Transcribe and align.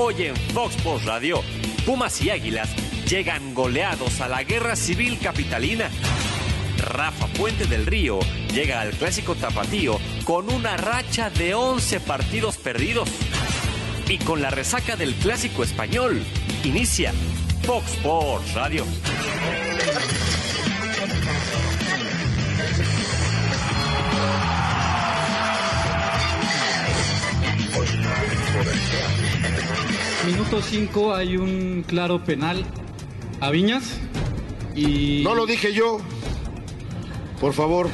Hoy 0.00 0.14
en 0.26 0.36
Fox 0.54 0.76
Sports 0.76 1.06
Radio, 1.06 1.42
Pumas 1.84 2.22
y 2.22 2.30
Águilas 2.30 2.70
llegan 3.10 3.52
goleados 3.52 4.20
a 4.20 4.28
la 4.28 4.44
guerra 4.44 4.76
civil 4.76 5.18
capitalina. 5.18 5.90
Rafa 6.78 7.26
Puente 7.26 7.66
del 7.66 7.84
Río 7.84 8.20
llega 8.54 8.80
al 8.80 8.92
clásico 8.92 9.34
tapatío 9.34 9.98
con 10.22 10.52
una 10.52 10.76
racha 10.76 11.30
de 11.30 11.54
11 11.54 11.98
partidos 11.98 12.58
perdidos. 12.58 13.08
Y 14.08 14.18
con 14.18 14.40
la 14.40 14.50
resaca 14.50 14.94
del 14.94 15.14
clásico 15.16 15.64
español, 15.64 16.22
inicia 16.62 17.12
Fox 17.66 17.94
Sports 17.94 18.54
Radio. 18.54 18.84
Minuto 30.28 30.60
5 30.60 31.14
hay 31.14 31.36
un 31.36 31.82
claro 31.86 32.22
penal 32.22 32.64
a 33.40 33.50
Viñas 33.50 33.98
y... 34.74 35.22
No 35.24 35.34
lo 35.34 35.46
dije 35.46 35.72
yo. 35.72 35.98
Por 37.40 37.52
favor, 37.54 37.88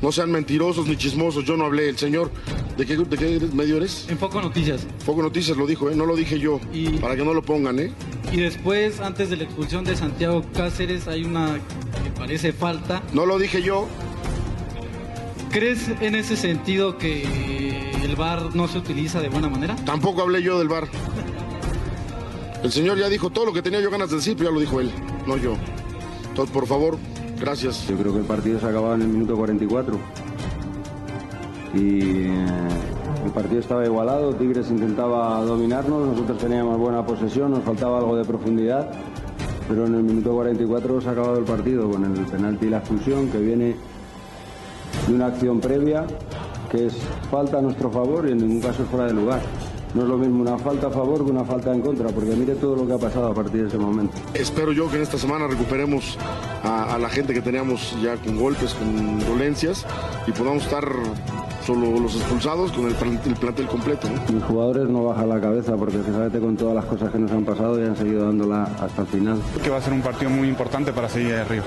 no 0.00 0.10
sean 0.10 0.30
mentirosos 0.32 0.86
ni 0.88 0.96
chismosos. 0.96 1.44
Yo 1.44 1.56
no 1.56 1.64
hablé. 1.66 1.88
El 1.90 1.96
señor, 1.98 2.30
¿de 2.76 2.86
qué, 2.86 2.96
de 2.96 3.16
qué 3.16 3.46
medio 3.54 3.76
eres? 3.76 4.06
En 4.08 4.18
Foco 4.18 4.40
Noticias. 4.42 4.86
Foco 5.04 5.22
Noticias 5.22 5.56
lo 5.56 5.66
dijo, 5.66 5.90
¿eh? 5.90 5.94
No 5.94 6.06
lo 6.06 6.16
dije 6.16 6.38
yo. 6.40 6.58
Y- 6.72 6.98
Para 6.98 7.14
que 7.14 7.24
no 7.24 7.34
lo 7.34 7.42
pongan, 7.42 7.78
¿eh? 7.78 7.92
Y 8.32 8.38
después, 8.38 9.00
antes 9.00 9.30
de 9.30 9.36
la 9.36 9.44
expulsión 9.44 9.84
de 9.84 9.94
Santiago 9.94 10.42
Cáceres, 10.54 11.06
hay 11.06 11.24
una 11.24 11.54
que 12.02 12.10
parece 12.18 12.52
falta. 12.52 13.02
No 13.12 13.26
lo 13.26 13.38
dije 13.38 13.62
yo. 13.62 13.86
¿Crees 15.50 15.90
en 16.00 16.14
ese 16.14 16.34
sentido 16.36 16.96
que 16.96 17.90
el 18.02 18.16
VAR 18.16 18.56
no 18.56 18.68
se 18.68 18.78
utiliza 18.78 19.20
de 19.20 19.28
buena 19.28 19.50
manera? 19.50 19.76
Tampoco 19.84 20.22
hablé 20.22 20.42
yo 20.42 20.58
del 20.58 20.68
bar. 20.68 20.88
El 22.62 22.70
señor 22.70 22.96
ya 22.96 23.08
dijo 23.08 23.30
todo 23.30 23.46
lo 23.46 23.52
que 23.52 23.60
tenía 23.60 23.80
yo 23.80 23.90
ganas 23.90 24.10
de 24.10 24.16
decir, 24.16 24.36
pero 24.36 24.50
ya 24.50 24.54
lo 24.54 24.60
dijo 24.60 24.80
él, 24.80 24.92
no 25.26 25.36
yo. 25.36 25.54
Entonces, 26.28 26.54
por 26.54 26.66
favor, 26.66 26.96
gracias. 27.40 27.88
Yo 27.88 27.96
creo 27.96 28.12
que 28.12 28.20
el 28.20 28.24
partido 28.24 28.60
se 28.60 28.66
acababa 28.66 28.94
en 28.94 29.02
el 29.02 29.08
minuto 29.08 29.36
44. 29.36 29.98
Y 31.74 32.26
eh, 32.26 32.46
el 33.24 33.30
partido 33.32 33.60
estaba 33.60 33.84
igualado, 33.84 34.34
Tigres 34.34 34.70
intentaba 34.70 35.42
dominarnos, 35.42 36.06
nosotros 36.06 36.38
teníamos 36.38 36.78
buena 36.78 37.04
posesión, 37.04 37.50
nos 37.50 37.64
faltaba 37.64 37.98
algo 37.98 38.16
de 38.16 38.24
profundidad, 38.24 38.92
pero 39.68 39.86
en 39.86 39.94
el 39.94 40.02
minuto 40.02 40.32
44 40.32 41.00
se 41.00 41.08
ha 41.08 41.12
acabado 41.12 41.38
el 41.38 41.44
partido 41.44 41.90
con 41.90 42.04
el 42.04 42.26
penalti 42.26 42.66
y 42.66 42.70
la 42.70 42.78
expulsión 42.78 43.28
que 43.30 43.38
viene 43.38 43.74
de 45.06 45.14
una 45.14 45.26
acción 45.26 45.60
previa 45.60 46.06
que 46.70 46.86
es 46.86 46.96
falta 47.30 47.58
a 47.58 47.62
nuestro 47.62 47.90
favor 47.90 48.28
y 48.28 48.32
en 48.32 48.38
ningún 48.38 48.60
caso 48.60 48.82
es 48.82 48.88
fuera 48.88 49.06
de 49.06 49.14
lugar. 49.14 49.40
No 49.94 50.02
es 50.02 50.08
lo 50.08 50.16
mismo 50.16 50.40
una 50.40 50.56
falta 50.56 50.86
a 50.86 50.90
favor 50.90 51.24
que 51.24 51.30
una 51.30 51.44
falta 51.44 51.72
en 51.72 51.82
contra, 51.82 52.08
porque 52.08 52.30
mire 52.34 52.54
todo 52.54 52.76
lo 52.76 52.86
que 52.86 52.94
ha 52.94 52.98
pasado 52.98 53.26
a 53.28 53.34
partir 53.34 53.62
de 53.62 53.68
ese 53.68 53.78
momento. 53.78 54.16
Espero 54.32 54.72
yo 54.72 54.88
que 54.90 54.96
en 54.96 55.02
esta 55.02 55.18
semana 55.18 55.46
recuperemos 55.46 56.16
a, 56.64 56.94
a 56.94 56.98
la 56.98 57.10
gente 57.10 57.34
que 57.34 57.42
teníamos 57.42 57.94
ya 58.02 58.16
con 58.16 58.38
golpes, 58.38 58.72
con 58.74 59.18
dolencias, 59.20 59.84
y 60.26 60.32
podamos 60.32 60.64
estar 60.64 60.84
solo 61.66 62.00
los 62.00 62.16
expulsados 62.16 62.72
con 62.72 62.86
el, 62.86 62.96
el 63.26 63.34
plantel 63.36 63.66
completo. 63.66 64.08
¿no? 64.08 64.32
Mis 64.32 64.44
jugadores 64.44 64.88
no 64.88 65.04
bajan 65.04 65.28
la 65.28 65.40
cabeza 65.40 65.76
porque 65.76 66.02
se 66.02 66.10
sabe 66.10 66.40
con 66.40 66.56
todas 66.56 66.74
las 66.74 66.86
cosas 66.86 67.12
que 67.12 67.18
nos 67.18 67.30
han 67.30 67.44
pasado 67.44 67.78
y 67.80 67.84
han 67.86 67.96
seguido 67.96 68.24
dándola 68.24 68.64
hasta 68.80 69.02
el 69.02 69.08
final. 69.08 69.42
que 69.62 69.70
va 69.70 69.76
a 69.76 69.82
ser 69.82 69.92
un 69.92 70.00
partido 70.02 70.30
muy 70.30 70.48
importante 70.48 70.92
para 70.92 71.08
seguir 71.08 71.34
arriba. 71.34 71.64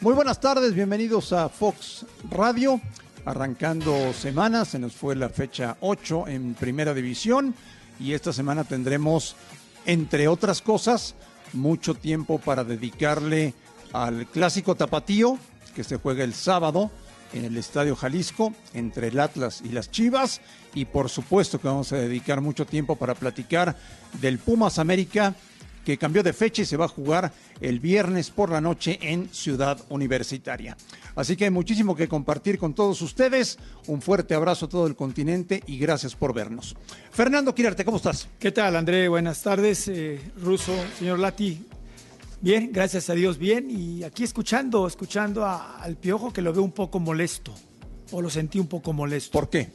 Muy 0.00 0.12
buenas 0.14 0.38
tardes, 0.38 0.74
bienvenidos 0.74 1.32
a 1.32 1.48
Fox 1.48 2.04
Radio. 2.30 2.80
Arrancando 3.24 4.12
semana, 4.12 4.66
se 4.66 4.78
nos 4.78 4.92
fue 4.92 5.16
la 5.16 5.30
fecha 5.30 5.78
8 5.80 6.28
en 6.28 6.52
Primera 6.52 6.92
División 6.92 7.54
y 7.98 8.12
esta 8.12 8.34
semana 8.34 8.64
tendremos, 8.64 9.34
entre 9.86 10.28
otras 10.28 10.60
cosas, 10.60 11.14
mucho 11.54 11.94
tiempo 11.94 12.38
para 12.38 12.64
dedicarle 12.64 13.54
al 13.94 14.26
clásico 14.26 14.74
tapatío 14.74 15.38
que 15.74 15.84
se 15.84 15.96
juega 15.96 16.22
el 16.22 16.34
sábado 16.34 16.90
en 17.32 17.46
el 17.46 17.56
Estadio 17.56 17.96
Jalisco 17.96 18.52
entre 18.74 19.08
el 19.08 19.18
Atlas 19.18 19.62
y 19.64 19.70
las 19.70 19.90
Chivas 19.90 20.42
y 20.74 20.84
por 20.84 21.08
supuesto 21.08 21.58
que 21.58 21.68
vamos 21.68 21.92
a 21.92 21.96
dedicar 21.96 22.42
mucho 22.42 22.66
tiempo 22.66 22.96
para 22.96 23.14
platicar 23.14 23.74
del 24.20 24.38
Pumas 24.38 24.78
América 24.78 25.34
que 25.84 25.98
cambió 25.98 26.22
de 26.22 26.32
fecha 26.32 26.62
y 26.62 26.64
se 26.64 26.76
va 26.76 26.86
a 26.86 26.88
jugar 26.88 27.32
el 27.60 27.78
viernes 27.80 28.30
por 28.30 28.50
la 28.50 28.60
noche 28.60 28.98
en 29.02 29.28
Ciudad 29.32 29.78
Universitaria. 29.90 30.76
Así 31.16 31.36
que 31.36 31.44
hay 31.44 31.50
muchísimo 31.50 31.94
que 31.94 32.08
compartir 32.08 32.58
con 32.58 32.74
todos 32.74 33.00
ustedes. 33.02 33.58
Un 33.86 34.02
fuerte 34.02 34.34
abrazo 34.34 34.66
a 34.66 34.68
todo 34.68 34.86
el 34.86 34.96
continente 34.96 35.62
y 35.66 35.78
gracias 35.78 36.16
por 36.16 36.34
vernos. 36.34 36.74
Fernando 37.12 37.54
Quirarte, 37.54 37.84
¿cómo 37.84 37.98
estás? 37.98 38.28
¿Qué 38.38 38.50
tal, 38.50 38.74
André? 38.76 39.06
Buenas 39.08 39.42
tardes. 39.42 39.86
Eh, 39.88 40.20
Ruso, 40.42 40.72
señor 40.98 41.18
Lati. 41.20 41.66
Bien, 42.40 42.70
gracias 42.72 43.08
a 43.10 43.14
Dios, 43.14 43.38
bien. 43.38 43.70
Y 43.70 44.02
aquí 44.02 44.24
escuchando, 44.24 44.86
escuchando 44.86 45.44
a- 45.44 45.78
al 45.78 45.96
Piojo 45.96 46.32
que 46.32 46.42
lo 46.42 46.52
veo 46.52 46.62
un 46.62 46.72
poco 46.72 46.98
molesto. 47.00 47.54
O 48.12 48.20
lo 48.20 48.28
sentí 48.28 48.58
un 48.58 48.66
poco 48.66 48.92
molesto. 48.92 49.30
¿Por 49.38 49.48
qué? 49.48 49.70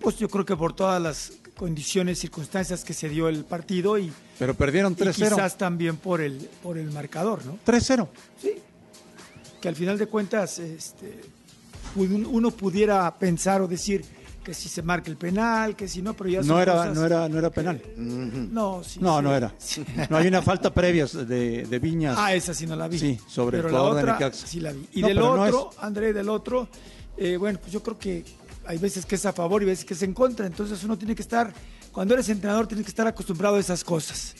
Pues 0.00 0.18
yo 0.18 0.28
creo 0.28 0.44
que 0.44 0.56
por 0.56 0.74
todas 0.74 1.00
las 1.00 1.32
condiciones, 1.62 2.18
circunstancias 2.18 2.82
que 2.82 2.92
se 2.92 3.08
dio 3.08 3.28
el 3.28 3.44
partido 3.44 3.96
y, 3.96 4.12
Pero 4.36 4.52
perdieron 4.52 4.94
y 4.94 4.96
3-0. 4.96 5.14
quizás 5.14 5.56
también 5.56 5.96
por 5.96 6.20
el, 6.20 6.36
por 6.60 6.76
el 6.76 6.90
marcador, 6.90 7.46
¿no? 7.46 7.56
3-0. 7.64 8.08
Sí. 8.42 8.54
Que 9.60 9.68
al 9.68 9.76
final 9.76 9.96
de 9.96 10.08
cuentas 10.08 10.58
este, 10.58 11.20
uno 11.94 12.50
pudiera 12.50 13.16
pensar 13.16 13.62
o 13.62 13.68
decir 13.68 14.04
que 14.42 14.54
si 14.54 14.68
se 14.68 14.82
marca 14.82 15.08
el 15.08 15.16
penal, 15.16 15.76
que 15.76 15.86
si 15.86 16.02
no, 16.02 16.14
pero 16.14 16.30
ya 16.30 16.40
son 16.40 16.48
No 16.48 16.60
era, 16.60 16.72
cosas 16.72 16.96
no 16.96 17.06
era, 17.06 17.28
no 17.28 17.38
era 17.38 17.50
penal. 17.50 17.80
No, 17.96 18.82
sí, 18.82 18.98
No, 19.00 19.18
sí. 19.18 19.22
no 19.22 19.36
era. 19.36 19.54
Sí. 19.56 19.84
No 20.10 20.16
hay 20.16 20.26
una 20.26 20.42
falta 20.42 20.74
previa 20.74 21.06
de, 21.06 21.64
de 21.64 21.78
Viñas. 21.78 22.16
Ah, 22.18 22.34
esa 22.34 22.52
sí 22.54 22.66
no 22.66 22.74
la 22.74 22.88
vi. 22.88 22.98
Sí, 22.98 23.20
sobre 23.28 23.58
el 23.58 23.62
Pero 23.62 23.72
la 23.72 23.78
jugador 23.78 23.96
de 23.98 24.02
otra 24.02 24.14
Necaxa. 24.14 24.46
sí 24.48 24.58
la 24.58 24.72
vi. 24.72 24.84
Y 24.94 25.02
No, 25.02 25.06
del 25.06 25.16
pero 25.16 25.36
no 25.36 25.42
otro, 25.44 25.70
André, 25.78 26.12
del 26.12 26.28
otro, 26.28 26.66
eh, 27.16 27.36
bueno, 27.36 27.60
pues 27.60 27.70
yo 27.72 27.80
creo 27.84 27.96
que 28.00 28.24
hay 28.66 28.78
veces 28.78 29.06
que 29.06 29.16
es 29.16 29.26
a 29.26 29.32
favor 29.32 29.62
y 29.62 29.66
veces 29.66 29.84
que 29.84 29.94
es 29.94 30.02
en 30.02 30.14
contra. 30.14 30.46
Entonces 30.46 30.82
uno 30.84 30.96
tiene 30.98 31.14
que 31.14 31.22
estar, 31.22 31.52
cuando 31.92 32.14
eres 32.14 32.28
entrenador, 32.28 32.66
tienes 32.66 32.84
que 32.84 32.90
estar 32.90 33.06
acostumbrado 33.06 33.56
a 33.56 33.60
esas 33.60 33.84
cosas. 33.84 34.34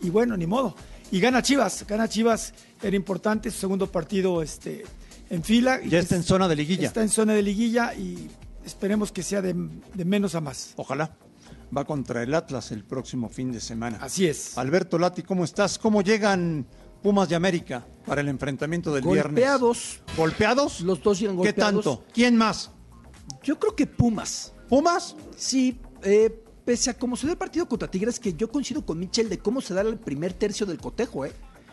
Y 0.00 0.10
bueno, 0.10 0.36
ni 0.36 0.46
modo. 0.46 0.74
Y 1.10 1.20
gana 1.20 1.42
Chivas, 1.42 1.86
gana 1.86 2.08
Chivas, 2.08 2.52
era 2.82 2.94
importante, 2.94 3.50
su 3.50 3.58
segundo 3.58 3.90
partido 3.90 4.42
este, 4.42 4.84
en 5.30 5.42
fila. 5.42 5.80
Ya 5.84 5.98
está 5.98 6.16
en 6.16 6.22
zona 6.22 6.48
de 6.48 6.56
liguilla. 6.56 6.86
Está 6.86 7.02
en 7.02 7.08
zona 7.08 7.34
de 7.34 7.42
liguilla 7.42 7.94
y 7.94 8.28
esperemos 8.64 9.10
que 9.10 9.22
sea 9.22 9.40
de, 9.42 9.54
de 9.94 10.04
menos 10.04 10.34
a 10.34 10.40
más. 10.40 10.74
Ojalá. 10.76 11.16
Va 11.76 11.84
contra 11.84 12.22
el 12.22 12.34
Atlas 12.34 12.72
el 12.72 12.84
próximo 12.84 13.28
fin 13.28 13.52
de 13.52 13.60
semana. 13.60 13.98
Así 14.00 14.26
es. 14.26 14.56
Alberto 14.56 14.98
Lati, 14.98 15.22
¿cómo 15.22 15.44
estás? 15.44 15.78
¿Cómo 15.78 16.02
llegan 16.02 16.66
Pumas 17.02 17.28
de 17.28 17.36
América 17.36 17.86
para 18.06 18.20
el 18.22 18.28
enfrentamiento 18.28 18.92
del 18.94 19.04
viernes? 19.04 19.24
Golpeados. 19.24 20.00
¿Golpeados? 20.16 20.80
Los 20.80 21.02
dos 21.02 21.18
llegan 21.20 21.36
¿Qué 21.36 21.52
golpeados. 21.52 21.84
tanto? 21.84 22.04
¿Quién 22.12 22.36
más? 22.36 22.70
Yo 23.42 23.58
creo 23.58 23.74
que 23.74 23.86
Pumas. 23.86 24.52
¿Pumas? 24.68 25.16
Sí, 25.36 25.80
eh, 26.02 26.44
pese 26.64 26.90
a 26.90 26.94
cómo 26.94 27.16
se 27.16 27.26
dio 27.26 27.32
el 27.32 27.38
partido 27.38 27.66
contra 27.66 27.90
Tigres, 27.90 28.20
que 28.20 28.34
yo 28.34 28.50
coincido 28.50 28.84
con 28.84 28.98
Michel 28.98 29.28
de 29.28 29.38
cómo 29.38 29.60
se 29.60 29.74
da 29.74 29.80
el 29.80 29.98
primer 29.98 30.32
tercio 30.34 30.66
del 30.66 30.78
cotejo, 30.78 31.24
¿eh? 31.24 31.32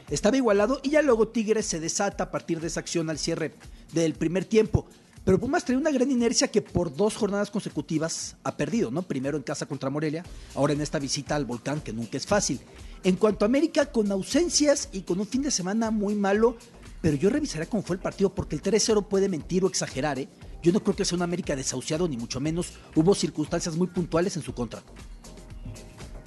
Estaba 0.09 0.37
igualado 0.37 0.79
y 0.83 0.91
ya 0.91 1.01
luego 1.01 1.27
Tigres 1.29 1.65
se 1.65 1.79
desata 1.79 2.25
a 2.25 2.31
partir 2.31 2.59
de 2.61 2.67
esa 2.67 2.79
acción 2.79 3.09
al 3.09 3.17
cierre 3.17 3.55
del 3.91 4.13
primer 4.13 4.45
tiempo. 4.45 4.85
Pero 5.25 5.39
Pumas 5.39 5.65
trae 5.65 5.77
una 5.77 5.89
gran 5.89 6.11
inercia 6.11 6.49
que 6.49 6.61
por 6.61 6.95
dos 6.95 7.15
jornadas 7.15 7.49
consecutivas 7.49 8.37
ha 8.43 8.55
perdido, 8.55 8.91
¿no? 8.91 9.01
Primero 9.01 9.35
en 9.35 9.43
casa 9.43 9.65
contra 9.65 9.89
Morelia, 9.89 10.23
ahora 10.53 10.73
en 10.73 10.81
esta 10.81 10.99
visita 10.99 11.35
al 11.35 11.45
volcán, 11.45 11.81
que 11.81 11.91
nunca 11.91 12.17
es 12.17 12.27
fácil. 12.27 12.59
En 13.03 13.15
cuanto 13.15 13.43
a 13.43 13.47
América, 13.47 13.87
con 13.87 14.11
ausencias 14.11 14.89
y 14.91 15.01
con 15.01 15.19
un 15.19 15.25
fin 15.25 15.41
de 15.41 15.49
semana 15.49 15.89
muy 15.89 16.13
malo, 16.13 16.57
pero 17.01 17.17
yo 17.17 17.31
revisaré 17.31 17.65
cómo 17.65 17.81
fue 17.81 17.95
el 17.95 18.01
partido, 18.01 18.35
porque 18.35 18.55
el 18.55 18.61
3-0 18.61 19.07
puede 19.07 19.27
mentir 19.27 19.63
o 19.63 19.67
exagerar, 19.67 20.19
¿eh? 20.19 20.29
Yo 20.65 20.71
no 20.71 20.81
creo 20.81 20.95
que 20.95 21.05
sea 21.05 21.15
un 21.15 21.21
América 21.21 21.55
desahuciado, 21.55 22.07
ni 22.07 22.17
mucho 22.17 22.39
menos. 22.39 22.71
Hubo 22.95 23.13
circunstancias 23.13 23.75
muy 23.75 23.85
puntuales 23.85 24.35
en 24.35 24.41
su 24.41 24.51
contra. 24.55 24.81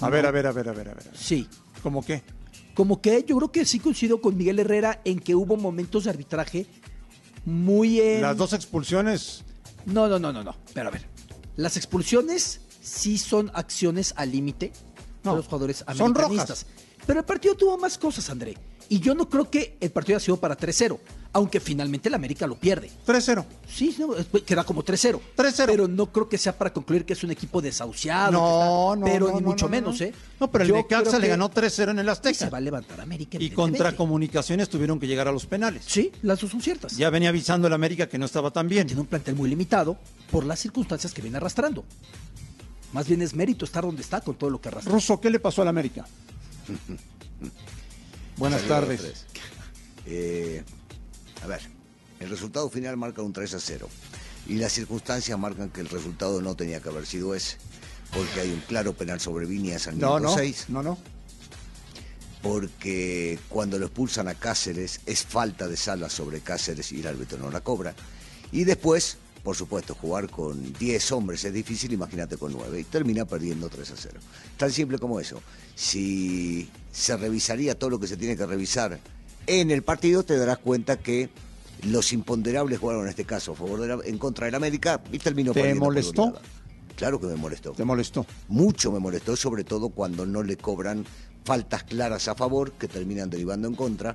A 0.01 0.09
ver, 0.11 0.25
a 0.27 0.31
ver, 0.31 0.47
a 0.47 0.53
ver, 0.53 0.69
a 0.69 0.73
ver, 0.73 0.91
a 0.91 0.95
ver. 0.95 1.11
Sí. 1.13 1.49
¿Cómo 1.83 2.05
qué? 2.05 2.23
Como 2.73 3.01
que 3.03 3.25
yo 3.27 3.37
creo 3.39 3.51
que 3.51 3.65
sí 3.65 3.81
coincido 3.81 4.21
con 4.21 4.37
Miguel 4.37 4.61
Herrera 4.61 5.01
en 5.05 5.19
que 5.19 5.35
hubo 5.35 5.57
momentos 5.57 6.05
de 6.05 6.11
arbitraje 6.11 6.67
muy... 7.45 8.01
en- 8.01 8.23
Las 8.23 8.37
dos 8.37 8.53
expulsiones. 8.53 9.43
No, 9.87 10.07
no, 10.07 10.21
no, 10.21 10.33
no, 10.33 10.45
no. 10.45 10.55
Pero 10.73 10.87
a 10.89 10.93
ver. 10.93 11.05
Las 11.57 11.77
expulsiones 11.77 12.61
sí 12.81 13.19
son 13.19 13.51
acciones 13.55 14.15
al 14.17 14.31
límite 14.31 14.73
No, 15.25 15.33
de 15.33 15.37
los 15.39 15.47
jugadores 15.47 15.79
son 15.79 16.01
americanistas. 16.13 16.65
Pero 17.09 17.19
el 17.19 17.27
partido 17.27 17.57
tuvo 17.57 17.77
más 17.77 17.99
cosas, 17.99 18.31
André. 18.31 18.57
Y 18.91 19.01
yo 19.01 19.15
no 19.15 19.29
creo 19.29 19.51
que 19.51 19.77
el 19.81 19.91
partido 19.91 20.17
haya 20.17 20.25
sido 20.25 20.39
para 20.39 20.57
3-0, 20.57 20.99
aunque 21.35 21.61
finalmente 21.61 22.09
el 22.09 22.15
América 22.15 22.47
lo 22.47 22.55
pierde. 22.57 22.91
3-0. 23.07 23.45
Sí, 23.69 23.95
no, 23.99 24.17
es- 24.17 24.27
queda 24.47 24.65
como 24.65 24.83
3-0. 24.83 25.21
3-0. 25.37 25.67
Pero 25.67 25.87
no 25.89 26.07
creo 26.11 26.27
que 26.29 26.39
sea 26.39 26.57
para 26.57 26.73
concluir 26.73 27.05
que 27.05 27.13
es 27.13 27.23
un 27.23 27.31
equipo 27.31 27.61
desahuciado. 27.61 28.33
No, 28.33 28.97
no, 28.97 29.05
Pero 29.05 29.29
no, 29.29 29.35
ni 29.37 29.43
no, 29.43 29.49
mucho 29.51 29.67
no, 29.67 29.71
menos, 29.73 30.01
no. 30.01 30.07
¿eh? 30.07 30.15
No, 30.41 30.51
pero 30.51 30.65
el 30.65 30.73
Necaxa 30.73 31.19
le 31.19 31.29
ganó 31.29 31.51
3-0 31.51 31.91
en 31.91 31.99
el 31.99 32.09
Azteca. 32.09 32.39
Se 32.47 32.49
va 32.51 32.57
a 32.59 32.61
levantar 32.63 32.99
América. 33.01 33.37
Y 33.41 33.51
contra. 33.51 33.95
Comunicaciones 33.95 34.71
tuvieron 34.71 34.99
que 34.99 35.07
llegar 35.07 35.29
a 35.29 35.33
los 35.33 35.45
penales. 35.45 35.85
Sí, 35.87 36.11
las 36.23 36.41
dos 36.41 36.51
son 36.51 36.63
ciertas. 36.63 36.97
Ya 36.97 37.11
venía 37.11 37.29
avisando 37.29 37.67
el 37.67 37.75
América 37.75 38.09
que 38.09 38.17
no 38.19 38.25
estaba 38.25 38.51
tan 38.51 38.69
bien. 38.69 38.87
Tiene 38.87 39.03
un 39.03 39.07
plantel 39.09 39.35
muy 39.35 39.51
limitado 39.51 39.99
por 40.31 40.47
las 40.47 40.61
circunstancias 40.61 41.13
que 41.13 41.21
viene 41.21 41.37
arrastrando. 41.37 41.85
Más 42.95 43.07
bien 43.07 43.21
es 43.21 43.35
mérito 43.35 43.67
estar 43.67 43.85
donde 43.85 44.01
está 44.01 44.23
con 44.23 44.35
todo 44.37 44.49
lo 44.49 44.63
que 44.63 44.69
arrastra. 44.69 44.91
Russo, 44.91 45.21
¿qué 45.21 45.29
le 45.29 45.41
pasó 45.41 45.61
al 45.61 45.69
América? 45.69 46.07
Buenas 48.39 48.63
Saludos 48.63 48.77
a 48.77 48.81
tardes. 48.81 49.25
Eh, 50.07 50.63
a 51.43 51.47
ver, 51.47 51.61
el 52.21 52.31
resultado 52.31 52.71
final 52.71 52.97
marca 52.97 53.23
un 53.23 53.33
3 53.33 53.55
a 53.55 53.61
0. 53.61 53.89
Y 54.47 54.55
las 54.55 54.73
circunstancias 54.73 55.39
marcan 55.39 55.69
que 55.71 55.81
el 55.81 55.89
resultado 55.89 56.41
no 56.41 56.55
tenía 56.57 56.81
que 56.81 56.89
haber 56.89 57.07
sido 57.07 57.35
ese. 57.35 57.57
Porque 58.13 58.41
hay 58.41 58.51
un 58.51 58.61
claro 58.61 58.95
penal 58.95 59.21
sobre 59.21 59.45
Viñas 59.47 59.87
al 59.89 59.99
No, 59.99 60.15
minuto 60.17 60.31
no, 60.31 60.37
6. 60.39 60.65
no, 60.69 60.83
no. 60.83 60.99
Porque 62.41 63.39
cuando 63.49 63.79
lo 63.79 63.87
expulsan 63.87 64.29
a 64.29 64.35
Cáceres 64.35 65.01
es 65.07 65.25
falta 65.25 65.67
de 65.69 65.77
sala 65.77 66.09
sobre 66.09 66.41
Cáceres 66.41 66.93
y 66.93 67.01
el 67.01 67.07
árbitro 67.09 67.37
no 67.39 67.51
la 67.51 67.61
cobra. 67.61 67.95
Y 68.53 68.65
después, 68.65 69.19
por 69.49 69.57
supuesto, 69.57 69.95
jugar 69.95 70.29
con 70.29 70.75
10 70.75 71.11
hombres 71.13 71.43
es 71.43 71.55
difícil, 71.55 71.91
imagínate 71.95 72.37
con 72.37 72.53
9. 72.53 72.81
Y 72.81 72.85
termina 72.85 73.25
perdiendo 73.25 73.71
3 73.71 73.93
a 73.93 73.95
0. 73.97 74.21
Tan 74.59 74.71
simple 74.71 74.99
como 74.99 75.21
eso. 75.21 75.41
Si 75.75 76.69
se 76.93 77.17
revisaría 77.17 77.75
todo 77.79 77.89
lo 77.89 77.99
que 77.99 78.07
se 78.07 78.19
tiene 78.19 78.37
que 78.37 78.45
revisar 78.45 79.01
en 79.47 79.71
el 79.71 79.81
partido, 79.83 80.23
te 80.23 80.37
darás 80.37 80.59
cuenta 80.59 80.99
que 80.99 81.31
los 81.85 82.13
imponderables 82.13 82.79
jugaron 82.79 83.05
en 83.05 83.09
este 83.09 83.25
caso 83.25 83.53
a 83.53 83.55
favor 83.55 83.81
de 83.81 83.89
la- 83.89 84.01
en 84.05 84.19
contra 84.19 84.45
del 84.45 84.55
América 84.55 85.03
y 85.11 85.19
terminó 85.19 85.53
¿Te 85.55 85.61
perdiendo 85.61 85.81
por 85.87 85.95
molestó? 85.95 86.35
Claro 86.95 87.19
que 87.19 87.27
me 87.29 87.37
molestó. 87.37 87.73
¿Te 87.73 87.85
molestó? 87.87 88.27
Mucho 88.49 88.93
me 88.93 88.99
molestó, 88.99 89.35
sobre 89.35 89.65
todo 89.65 89.89
cuando 89.89 90.27
no 90.27 90.43
le 90.43 90.59
cobran 90.59 91.07
faltas 91.43 91.85
claras 91.85 92.29
a 92.29 92.35
favor, 92.35 92.73
que 92.73 92.87
terminan 92.87 93.31
derivando 93.31 93.67
en 93.67 93.75
contra, 93.75 94.15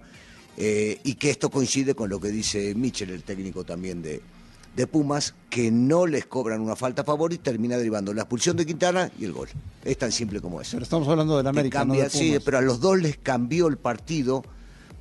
eh, 0.58 1.00
y 1.04 1.16
que 1.16 1.32
esto 1.32 1.50
coincide 1.50 1.96
con 1.96 2.12
lo 2.12 2.20
que 2.20 2.28
dice 2.28 2.76
Michel, 2.76 3.10
el 3.10 3.24
técnico 3.24 3.64
también 3.64 4.04
de, 4.04 4.22
de 4.76 4.88
Pumas, 4.88 5.36
que 5.50 5.70
no 5.72 6.08
les 6.08 6.26
cobran 6.26 6.60
una 6.62 6.76
falta 6.76 7.04
a 7.04 7.06
favor 7.06 7.32
y 7.34 7.38
termina 7.38 7.78
derivando 7.78 8.14
la 8.14 8.22
expulsión 8.24 8.58
de 8.58 8.66
Quintana 8.66 9.12
y 9.20 9.26
el 9.26 9.34
gol. 9.34 9.50
Es 9.86 9.98
tan 9.98 10.12
simple 10.12 10.42
como 10.42 10.60
eso. 10.62 10.72
Pero 10.72 10.84
estamos 10.84 11.08
hablando 11.08 11.38
del 11.38 11.46
América, 11.48 11.80
cambia- 11.80 12.04
no 12.06 12.10
de 12.10 12.10
sí, 12.10 12.30
Pumas. 12.30 12.44
pero 12.44 12.58
a 12.58 12.62
los 12.62 12.80
dos 12.80 13.00
les 13.00 13.18
cambió 13.18 13.68
el 13.68 13.78
partido 13.78 14.44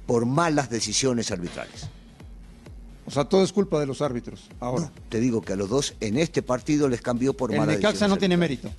por 0.07 0.27
malas 0.27 0.69
decisiones 0.69 1.31
arbitrales. 1.31 1.89
O 3.07 3.11
sea, 3.11 3.25
todo 3.25 3.43
es 3.43 3.53
culpa 3.53 3.81
de 3.81 3.87
los 3.87 4.01
árbitros. 4.03 4.49
Ahora, 4.61 4.91
Te 5.09 5.21
digo 5.21 5.41
que 5.43 5.55
a 5.55 5.57
los 5.57 5.69
dos 5.69 5.95
en 6.01 6.19
este 6.19 6.43
partido 6.43 6.89
les 6.89 7.01
cambió 7.01 7.35
por 7.35 7.51
el 7.53 7.59
malas 7.59 7.77
Necaxa 7.77 7.89
decisiones 7.91 8.11
no 8.11 8.19
tiene 8.19 8.37
mérito. 8.37 8.71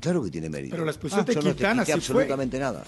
Claro 0.00 0.22
que 0.22 0.30
tiene 0.30 0.48
mérito. 0.48 0.72
Pero 0.72 0.84
la 0.84 0.90
expulsión 0.92 1.20
Ah, 1.20 1.24
de 1.24 1.34
yo 1.34 1.40
no 1.42 1.48
te 1.50 1.54
Quintana 1.56 1.84
sí 1.84 1.90
fue. 1.92 1.94
absolutamente 2.00 2.58
nada. 2.58 2.84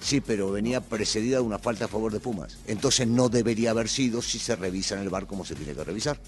Sí, 0.00 0.20
pero 0.20 0.50
venía 0.50 0.80
precedida 0.80 1.36
de 1.36 1.42
una 1.42 1.58
falta 1.58 1.86
a 1.86 1.88
favor 1.88 2.12
de 2.12 2.20
Pumas. 2.20 2.58
Entonces 2.66 3.08
no 3.08 3.28
debería 3.28 3.70
haber 3.70 3.88
sido 3.88 4.22
si 4.22 4.38
se 4.38 4.56
revisa 4.56 4.94
en 4.94 5.02
el 5.02 5.10
bar 5.10 5.26
como 5.26 5.44
se 5.44 5.54
tiene 5.54 5.74
que 5.74 5.84
revisar. 5.84 6.20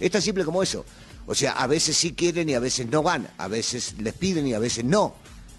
Es 0.00 0.10
tan 0.10 0.22
simple 0.22 0.44
como 0.44 0.62
eso. 0.62 0.84
O 1.26 1.34
sea, 1.34 1.52
a 1.52 1.66
veces 1.66 1.96
sí 1.96 2.12
quieren 2.12 2.48
y 2.48 2.54
a 2.54 2.60
veces 2.60 2.88
no 2.88 3.02
van. 3.02 3.28
A 3.38 3.48
veces 3.48 3.94
les 3.98 4.14
piden 4.14 4.46
y 4.46 4.54
a 4.54 4.58
veces 4.58 4.84
no. 4.84 5.14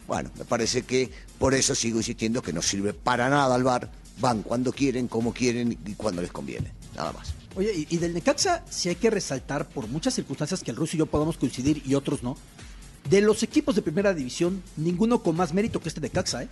Bueno, 0.07 0.31
me 0.37 0.45
parece 0.45 0.81
que 0.81 1.11
por 1.37 1.53
eso 1.53 1.75
sigo 1.75 1.97
insistiendo 1.97 2.41
que 2.41 2.51
no 2.51 2.61
sirve 2.61 2.93
para 2.93 3.29
nada 3.29 3.55
al 3.55 3.63
bar. 3.63 3.91
Van 4.19 4.43
cuando 4.43 4.73
quieren, 4.73 5.07
como 5.07 5.33
quieren 5.33 5.77
y 5.85 5.93
cuando 5.93 6.21
les 6.21 6.31
conviene. 6.31 6.73
Nada 6.95 7.13
más. 7.13 7.33
Oye, 7.55 7.87
y, 7.89 7.97
del 7.97 8.13
Necaxa 8.13 8.63
sí 8.69 8.89
hay 8.89 8.95
que 8.95 9.09
resaltar 9.09 9.67
por 9.67 9.87
muchas 9.87 10.13
circunstancias 10.13 10.63
que 10.63 10.71
el 10.71 10.77
ruso 10.77 10.95
y 10.95 10.99
yo 10.99 11.05
podamos 11.05 11.37
coincidir 11.37 11.81
y 11.85 11.95
otros 11.95 12.23
no. 12.23 12.37
De 13.09 13.19
los 13.19 13.43
equipos 13.43 13.75
de 13.75 13.81
primera 13.81 14.13
división, 14.13 14.61
ninguno 14.77 15.21
con 15.21 15.35
más 15.35 15.53
mérito 15.53 15.81
que 15.81 15.89
este 15.89 16.01
Necaxa, 16.01 16.43
¿eh? 16.43 16.49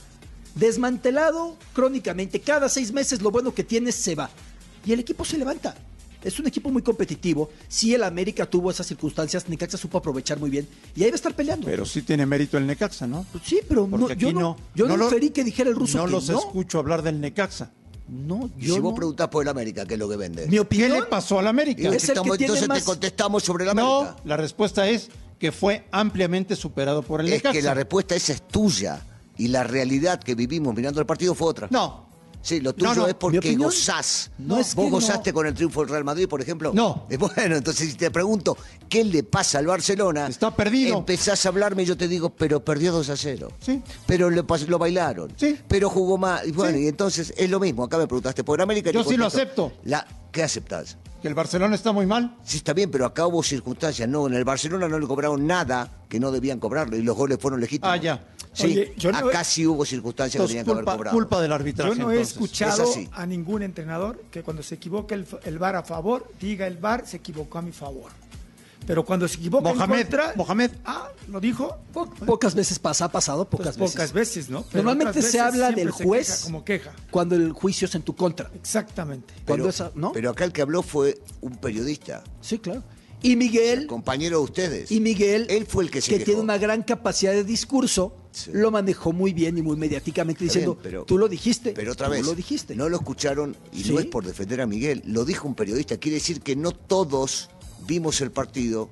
Desmantelado 0.56 1.56
crónicamente, 1.74 2.40
cada 2.42 2.70
seis 2.70 2.92
meses 2.92 3.22
lo 3.22 3.32
bueno 3.32 3.54
que 3.54 3.64
tiene 3.64 3.92
se 3.92 4.16
va. 4.16 4.30
Y 4.86 4.94
el 4.94 5.00
equipo 5.00 5.24
se 5.26 5.38
levanta. 5.38 5.76
Es 6.22 6.38
un 6.38 6.48
equipo 6.48 6.70
muy 6.70 6.82
competitivo. 6.82 7.50
Si 7.70 7.94
el 7.94 8.04
América 8.04 8.46
tuvo 8.46 8.70
esas 8.72 8.86
circunstancias, 8.88 9.48
Necaxa 9.48 9.78
supo 9.78 10.00
aprovechar 10.00 10.38
muy 10.38 10.50
bien. 10.50 10.68
Y 10.96 11.04
ahí 11.04 11.10
va 11.12 11.14
a 11.14 11.16
estar 11.16 11.34
peleando. 11.34 11.66
Pero 11.66 11.86
sí 11.86 12.02
tiene 12.02 12.26
mérito 12.26 12.58
el 12.58 12.68
Necaxa, 12.68 13.08
¿no? 13.08 13.26
Pues 13.32 13.46
sí, 13.46 13.62
pero 13.68 13.88
no, 13.88 14.12
yo 14.14 14.34
no, 14.34 14.40
no. 14.42 14.58
yo 14.76 14.86
no, 14.88 14.98
lo- 14.98 15.06
inferí 15.06 15.30
que 15.30 15.46
dijera 15.46 15.70
el 15.70 15.76
ruso 15.78 15.98
No 16.00 16.06
que 16.06 16.12
los 16.12 16.30
no. 16.30 16.40
escucho 16.40 16.80
hablar 16.80 17.04
del 17.04 17.22
Necaxa. 17.22 17.72
No, 18.10 18.50
Y 18.58 18.66
yo 18.68 18.74
si 18.76 18.80
vos 18.82 18.92
no. 18.92 18.96
preguntás 18.96 19.28
por 19.30 19.44
el 19.44 19.50
América, 19.50 19.86
¿qué 19.86 19.94
es 19.94 20.00
lo 20.00 20.10
que 20.10 20.18
vende? 20.18 20.46
Mi 20.48 20.52
¿Qué 20.52 20.60
opinión 20.60 20.92
le 20.92 21.04
pasó 21.04 21.40
al 21.40 21.48
América? 21.48 21.84
es 21.84 21.88
el 21.88 21.92
que 21.92 22.06
estamos- 22.08 22.38
tiene 22.38 22.46
entonces 22.54 22.68
más- 22.68 22.80
te 22.80 22.84
contestamos 22.86 23.44
sobre 23.44 23.64
el 23.64 23.70
América. 23.70 23.90
No, 23.94 24.16
la 24.26 24.36
respuesta 24.36 24.90
es 24.90 25.10
que 25.38 25.52
fue 25.54 25.86
ampliamente 25.92 26.56
superado 26.58 27.02
por 27.02 27.22
el 27.22 27.28
es 27.28 27.34
Necaxa. 27.34 27.54
que 27.54 27.62
la 27.62 27.74
respuesta 27.76 28.16
esa 28.16 28.34
es 28.34 28.46
tuya 28.46 29.06
y 29.40 29.48
la 29.48 29.64
realidad 29.64 30.20
que 30.22 30.36
vivimos 30.36 30.76
mirando 30.76 31.00
el 31.00 31.08
partido 31.08 31.34
fue 31.34 31.48
otra. 31.48 31.68
No, 31.72 32.08
Sí, 32.42 32.62
lo 32.62 32.74
tuyo 32.74 32.94
No, 32.96 33.02
no, 33.02 33.08
es 33.08 33.16
porque 33.16 33.54
gozás. 33.56 34.32
no 34.38 34.60
es 34.60 34.74
¿Vos 34.74 34.86
que 34.86 34.92
gozaste 34.92 35.34
con 35.34 35.46
el 35.46 35.54
triunfo 35.54 35.82
del 35.82 35.90
Real 35.90 36.06
Madrid, 36.06 36.26
por 36.28 36.42
ejemplo? 36.42 36.72
No. 36.74 37.06
Eh, 37.10 37.18
Bueno, 37.18 37.58
entonces 37.58 37.90
si 37.92 37.98
te 37.98 38.12
pregunto, 38.12 38.58
¿qué 38.88 39.04
le 39.04 39.24
pasa 39.24 39.60
al 39.60 39.68
Barcelona? 39.68 40.28
Está 40.28 40.56
perdido. 40.56 40.98
Empezás 41.00 41.46
a 41.46 41.50
hablarme 41.50 41.84
y 41.84 41.86
yo 41.86 41.98
te 41.98 42.08
digo, 42.08 42.30
pero 42.30 42.64
perdió 42.64 42.94
2 42.94 43.10
a 43.10 43.18
0. 43.18 43.50
Sí. 43.60 43.82
Pero 44.06 44.30
lo 44.30 44.80
bailaron. 44.80 45.34
Sí. 45.36 45.58
Pero 45.68 45.90
jugó 45.90 46.18
más. 46.18 46.48
Y 46.48 46.52
bueno, 46.54 46.78
Sí. 46.78 46.86
y 46.86 46.88
entonces 46.88 47.34
es 47.36 47.50
lo 47.50 47.60
mismo. 47.60 47.84
Acá 47.84 47.98
me 47.98 48.08
preguntaste 48.08 48.44
por 48.46 48.62
América. 48.62 48.90
Yo 48.92 49.04
sí 49.04 49.18
lo 49.18 49.26
acepto. 49.26 49.74
La, 49.84 50.08
¿Qué 50.32 50.42
aceptás? 50.44 50.98
que 51.22 51.28
el 51.28 51.34
Barcelona 51.36 51.76
está 51.76 51.92
muy 51.92 52.06
mal. 52.06 52.38
Sí, 52.46 52.56
está 52.58 52.72
bien, 52.72 52.90
pero 52.90 53.06
acá 53.06 53.28
hubo 53.28 53.44
circunstancias. 53.44 54.08
No, 54.08 54.28
en 54.28 54.36
el 54.36 54.46
Barcelona 54.46 54.88
no 54.88 54.98
le 54.98 55.06
cobraron 55.08 55.46
nada 55.46 56.06
que 56.08 56.18
no 56.18 56.32
debían 56.32 56.60
cobrarlo 56.62 56.96
y 56.96 57.02
los 57.02 57.18
goles 57.18 57.38
fueron 57.42 57.60
legítimos. 57.60 57.92
Ah, 57.94 57.98
ya. 57.98 58.26
Sí, 58.52 58.66
Oye, 58.66 58.94
yo 58.98 59.12
no- 59.12 59.18
acá 59.20 59.44
sí 59.44 59.66
hubo 59.68 59.86
circunstancias 59.86 60.42
que 60.42 60.48
tenían 60.48 60.66
que 60.66 60.72
haber 60.72 60.84
culpa, 60.84 60.98
cobrado. 60.98 61.16
culpa 61.16 61.42
del 61.42 61.54
arbitraje. 61.54 61.96
Yo 61.96 62.04
no 62.04 62.12
he 62.12 62.20
escuchado 62.20 62.84
Es 62.84 63.08
a 63.12 63.26
ningún 63.26 63.62
entrenador 63.62 64.24
que 64.32 64.42
cuando 64.44 64.64
se 64.64 64.76
equivoque 64.76 65.14
el, 65.14 65.28
el 65.44 65.60
VAR 65.60 65.76
a 65.76 65.84
favor, 65.84 66.32
diga 66.42 66.66
el 66.66 66.78
VAR 66.78 67.06
se 67.08 67.18
equivocó 67.18 67.60
a 67.60 67.62
mi 67.62 67.72
favor. 67.72 68.12
Pero 68.88 69.06
cuando 69.06 69.28
se 69.28 69.38
equivoca 69.38 69.72
Mohamed, 69.74 70.02
contra... 70.02 70.34
Mohamed. 70.36 70.72
Ah, 70.84 71.10
¿lo 71.28 71.40
dijo? 71.40 71.78
Po- 71.94 72.10
pocas 72.10 72.56
veces 72.56 72.80
pasa, 72.80 73.06
ha 73.06 73.12
pasado 73.12 73.46
Pues 73.48 73.60
pocas 73.60 73.78
pocas, 73.78 74.14
veces. 74.14 74.38
veces. 74.38 74.50
¿no? 74.50 74.64
Pero 74.64 74.84
Normalmente 74.84 75.22
se 75.22 75.28
veces 75.28 75.42
habla 75.42 75.72
del 75.72 75.92
juez 75.92 76.28
queja 76.28 76.44
como 76.44 76.66
queja. 76.66 76.92
cuando 77.12 77.36
el 77.36 77.52
juicio 77.52 77.86
es 77.86 77.94
en 77.94 78.02
tu 78.02 78.16
contra. 78.16 78.50
Exactamente. 78.56 79.32
Cuando 79.46 79.66
Pero, 79.66 79.70
esa, 79.70 79.92
¿no? 79.94 80.12
pero 80.12 80.32
acá 80.32 80.44
el 80.46 80.54
que 80.54 80.64
habló 80.64 80.82
fue 80.82 81.20
un 81.42 81.58
periodista, 81.58 82.24
sí, 82.42 82.58
claro. 82.58 82.82
Y 83.22 83.36
Miguel, 83.36 83.86
compañero 83.88 84.38
de 84.38 84.44
ustedes. 84.46 84.92
y 84.92 85.02
Miguel, 85.02 85.46
Él 85.50 85.66
fue 85.66 85.84
el 85.84 85.92
que 85.92 86.00
se 86.02 86.12
quejó. 86.14 86.24
tiene 86.26 86.42
una 86.42 86.58
gran 86.58 86.84
capacidad 86.84 87.34
de 87.34 87.44
discurso, 87.44 88.16
Sí. 88.32 88.52
lo 88.54 88.72
manejó 88.72 89.12
muy 89.12 89.34
bien 89.34 89.58
y 89.58 89.62
muy 89.62 89.76
mediáticamente 89.76 90.46
Está 90.46 90.54
diciendo, 90.54 90.76
bien, 90.76 90.84
pero- 90.84 91.04
tú 91.06 91.18
lo 91.18 91.28
dijiste, 91.28 91.72
Pero 91.74 91.92
otra 91.92 92.08
tú 92.08 92.14
vez, 92.14 92.26
lo 92.26 92.34
dijiste. 92.36 92.76
no 92.76 92.88
lo 92.88 92.96
escucharon 92.98 93.58
y 93.74 93.84
Sí. 93.84 93.92
no 93.92 94.00
es 94.00 94.06
por 94.06 94.26
defender 94.26 94.62
a 94.62 94.66
Miguel, 94.68 95.02
lo 95.06 95.26
dijo 95.26 95.48
un 95.48 95.56
periodista. 95.56 95.98
Quiere 95.98 96.16
decir 96.16 96.40
que 96.42 96.56
no 96.56 96.72
todos 96.72 97.50
vimos 97.88 98.22
el 98.22 98.32
partido 98.32 98.88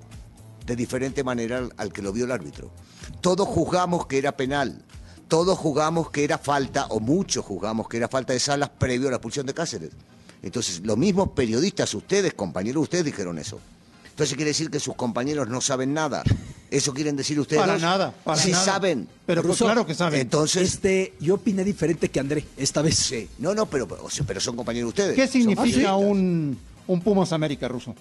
de 0.66 0.76
diferente 0.76 1.24
manera 1.24 1.60
al, 1.60 1.72
al 1.78 1.94
que 1.94 2.02
lo 2.02 2.12
vio 2.12 2.26
el 2.26 2.32
árbitro. 2.32 2.70
Todos 3.22 3.48
juzgamos 3.48 4.08
que 4.08 4.18
era 4.18 4.36
penal, 4.36 4.84
todos 5.30 5.58
juzgamos 5.58 6.10
que 6.12 6.26
era 6.26 6.38
falta, 6.38 6.88
o 6.88 7.00
muchos 7.00 7.46
juzgamos 7.46 7.88
que 7.88 7.96
era 7.96 8.10
falta 8.10 8.34
de 8.34 8.40
salas 8.42 8.70
previo 8.78 9.08
a 9.08 9.12
la 9.12 9.18
expulsión 9.18 9.46
de 9.46 9.54
Cáceres. 9.54 9.92
Entonces, 10.44 10.82
los 10.84 10.98
mismos 10.98 11.30
periodistas, 11.30 11.94
ustedes, 11.94 12.34
compañeros, 12.34 12.84
ustedes 12.84 13.06
dijeron 13.06 13.38
eso. 13.40 13.60
Entonces 14.18 14.36
quiere 14.36 14.50
decir 14.50 14.72
que 14.72 14.80
sus 14.80 14.96
compañeros 14.96 15.48
no 15.48 15.62
saben 15.62 15.94
nada. 15.94 16.24
¿Eso 16.72 16.92
quieren 16.92 17.16
decir 17.16 17.40
ustedes? 17.40 17.62
Para 17.62 17.74
dos? 17.74 17.82
nada, 17.84 18.12
para 18.24 18.42
sí 18.42 18.50
nada. 18.50 18.66
saben. 18.66 19.08
Pero 19.28 19.44
pues 19.44 19.60
claro 19.60 19.86
que 19.86 19.94
saben. 19.94 20.22
Entonces, 20.22 20.74
Este, 20.74 21.14
yo 21.20 21.36
opiné 21.36 21.64
diferente 21.64 22.10
que 22.10 22.20
André 22.20 22.44
esta 22.58 22.82
vez. 22.82 22.96
Sí, 22.96 23.30
no, 23.38 23.54
no, 23.54 23.68
pero, 23.68 23.88
pero 24.26 24.40
son 24.40 24.56
compañeros 24.56 24.88
de 24.96 25.04
ustedes. 25.04 25.16
¿Qué 25.16 25.28
significa 25.28 25.96
un, 25.98 26.58
un 26.88 27.02
Pumas 27.02 27.32
América 27.32 27.68
ruso? 27.68 27.94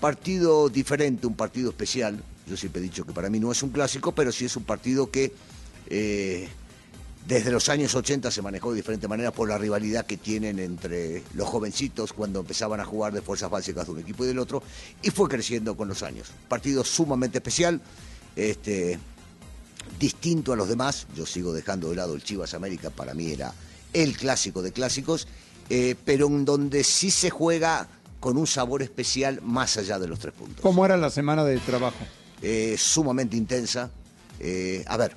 partido 0.00 0.68
diferente, 0.68 1.28
un 1.28 1.34
partido 1.36 1.70
especial? 1.70 2.20
Yo 2.48 2.56
siempre 2.56 2.80
he 2.80 2.82
dicho 2.82 3.06
que 3.06 3.12
para 3.12 3.30
mí 3.30 3.38
no 3.38 3.52
es 3.52 3.62
un 3.62 3.70
clásico, 3.70 4.10
pero 4.10 4.32
sí 4.32 4.46
es 4.46 4.56
un 4.56 4.64
partido 4.64 5.12
que 5.12 5.32
eh, 5.88 6.48
desde 7.26 7.50
los 7.50 7.68
años 7.68 7.94
80 7.94 8.30
se 8.30 8.42
manejó 8.42 8.70
de 8.70 8.76
diferente 8.76 9.08
manera 9.08 9.32
por 9.32 9.48
la 9.48 9.58
rivalidad 9.58 10.06
que 10.06 10.16
tienen 10.16 10.58
entre 10.58 11.22
los 11.34 11.48
jovencitos 11.48 12.12
cuando 12.12 12.40
empezaban 12.40 12.80
a 12.80 12.84
jugar 12.84 13.12
de 13.12 13.22
fuerzas 13.22 13.50
básicas 13.50 13.86
de 13.86 13.92
un 13.92 13.98
equipo 14.00 14.24
y 14.24 14.28
del 14.28 14.38
otro, 14.38 14.62
y 15.02 15.10
fue 15.10 15.28
creciendo 15.28 15.76
con 15.76 15.88
los 15.88 16.02
años. 16.02 16.28
Partido 16.48 16.84
sumamente 16.84 17.38
especial. 17.38 17.80
Este, 18.36 18.98
distinto 19.98 20.52
a 20.52 20.56
los 20.56 20.68
demás. 20.68 21.06
Yo 21.16 21.26
sigo 21.26 21.52
dejando 21.52 21.90
de 21.90 21.96
lado 21.96 22.14
el 22.14 22.22
Chivas 22.22 22.54
América, 22.54 22.90
para 22.90 23.14
mí 23.14 23.30
era 23.32 23.52
el 23.92 24.16
clásico 24.16 24.62
de 24.62 24.72
clásicos, 24.72 25.26
eh, 25.70 25.94
pero 26.04 26.26
en 26.26 26.44
donde 26.44 26.84
sí 26.84 27.10
se 27.10 27.30
juega 27.30 27.88
con 28.20 28.36
un 28.36 28.46
sabor 28.46 28.82
especial 28.82 29.40
más 29.42 29.76
allá 29.76 29.98
de 29.98 30.08
los 30.08 30.18
tres 30.18 30.34
puntos. 30.34 30.60
¿Cómo 30.60 30.84
era 30.84 30.96
la 30.96 31.10
semana 31.10 31.44
de 31.44 31.58
trabajo? 31.58 31.96
Eh, 32.42 32.76
sumamente 32.78 33.36
intensa. 33.36 33.90
Eh, 34.38 34.84
a 34.86 34.96
ver, 34.96 35.12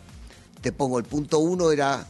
te 0.61 0.71
pongo 0.71 0.99
el 0.99 1.05
punto 1.05 1.39
uno, 1.39 1.71
era 1.71 2.05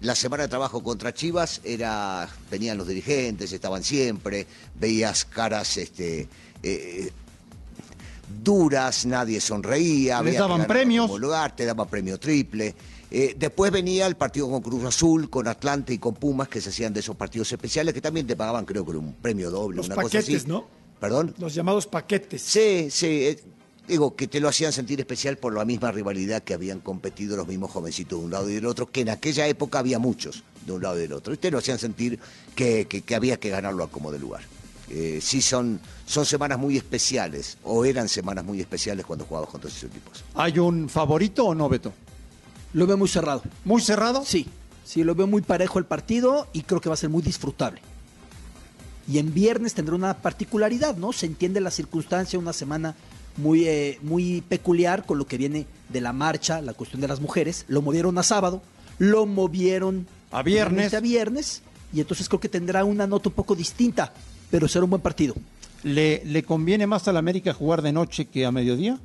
la 0.00 0.14
semana 0.14 0.42
de 0.44 0.48
trabajo 0.48 0.82
contra 0.82 1.14
Chivas 1.14 1.60
era, 1.64 2.28
venían 2.50 2.76
los 2.76 2.86
dirigentes, 2.86 3.52
estaban 3.52 3.82
siempre, 3.82 4.46
veías 4.74 5.24
caras 5.24 5.76
este, 5.76 6.28
eh, 6.62 7.10
duras, 8.42 9.06
nadie 9.06 9.40
sonreía. 9.40 10.22
Les 10.22 10.38
daban 10.38 10.66
premios. 10.66 11.18
lugar, 11.18 11.56
te 11.56 11.64
daba 11.64 11.86
premio 11.86 12.18
triple. 12.18 12.74
Eh, 13.10 13.34
después 13.38 13.70
venía 13.70 14.06
el 14.06 14.16
partido 14.16 14.50
con 14.50 14.60
Cruz 14.60 14.84
Azul, 14.84 15.30
con 15.30 15.46
Atlante 15.46 15.92
y 15.92 15.98
con 15.98 16.14
Pumas, 16.14 16.48
que 16.48 16.60
se 16.60 16.70
hacían 16.70 16.92
de 16.92 17.00
esos 17.00 17.16
partidos 17.16 17.52
especiales, 17.52 17.94
que 17.94 18.00
también 18.00 18.26
te 18.26 18.34
pagaban, 18.34 18.64
creo 18.64 18.84
que 18.84 18.92
un 18.92 19.14
premio 19.14 19.50
doble, 19.50 19.76
Los 19.76 19.86
una 19.86 19.94
cosa 19.94 20.18
paquetes, 20.18 20.42
así. 20.42 20.48
¿no? 20.48 20.66
¿Perdón? 20.98 21.34
Los 21.38 21.54
llamados 21.54 21.86
paquetes. 21.86 22.42
Sí, 22.42 22.88
sí. 22.90 23.36
Digo, 23.88 24.14
que 24.16 24.26
te 24.28 24.40
lo 24.40 24.48
hacían 24.48 24.72
sentir 24.72 25.00
especial 25.00 25.36
por 25.36 25.54
la 25.54 25.64
misma 25.64 25.92
rivalidad 25.92 26.42
que 26.42 26.54
habían 26.54 26.80
competido 26.80 27.36
los 27.36 27.46
mismos 27.46 27.70
jovencitos 27.70 28.18
de 28.18 28.24
un 28.24 28.30
lado 28.30 28.48
y 28.50 28.54
del 28.54 28.66
otro, 28.66 28.90
que 28.90 29.02
en 29.02 29.10
aquella 29.10 29.46
época 29.46 29.78
había 29.78 29.98
muchos 29.98 30.42
de 30.66 30.72
un 30.72 30.82
lado 30.82 30.96
y 30.98 31.02
del 31.02 31.12
otro. 31.12 31.34
Y 31.34 31.36
te 31.36 31.50
lo 31.50 31.58
hacían 31.58 31.78
sentir 31.78 32.18
que, 32.54 32.86
que- 32.86 33.02
que 33.02 33.14
había 33.14 33.38
que 33.38 33.50
ganarlo 33.50 33.84
a 33.84 33.90
como 33.90 34.10
de 34.10 34.18
lugar. 34.18 34.42
Eh, 34.90 35.18
sí, 35.22 35.40
son, 35.42 35.80
son 36.06 36.26
semanas 36.26 36.58
muy 36.58 36.76
especiales, 36.76 37.56
o 37.64 37.84
eran 37.84 38.08
semanas 38.08 38.44
muy 38.44 38.60
especiales 38.60 39.04
cuando 39.06 39.24
jugabas 39.24 39.48
contra 39.50 39.68
esos 39.70 39.84
equipos. 39.84 40.24
¿Hay 40.34 40.58
un 40.58 40.88
favorito 40.88 41.46
o 41.46 41.54
no, 41.54 41.68
Beto? 41.68 41.92
Lo 42.74 42.86
veo 42.86 42.96
muy 42.96 43.08
cerrado. 43.08 43.42
¿Muy 43.64 43.80
cerrado? 43.80 44.24
Sí, 44.26 44.46
sí, 44.84 45.02
lo 45.04 45.14
veo 45.14 45.26
muy 45.26 45.42
parejo 45.42 45.78
el 45.78 45.84
partido 45.86 46.48
y 46.52 46.62
creo 46.62 46.80
que 46.80 46.88
va 46.88 46.94
a 46.94 46.98
ser 46.98 47.08
muy 47.10 47.22
disfrutable. 47.22 47.80
Y 49.06 49.18
en 49.18 49.32
viernes 49.34 49.74
tendrá 49.74 49.94
una 49.94 50.14
particularidad, 50.18 50.96
¿no? 50.96 51.12
Se 51.12 51.26
entiende 51.26 51.60
la 51.60 51.70
circunstancia, 51.70 52.38
una 52.38 52.52
semana 52.54 52.94
muy, 53.36 53.66
eh, 53.66 53.98
muy 54.02 54.42
peculiar 54.42 55.04
con 55.06 55.18
lo 55.18 55.26
que 55.26 55.36
viene 55.38 55.66
de 55.88 56.00
la 56.00 56.12
marcha, 56.12 56.60
la 56.60 56.74
cuestión 56.74 57.00
de 57.00 57.08
las 57.08 57.20
mujeres. 57.20 57.64
Lo 57.68 57.82
movieron 57.82 58.16
a 58.18 58.22
sábado, 58.22 58.62
lo 58.98 59.26
movieron 59.26 60.06
A 60.30 60.42
viernes. 60.42 60.94
a 60.94 61.00
viernes, 61.00 61.62
y 61.92 62.00
entonces 62.00 62.28
creo 62.28 62.40
que 62.40 62.48
tendrá 62.48 62.84
una 62.84 63.06
nota 63.06 63.28
un 63.28 63.34
poco 63.34 63.54
distinta, 63.54 64.12
pero 64.50 64.68
será 64.68 64.84
un 64.84 64.90
buen 64.90 65.02
partido. 65.02 65.34
¿Le, 65.82 66.22
¿Le 66.24 66.42
conviene 66.42 66.86
más 66.86 67.06
al 67.08 67.16
América 67.16 67.52
jugar 67.52 67.82
de 67.82 67.92
noche 67.92 68.24
que 68.26 68.46
a 68.46 68.52
mediodía? 68.52 68.98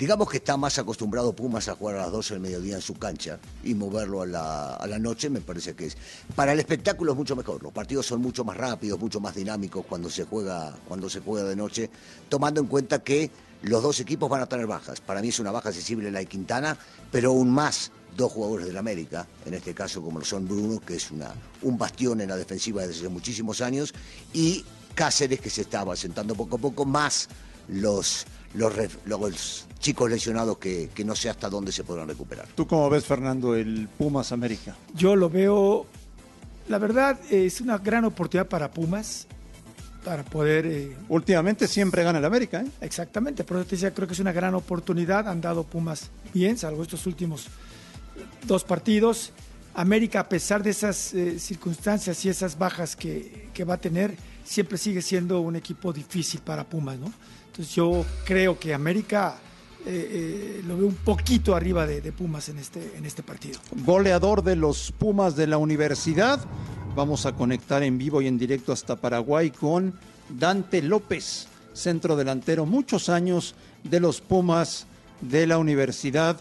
Digamos 0.00 0.30
que 0.30 0.38
está 0.38 0.56
más 0.56 0.78
acostumbrado 0.78 1.34
Pumas 1.34 1.68
a 1.68 1.74
jugar 1.74 1.96
a 1.96 2.00
las 2.04 2.10
12 2.10 2.32
del 2.32 2.40
mediodía 2.40 2.76
en 2.76 2.80
su 2.80 2.94
cancha 2.94 3.38
y 3.62 3.74
moverlo 3.74 4.22
a 4.22 4.26
la, 4.26 4.74
a 4.76 4.86
la 4.86 4.98
noche 4.98 5.28
me 5.28 5.42
parece 5.42 5.74
que 5.74 5.88
es. 5.88 5.96
Para 6.34 6.54
el 6.54 6.58
espectáculo 6.58 7.12
es 7.12 7.18
mucho 7.18 7.36
mejor. 7.36 7.62
Los 7.62 7.70
partidos 7.70 8.06
son 8.06 8.22
mucho 8.22 8.42
más 8.42 8.56
rápidos, 8.56 8.98
mucho 8.98 9.20
más 9.20 9.34
dinámicos 9.34 9.84
cuando 9.86 10.08
se 10.08 10.24
juega, 10.24 10.74
cuando 10.88 11.10
se 11.10 11.20
juega 11.20 11.46
de 11.46 11.54
noche, 11.54 11.90
tomando 12.30 12.62
en 12.62 12.66
cuenta 12.66 13.00
que 13.00 13.30
los 13.60 13.82
dos 13.82 14.00
equipos 14.00 14.30
van 14.30 14.40
a 14.40 14.46
tener 14.46 14.66
bajas. 14.66 15.02
Para 15.02 15.20
mí 15.20 15.28
es 15.28 15.38
una 15.38 15.50
baja 15.50 15.70
sensible 15.70 16.10
la 16.10 16.20
de 16.20 16.26
Quintana, 16.26 16.78
pero 17.12 17.32
aún 17.32 17.50
más 17.50 17.92
dos 18.16 18.32
jugadores 18.32 18.68
del 18.68 18.78
América, 18.78 19.26
en 19.44 19.52
este 19.52 19.74
caso 19.74 20.00
como 20.00 20.20
lo 20.20 20.24
son 20.24 20.48
Bruno, 20.48 20.80
que 20.80 20.94
es 20.94 21.10
una, 21.10 21.34
un 21.60 21.76
bastión 21.76 22.22
en 22.22 22.30
la 22.30 22.36
defensiva 22.38 22.86
desde 22.86 23.00
hace 23.00 23.08
muchísimos 23.10 23.60
años, 23.60 23.92
y 24.32 24.64
Cáceres, 24.94 25.40
que 25.40 25.50
se 25.50 25.60
estaba 25.60 25.94
sentando 25.94 26.34
poco 26.34 26.56
a 26.56 26.58
poco, 26.58 26.86
más 26.86 27.28
los, 27.68 28.26
los, 28.54 28.72
los 29.06 29.66
chicos 29.78 30.10
lesionados 30.10 30.58
que, 30.58 30.90
que 30.94 31.04
no 31.04 31.14
sé 31.14 31.30
hasta 31.30 31.48
dónde 31.48 31.72
se 31.72 31.84
podrán 31.84 32.08
recuperar. 32.08 32.46
¿Tú 32.54 32.66
cómo 32.66 32.88
ves, 32.90 33.04
Fernando, 33.04 33.54
el 33.54 33.88
Pumas 33.96 34.32
América? 34.32 34.76
Yo 34.94 35.16
lo 35.16 35.30
veo, 35.30 35.86
la 36.68 36.78
verdad, 36.78 37.18
es 37.30 37.60
una 37.60 37.78
gran 37.78 38.04
oportunidad 38.04 38.48
para 38.48 38.70
Pumas, 38.70 39.26
para 40.04 40.24
poder... 40.24 40.66
eh, 40.66 40.96
Últimamente 41.08 41.68
siempre 41.68 42.02
gana 42.02 42.18
el 42.18 42.24
América, 42.24 42.60
¿eh? 42.60 42.70
Exactamente, 42.80 43.44
por 43.44 43.58
eso 43.58 43.66
te 43.66 43.76
decía, 43.76 43.92
creo 43.92 44.06
que 44.06 44.14
es 44.14 44.20
una 44.20 44.32
gran 44.32 44.54
oportunidad. 44.54 45.28
Han 45.28 45.40
dado 45.40 45.64
Pumas 45.64 46.10
bien, 46.32 46.56
salvo 46.56 46.82
estos 46.82 47.06
últimos 47.06 47.46
dos 48.46 48.64
partidos. 48.64 49.32
América, 49.72 50.20
a 50.20 50.28
pesar 50.28 50.62
de 50.62 50.70
esas 50.70 51.14
eh, 51.14 51.38
circunstancias 51.38 52.24
y 52.24 52.28
esas 52.28 52.58
bajas 52.58 52.96
que, 52.96 53.48
que 53.54 53.64
va 53.64 53.74
a 53.74 53.76
tener, 53.78 54.16
siempre 54.44 54.78
sigue 54.78 55.00
siendo 55.00 55.40
un 55.40 55.54
equipo 55.54 55.92
difícil 55.92 56.40
para 56.40 56.64
Pumas, 56.64 56.98
¿no? 56.98 57.12
Entonces 57.50 57.74
yo 57.74 58.06
creo 58.24 58.60
que 58.60 58.72
América 58.72 59.36
eh, 59.84 60.60
eh, 60.60 60.62
lo 60.68 60.76
veo 60.76 60.86
un 60.86 60.94
poquito 60.94 61.56
arriba 61.56 61.84
de, 61.84 62.12
Pumas 62.12 62.48
en 62.48 62.58
este, 62.58 62.92
en 62.96 63.04
este 63.04 63.24
partido. 63.24 63.58
Goleador 63.84 64.44
de 64.44 64.54
los 64.54 64.92
Pumas 64.92 65.34
de 65.34 65.48
la 65.48 65.58
universidad. 65.58 66.38
Vamos 66.94 67.26
a 67.26 67.32
conectar 67.32 67.82
en 67.82 67.98
vivo 67.98 68.22
y 68.22 68.28
en 68.28 68.38
directo 68.38 68.72
hasta 68.72 68.94
Paraguay 68.94 69.50
con 69.50 69.98
Dante 70.28 70.80
López, 70.80 71.48
centro 71.72 72.14
delantero, 72.14 72.66
muchos 72.66 73.08
años 73.08 73.56
de 73.82 73.98
los 73.98 74.20
Pumas 74.20 74.86
de 75.20 75.48
la 75.48 75.58
universidad, 75.58 76.38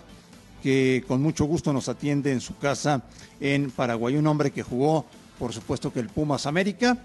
que 0.62 1.04
con 1.08 1.24
mucho 1.24 1.46
gusto 1.46 1.74
nos 1.74 1.90
atiende 1.90 2.32
en 2.32 2.42
su 2.42 2.56
casa 2.58 3.02
en 3.40 3.72
Paraguay. 3.72 4.16
Un 4.16 4.28
hombre 4.28 4.52
que 4.52 4.62
jugó, 4.62 5.06
por 5.40 5.54
supuesto, 5.54 5.92
que 5.92 6.02
el 6.02 6.10
Pumas 6.10 6.46
América 6.46 7.00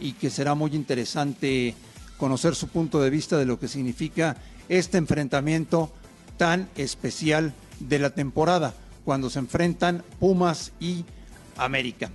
y 0.00 0.12
que 0.12 0.30
será 0.30 0.54
muy 0.54 0.74
interesante 0.74 1.74
conocer 2.20 2.54
su 2.54 2.68
punto 2.68 3.00
de 3.00 3.08
vista 3.08 3.38
de 3.38 3.46
lo 3.46 3.58
que 3.58 3.66
significa 3.66 4.36
este 4.68 4.98
enfrentamiento 4.98 5.90
tan 6.36 6.68
especial 6.76 7.54
de 7.80 7.98
la 7.98 8.10
temporada, 8.10 8.74
cuando 9.06 9.30
se 9.30 9.38
enfrentan 9.38 10.04
Pumas 10.20 10.72
y 10.78 11.06
América. 11.56 12.10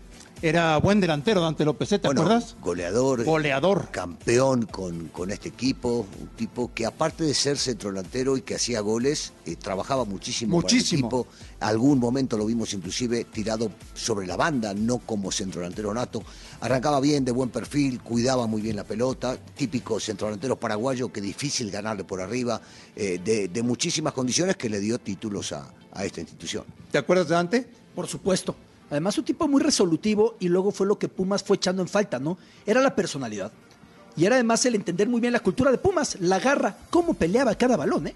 Era 0.45 0.77
buen 0.77 1.01
delantero 1.01 1.41
Dante 1.41 1.65
López. 1.65 1.89
¿te 1.89 1.97
Bueno, 1.97 2.21
acuerdas? 2.21 2.55
Goleador. 2.61 3.23
Goleador. 3.25 3.89
Campeón 3.89 4.67
con, 4.67 5.07
con 5.07 5.31
este 5.31 5.49
equipo. 5.49 6.05
Un 6.21 6.27
tipo 6.35 6.71
que 6.71 6.85
aparte 6.85 7.23
de 7.23 7.33
ser 7.33 7.57
centro 7.57 7.89
delantero 7.89 8.37
y 8.37 8.43
que 8.43 8.53
hacía 8.53 8.79
goles, 8.81 9.33
eh, 9.47 9.55
trabajaba 9.55 10.05
muchísimo, 10.05 10.55
Muchísimo. 10.57 11.09
para 11.09 11.21
el 11.21 11.25
equipo. 11.25 11.45
Algún 11.61 11.97
momento 11.97 12.37
lo 12.37 12.45
vimos 12.45 12.75
inclusive 12.75 13.23
tirado 13.23 13.71
sobre 13.95 14.27
la 14.27 14.35
banda, 14.35 14.75
no 14.75 14.99
como 14.99 15.31
centro 15.31 15.61
delantero 15.61 15.91
nato. 15.95 16.21
Arrancaba 16.61 16.99
bien, 16.99 17.25
de 17.25 17.31
buen 17.31 17.49
perfil, 17.49 17.99
cuidaba 18.01 18.45
muy 18.45 18.61
bien 18.61 18.75
la 18.75 18.83
pelota. 18.83 19.39
Típico 19.55 19.99
centro 19.99 20.27
delantero 20.27 20.59
paraguayo 20.59 21.11
que 21.11 21.21
difícil 21.21 21.71
ganarle 21.71 22.03
por 22.03 22.21
arriba. 22.21 22.61
eh, 22.95 23.19
de, 23.25 23.47
de 23.47 23.63
muchísimas 23.63 24.13
condiciones 24.13 24.57
que 24.57 24.69
le 24.69 24.79
dio 24.79 24.99
títulos 24.99 25.53
a, 25.53 25.73
a 25.91 26.05
esta 26.05 26.21
institución. 26.21 26.65
¿Te 26.91 26.99
acuerdas 26.99 27.29
de 27.29 27.33
Dante? 27.33 27.67
Por 27.95 28.05
supuesto. 28.05 28.55
Además, 28.89 29.17
un 29.17 29.25
tipo 29.25 29.47
muy 29.47 29.61
resolutivo 29.61 30.35
y 30.39 30.47
luego 30.47 30.71
fue 30.71 30.85
lo 30.85 30.99
que 30.99 31.07
Pumas 31.07 31.43
fue 31.43 31.57
echando 31.57 31.81
en 31.81 31.87
falta, 31.87 32.19
¿no? 32.19 32.37
Era 32.65 32.81
la 32.81 32.95
personalidad. 32.95 33.51
Y 34.15 34.25
era 34.25 34.35
además 34.35 34.65
el 34.65 34.75
entender 34.75 35.09
muy 35.09 35.19
bien 35.19 35.33
la 35.33 35.39
cultura 35.39 35.71
de 35.71 35.77
Pumas, 35.77 36.17
la 36.21 36.39
garra, 36.39 36.77
cómo 36.89 37.15
peleaba 37.15 37.55
cada 37.55 37.75
balón, 37.75 38.07
¿eh? 38.07 38.15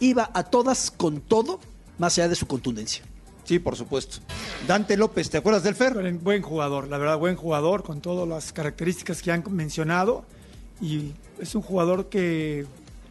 Iba 0.00 0.30
a 0.34 0.44
todas 0.44 0.90
con 0.90 1.20
todo, 1.20 1.60
más 1.98 2.18
allá 2.18 2.28
de 2.28 2.34
su 2.34 2.46
contundencia. 2.46 3.04
Sí, 3.44 3.58
por 3.58 3.76
supuesto. 3.76 4.18
Dante 4.66 4.96
López, 4.96 5.30
¿te 5.30 5.38
acuerdas 5.38 5.62
del 5.62 5.74
Fer? 5.74 5.94
Buen, 6.18 6.42
jugador, 6.42 6.88
la 6.88 6.98
verdad, 6.98 7.16
buen 7.18 7.34
jugador 7.34 7.82
con 7.82 8.02
todas 8.02 8.28
las 8.28 8.52
características 8.52 9.22
que 9.22 9.32
han 9.32 9.42
mencionado. 9.50 10.24
Y 10.82 11.12
es 11.40 11.54
un 11.54 11.62
jugador 11.62 12.10
que 12.10 12.66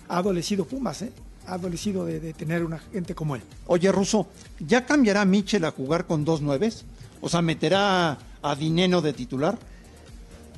ha 0.08 0.20
adolecido 0.20 0.66
Pumas, 0.66 1.02
¿eh? 1.02 1.12
Ha 1.48 1.54
adolecido 1.54 2.06
de, 2.06 2.20
de 2.20 2.34
tener 2.34 2.64
una 2.64 2.78
gente 2.78 3.16
como 3.16 3.36
él. 3.36 3.42
Oye, 3.66 3.92
Russo, 3.92 4.28
¿ya 4.60 4.86
cambiará 4.86 5.26
Michel 5.26 5.66
a 5.66 5.72
jugar 5.72 6.06
con 6.06 6.24
dos 6.24 6.42
nueves? 6.42 6.86
O 7.28 7.30
sea, 7.30 7.42
¿meterá 7.42 8.18
a 8.42 8.56
Dineno 8.56 9.02
de 9.02 9.12
titular? 9.12 9.60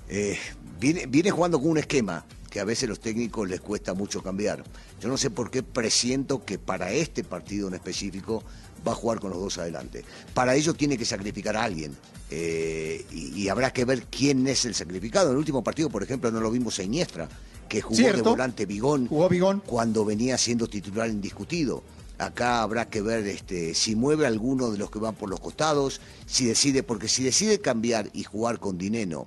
Eh, 0.07 0.37
viene, 0.79 1.07
viene 1.07 1.31
jugando 1.31 1.59
con 1.59 1.71
un 1.71 1.79
esquema 1.79 2.23
que 2.51 2.59
a 2.59 2.63
veces 2.63 2.87
los 2.87 2.99
técnicos 2.99 3.49
les 3.49 3.59
cuesta 3.59 3.95
mucho 3.95 4.21
cambiar. 4.21 4.63
Yo 5.01 5.09
no 5.09 5.17
sé 5.17 5.31
por 5.31 5.49
qué 5.49 5.63
presiento 5.63 6.45
que 6.45 6.59
para 6.59 6.91
este 6.91 7.23
partido 7.23 7.69
en 7.69 7.73
específico 7.73 8.43
va 8.87 8.91
a 8.91 8.95
jugar 8.95 9.19
con 9.19 9.31
los 9.31 9.39
dos 9.39 9.57
adelante. 9.57 10.05
Para 10.35 10.53
ello 10.53 10.75
tiene 10.75 10.95
que 10.95 11.05
sacrificar 11.05 11.57
a 11.57 11.63
alguien. 11.63 11.97
eh, 12.29 13.03
y, 13.11 13.41
y 13.41 13.49
habrá 13.49 13.73
que 13.73 13.83
ver 13.83 14.03
quién 14.05 14.45
es 14.45 14.63
el 14.65 14.75
sacrificado. 14.75 15.29
En 15.29 15.31
el 15.31 15.37
último 15.39 15.63
partido, 15.63 15.89
por 15.89 16.03
ejemplo, 16.03 16.29
no 16.29 16.39
lo 16.39 16.51
vimos 16.51 16.77
a 16.77 16.83
Iniestra, 16.83 17.27
que 17.67 17.81
jugó 17.81 17.99
de 18.13 18.21
volante 18.21 18.67
Bigón, 18.67 19.07
Jugó 19.07 19.27
Bigón. 19.27 19.63
cuando 19.65 20.05
venía 20.05 20.37
siendo 20.37 20.67
titular 20.67 21.09
indiscutido. 21.09 21.81
Acá 22.19 22.61
habrá 22.61 22.89
que 22.89 23.01
ver 23.01 23.25
este, 23.27 23.73
si 23.73 23.95
mueve 23.95 24.25
a 24.25 24.27
alguno 24.27 24.69
de 24.71 24.77
los 24.77 24.91
que 24.91 24.99
van 24.99 25.15
por 25.15 25.29
los 25.29 25.39
costados, 25.39 26.01
si 26.25 26.45
decide, 26.45 26.83
porque 26.83 27.07
si 27.07 27.23
decide 27.23 27.59
cambiar 27.61 28.09
y 28.13 28.23
jugar 28.23 28.59
con 28.59 28.77
Dineno 28.77 29.25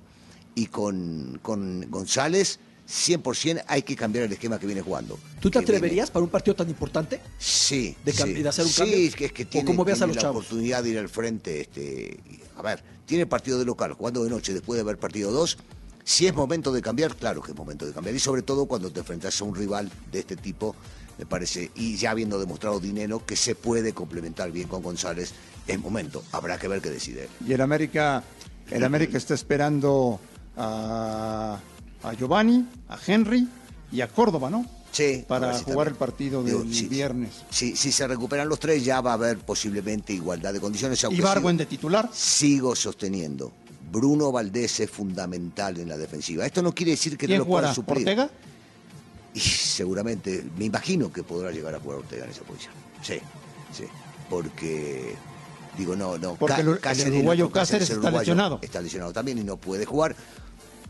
y 0.55 0.67
con, 0.67 1.39
con 1.41 1.89
González, 1.89 2.59
100% 2.87 3.63
hay 3.67 3.81
que 3.81 3.95
cambiar 3.95 4.25
el 4.25 4.31
esquema 4.33 4.59
que 4.59 4.67
viene 4.67 4.81
jugando. 4.81 5.17
¿Tú 5.39 5.49
te 5.49 5.59
viene- 5.59 5.63
atreverías 5.77 6.11
para 6.11 6.23
un 6.23 6.29
partido 6.29 6.55
tan 6.55 6.69
importante? 6.69 7.19
Sí. 7.39 7.95
de 8.05 8.11
sí. 8.13 8.33
de 8.33 8.47
hacer 8.49 8.65
un 8.65 8.71
Sí, 8.71 8.77
cambio? 8.81 8.97
es 8.97 9.15
que, 9.15 9.25
es 9.25 9.31
que 9.33 9.43
¿O 9.43 9.47
tiene, 9.47 9.65
cómo 9.65 9.83
ves 9.85 9.95
a 9.95 9.97
tiene 9.99 10.07
los 10.09 10.15
la 10.17 10.21
chavos? 10.21 10.45
oportunidad 10.45 10.83
de 10.83 10.89
ir 10.89 10.99
al 10.99 11.09
frente. 11.09 11.61
Este, 11.61 12.19
a 12.55 12.61
ver, 12.61 12.83
tiene 13.07 13.25
partido 13.25 13.57
de 13.57 13.65
local, 13.65 13.93
jugando 13.93 14.23
de 14.23 14.29
noche 14.29 14.53
después 14.53 14.77
de 14.77 14.81
haber 14.81 14.97
partido 14.99 15.31
dos. 15.31 15.57
Si 16.03 16.27
es 16.27 16.35
momento 16.35 16.73
de 16.73 16.81
cambiar, 16.81 17.15
claro 17.15 17.41
que 17.41 17.51
es 17.53 17.57
momento 17.57 17.85
de 17.85 17.93
cambiar. 17.93 18.13
Y 18.15 18.19
sobre 18.19 18.41
todo 18.43 18.65
cuando 18.65 18.91
te 18.91 18.99
enfrentas 18.99 19.39
a 19.41 19.45
un 19.45 19.55
rival 19.55 19.89
de 20.11 20.19
este 20.19 20.35
tipo, 20.35 20.75
me 21.17 21.25
parece, 21.25 21.71
y 21.75 21.95
ya 21.97 22.11
habiendo 22.11 22.39
demostrado 22.39 22.79
dinero 22.79 23.25
que 23.25 23.35
se 23.35 23.55
puede 23.55 23.93
complementar 23.93 24.51
bien 24.51 24.67
con 24.67 24.81
González, 24.81 25.31
es 25.67 25.79
momento. 25.79 26.23
Habrá 26.31 26.57
que 26.57 26.67
ver 26.67 26.81
qué 26.81 26.89
decide. 26.89 27.29
Y 27.47 27.53
el 27.53 27.61
América, 27.61 28.23
el 28.71 28.83
América 28.83 29.17
está 29.17 29.33
esperando 29.33 30.19
a, 30.57 31.59
a 32.03 32.13
Giovanni, 32.13 32.65
a 32.89 32.97
Henry 33.05 33.47
y 33.91 34.01
a 34.01 34.07
Córdoba, 34.07 34.49
¿no? 34.49 34.65
Sí, 34.91 35.25
para 35.27 35.57
si 35.57 35.63
jugar 35.63 35.87
también. 35.87 35.93
el 35.93 35.95
partido 35.97 36.43
Digo, 36.43 36.59
del 36.59 36.73
sí, 36.73 36.85
viernes. 36.87 37.29
Si, 37.49 37.75
si 37.75 37.91
se 37.91 38.07
recuperan 38.07 38.47
los 38.47 38.59
tres, 38.59 38.85
ya 38.85 39.01
va 39.01 39.11
a 39.11 39.13
haber 39.15 39.39
posiblemente 39.39 40.13
igualdad 40.13 40.53
de 40.53 40.59
condiciones. 40.59 41.03
Ibargüen 41.03 41.55
sigo- 41.55 41.59
de 41.59 41.65
titular. 41.65 42.09
Sigo 42.13 42.75
sosteniendo. 42.75 43.51
Bruno 43.91 44.31
Valdés 44.31 44.79
es 44.81 44.89
fundamental 44.91 45.79
en 45.79 45.89
la 45.89 45.97
defensiva. 45.97 46.45
Esto 46.45 46.61
no 46.61 46.73
quiere 46.73 46.91
decir 46.91 47.17
que 47.17 47.25
no 47.25 47.29
¿Quién 47.29 47.39
lo 47.39 47.45
jugará? 47.45 47.73
suplir. 47.73 47.99
¿Ortega? 48.07 48.29
Y 49.33 49.39
seguramente, 49.39 50.43
me 50.57 50.65
imagino 50.65 51.11
que 51.11 51.23
podrá 51.23 51.51
llegar 51.51 51.73
a 51.75 51.79
jugar 51.79 51.99
Ortega 51.99 52.25
en 52.25 52.31
esa 52.31 52.41
posición. 52.43 52.73
Sí, 53.01 53.19
sí. 53.75 53.85
Porque, 54.29 55.15
digo, 55.77 55.95
no, 55.95 56.17
no. 56.17 56.35
Porque 56.35 56.61
el- 56.61 56.67
uruguayo 56.67 57.49
Cáceres 57.51 57.89
el 57.89 57.97
está 57.97 58.11
lesionado. 58.11 58.59
Está 58.61 58.81
lesionado 58.81 59.11
también 59.13 59.37
y 59.39 59.43
no 59.43 59.57
puede 59.57 59.85
jugar. 59.85 60.15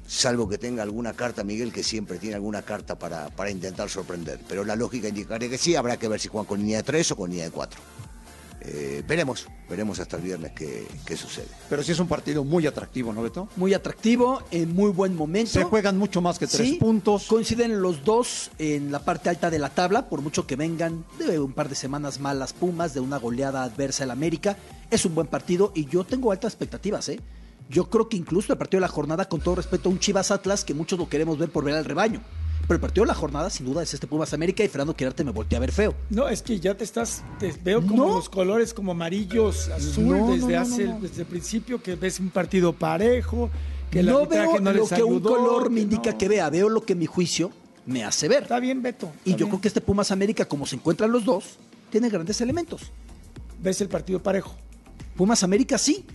Salvo 0.05 0.49
que 0.49 0.57
tenga 0.57 0.83
alguna 0.83 1.13
carta, 1.13 1.43
Miguel, 1.43 1.71
que 1.71 1.81
siempre 1.83 2.17
tiene 2.19 2.35
alguna 2.35 2.61
carta 2.61 2.99
para, 2.99 3.29
para 3.29 3.49
intentar 3.49 3.89
sorprender. 3.89 4.39
Pero 4.47 4.65
la 4.65 4.75
lógica 4.75 5.07
indicaría 5.07 5.49
que 5.49 5.57
sí, 5.57 5.75
habrá 5.75 5.97
que 5.97 6.07
ver 6.09 6.19
si 6.19 6.27
juegan 6.27 6.45
con 6.45 6.59
línea 6.59 6.77
de 6.77 6.83
tres 6.83 7.09
o 7.11 7.15
con 7.15 7.29
línea 7.29 7.45
de 7.45 7.51
cuatro. 7.51 7.79
Eh, 8.65 9.03
veremos, 9.05 9.47
veremos 9.69 9.99
hasta 9.99 10.15
el 10.15 10.23
viernes 10.23 10.53
qué, 10.53 10.87
qué 11.05 11.17
sucede. 11.17 11.47
Pero 11.69 11.83
sí 11.83 11.91
es 11.91 11.99
un 11.99 12.07
partido 12.07 12.45
muy 12.45 12.65
atractivo, 12.65 13.11
¿no, 13.11 13.21
Beto? 13.21 13.49
Muy 13.57 13.73
atractivo, 13.73 14.41
en 14.51 14.73
muy 14.73 14.91
buen 14.91 15.15
momento. 15.15 15.51
Se 15.51 15.63
juegan 15.63 15.97
mucho 15.97 16.21
más 16.21 16.39
que 16.39 16.47
tres 16.47 16.69
Sí, 16.69 16.75
puntos. 16.75 17.27
Coinciden 17.27 17.81
los 17.81 18.05
dos 18.05 18.51
en 18.59 18.91
la 18.91 18.99
parte 19.03 19.29
alta 19.29 19.49
de 19.49 19.59
la 19.59 19.69
tabla, 19.69 20.07
por 20.07 20.21
mucho 20.21 20.47
que 20.47 20.55
vengan 20.55 21.03
de 21.19 21.39
un 21.39 21.51
par 21.51 21.67
de 21.67 21.75
semanas 21.75 22.21
malas 22.21 22.53
Pumas, 22.53 22.93
de 22.93 23.01
una 23.01 23.17
goleada 23.17 23.63
adversa 23.63 24.05
al 24.05 24.11
América. 24.11 24.55
Es 24.89 25.05
un 25.05 25.13
buen 25.13 25.27
partido 25.27 25.73
y 25.75 25.85
yo 25.87 26.05
tengo 26.05 26.31
altas 26.31 26.53
expectativas, 26.53 27.09
¿eh? 27.09 27.19
Yo 27.69 27.89
creo 27.89 28.07
que 28.07 28.17
incluso 28.17 28.53
el 28.53 28.59
partido 28.59 28.79
de 28.79 28.87
la 28.87 28.93
jornada, 28.93 29.27
con 29.27 29.41
todo 29.41 29.55
respeto 29.55 29.89
a 29.89 29.91
un 29.91 29.99
Chivas 29.99 30.31
Atlas, 30.31 30.63
que 30.63 30.73
muchos 30.73 30.99
lo 30.99 31.09
queremos 31.09 31.37
ver 31.37 31.49
por 31.49 31.63
ver 31.63 31.75
al 31.75 31.85
rebaño. 31.85 32.21
Pero 32.67 32.75
el 32.75 32.79
partido 32.81 33.03
de 33.03 33.07
la 33.09 33.13
jornada, 33.13 33.49
sin 33.49 33.65
duda, 33.65 33.83
es 33.83 33.93
este 33.93 34.07
Pumas 34.07 34.33
América 34.33 34.63
y 34.63 34.67
Fernando 34.69 34.95
Quirarte 34.95 35.23
me 35.23 35.31
voltea 35.31 35.57
a 35.57 35.61
ver 35.61 35.71
feo. 35.71 35.93
No, 36.09 36.29
es 36.29 36.41
que 36.41 36.59
ya 36.59 36.75
te 36.75 36.83
estás, 36.85 37.23
te 37.39 37.53
veo 37.63 37.81
como 37.85 38.07
No. 38.07 38.15
los 38.15 38.29
colores 38.29 38.73
como 38.73 38.93
amarillos, 38.93 39.67
azul, 39.69 40.05
No, 40.07 40.31
desde 40.31 40.53
no, 40.55 40.61
hace, 40.61 40.87
desde 41.01 41.21
el 41.21 41.27
principio, 41.27 41.81
que 41.83 41.95
ves 41.95 42.19
un 42.21 42.29
partido 42.29 42.71
parejo, 42.71 43.49
que 43.91 44.01
no 44.01 44.25
veo 44.25 44.59
no 44.59 44.71
lo 44.71 44.87
que 44.87 45.03
un 45.03 45.19
color 45.19 45.69
me 45.69 45.81
indica 45.81 46.17
que 46.17 46.27
vea, 46.29 46.49
veo 46.49 46.69
lo 46.69 46.83
que 46.85 46.95
mi 46.95 47.05
juicio 47.05 47.51
me 47.85 48.05
hace 48.05 48.29
ver. 48.29 48.43
Está 48.43 48.59
bien, 48.61 48.81
Beto. 48.81 49.11
Y 49.25 49.31
yo 49.31 49.37
bien. 49.37 49.49
creo 49.49 49.61
que 49.61 49.67
este 49.67 49.81
Pumas 49.81 50.11
América, 50.11 50.45
como 50.45 50.65
se 50.65 50.77
encuentran 50.77 51.11
los 51.11 51.25
dos, 51.25 51.57
tiene 51.91 52.09
grandes 52.09 52.39
elementos. 52.39 52.91
ves 53.61 53.81
el 53.81 53.89
partido 53.89 54.23
parejo, 54.23 54.55
Pumas 55.17 55.43
América 55.43 55.77
sí, 55.77 56.05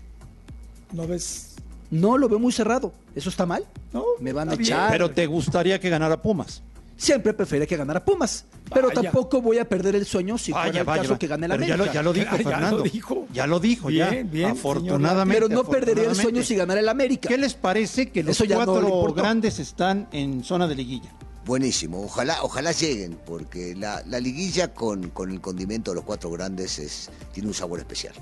no 0.92 1.06
ves. 1.06 1.56
No 1.90 2.18
lo 2.18 2.28
veo 2.28 2.38
muy 2.38 2.52
cerrado. 2.52 2.92
¿Eso 3.14 3.28
está 3.30 3.46
mal? 3.46 3.64
No, 3.92 4.04
Me 4.20 4.32
van 4.32 4.48
a 4.48 4.52
bien. 4.52 4.62
echar. 4.62 4.90
Pero 4.90 5.10
te 5.10 5.26
gustaría 5.26 5.78
que 5.80 5.88
ganara 5.90 6.20
Pumas. 6.20 6.62
Siempre 6.96 7.32
prefiere 7.32 7.64
que 7.66 7.76
ganara 7.76 8.04
Pumas. 8.04 8.44
Pero 8.74 8.88
Vaya. 8.88 9.02
tampoco 9.02 9.40
voy 9.40 9.58
a 9.58 9.68
perder 9.68 9.94
el 9.94 10.04
sueño 10.04 10.36
si 10.36 10.50
fuera 10.50 10.66
Vaya, 10.66 10.80
el 10.80 10.84
vaya, 10.86 11.02
caso 11.02 11.10
vaya. 11.14 11.18
que 11.20 11.26
gane 11.28 11.46
la 11.48 11.54
Pero 11.54 11.66
ya 11.68 11.74
América. 11.74 11.86
lo, 11.88 11.94
ya 11.94 12.02
lo 12.02 12.12
dijo 12.12 12.30
Ya 12.36 12.36
lo 12.42 12.50
Fernando. 12.50 12.82
dijo. 12.82 13.26
Ya 13.32 13.46
lo 13.46 13.60
dijo, 13.60 13.88
Bien, 13.88 14.10
ya. 14.10 14.22
bien, 14.24 14.50
afortunadamente. 14.50 15.40
Pero 15.42 15.54
no 15.54 15.64
perdería 15.68 16.08
el 16.10 16.16
sueño 16.16 16.42
si 16.42 16.56
ganara 16.56 16.80
el 16.80 16.88
América. 16.88 17.28
¿Qué 17.28 17.38
les 17.38 17.54
parece 17.54 18.10
que 18.10 18.22
los 18.24 18.32
Eso 18.40 18.44
no 18.46 18.56
cuatro 18.64 19.12
grandes 19.14 19.60
están 19.60 20.08
en 20.12 20.42
zona 20.42 20.66
de 20.66 20.74
liguilla? 20.74 21.10
Buenísimo, 21.46 22.02
ojalá, 22.02 22.42
ojalá 22.42 22.72
lleguen, 22.72 23.16
porque 23.24 23.74
la, 23.74 24.02
la 24.06 24.20
liguilla 24.20 24.74
con, 24.74 25.08
con 25.10 25.30
el 25.30 25.40
condimento 25.40 25.92
de 25.92 25.94
los 25.94 26.04
cuatro 26.04 26.30
grandes 26.30 26.78
es, 26.78 27.08
tiene 27.32 27.48
un 27.48 27.54
sabor 27.54 27.78
especial. 27.78 28.12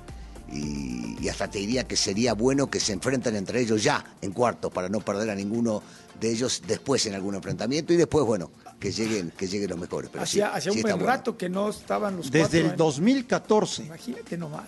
Y, 0.56 1.16
y 1.20 1.28
hasta 1.28 1.50
te 1.50 1.58
diría 1.58 1.86
que 1.86 1.96
sería 1.96 2.34
bueno 2.34 2.68
que 2.70 2.80
se 2.80 2.92
enfrenten 2.92 3.36
entre 3.36 3.60
ellos 3.60 3.82
ya 3.82 4.04
en 4.22 4.32
cuartos 4.32 4.72
para 4.72 4.88
no 4.88 5.00
perder 5.00 5.30
a 5.30 5.34
ninguno 5.34 5.82
de 6.20 6.30
ellos 6.30 6.62
después 6.66 7.04
en 7.06 7.14
algún 7.14 7.34
enfrentamiento 7.34 7.92
y 7.92 7.96
después, 7.96 8.24
bueno, 8.24 8.50
que 8.80 8.90
lleguen, 8.92 9.32
que 9.36 9.46
lleguen 9.46 9.70
los 9.70 9.78
mejores. 9.78 10.10
Pero 10.12 10.24
sí, 10.24 10.40
Hacía, 10.40 10.54
hacía 10.54 10.72
sí 10.72 10.78
un 10.78 10.82
buen 10.82 10.94
bueno. 10.96 11.06
rato 11.06 11.36
que 11.36 11.48
no 11.48 11.68
estaban 11.68 12.16
los 12.16 12.30
Desde 12.30 12.40
cuatro 12.40 12.58
el 12.60 12.66
en- 12.66 12.76
2014. 12.76 13.82
Imagínate 13.84 14.36
nomás. 14.38 14.64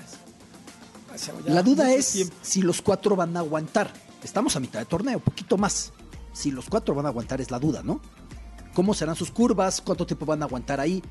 La 1.47 1.63
duda 1.63 1.93
es 1.93 2.13
tiempo. 2.13 2.35
si 2.43 2.63
los 2.63 2.81
cuatro 2.83 3.17
van 3.17 3.37
a 3.37 3.41
aguantar. 3.41 3.93
Estamos 4.23 4.55
a 4.57 4.61
mitad 4.61 4.79
de 4.79 4.85
torneo, 4.85 5.19
poquito 5.21 5.57
más. 5.57 5.93
Si 6.33 6.51
los 6.51 6.67
cuatro 6.69 6.95
van 6.95 7.07
a 7.07 7.09
aguantar 7.09 7.41
es 7.41 7.51
la 7.51 7.59
duda, 7.59 7.83
¿no? 7.83 8.01
¿Cómo 8.75 8.95
serán 8.95 9.17
sus 9.17 9.31
curvas? 9.31 9.81
¿Cuánto 9.81 10.07
tiempo 10.07 10.27
van 10.27 10.43
a 10.43 10.45
aguantar 10.45 10.79
ahí? 10.81 11.03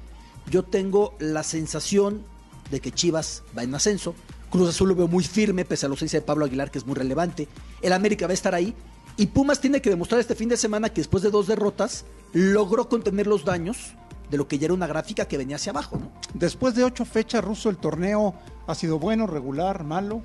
Yo 0.50 0.64
tengo 0.64 1.16
la 1.20 1.44
sensación 1.44 2.24
de 2.72 2.80
que 2.80 2.92
Chivas 2.92 3.44
va 3.58 3.64
en 3.64 3.76
ascenso. 3.76 4.16
Cruz 4.50 4.70
Azul 4.70 4.90
lo 4.90 4.96
veo 4.96 5.08
muy 5.08 5.24
firme, 5.24 5.66
pese 5.66 5.86
a 5.86 5.90
la 5.90 5.94
ausencia 5.94 6.20
de 6.20 6.26
Pablo 6.26 6.46
Aguilar, 6.46 6.72
que 6.72 6.78
es 6.80 6.86
muy 6.86 6.96
relevante. 6.96 7.48
El 7.82 7.94
América 7.94 8.28
va 8.28 8.32
a 8.32 8.34
estar 8.34 8.56
ahí. 8.56 8.74
Y 9.18 9.28
Pumas 9.28 9.60
tiene 9.60 9.82
que 9.82 9.90
demostrar 9.90 10.22
este 10.22 10.36
fin 10.36 10.48
de 10.50 10.58
semana 10.58 10.90
que 10.90 11.02
después 11.02 11.24
de 11.24 11.32
dos 11.32 11.48
derrotas 11.48 12.06
logró 12.34 12.88
contener 12.88 13.26
los 13.28 13.44
daños 13.46 13.94
de 14.30 14.38
lo 14.38 14.48
que 14.48 14.60
ya 14.60 14.66
era 14.66 14.74
una 14.74 14.86
gráfica 14.88 15.26
que 15.28 15.38
venía 15.38 15.56
hacia 15.56 15.72
abajo, 15.72 15.98
¿no? 15.98 16.12
Después 16.34 16.76
de 16.76 16.84
ocho 16.84 17.04
fechas, 17.06 17.44
Ruso, 17.44 17.70
el 17.70 17.78
torneo 17.78 18.36
ha 18.68 18.76
sido 18.76 19.00
bueno, 19.00 19.26
regular, 19.26 19.84
malo. 19.84 20.22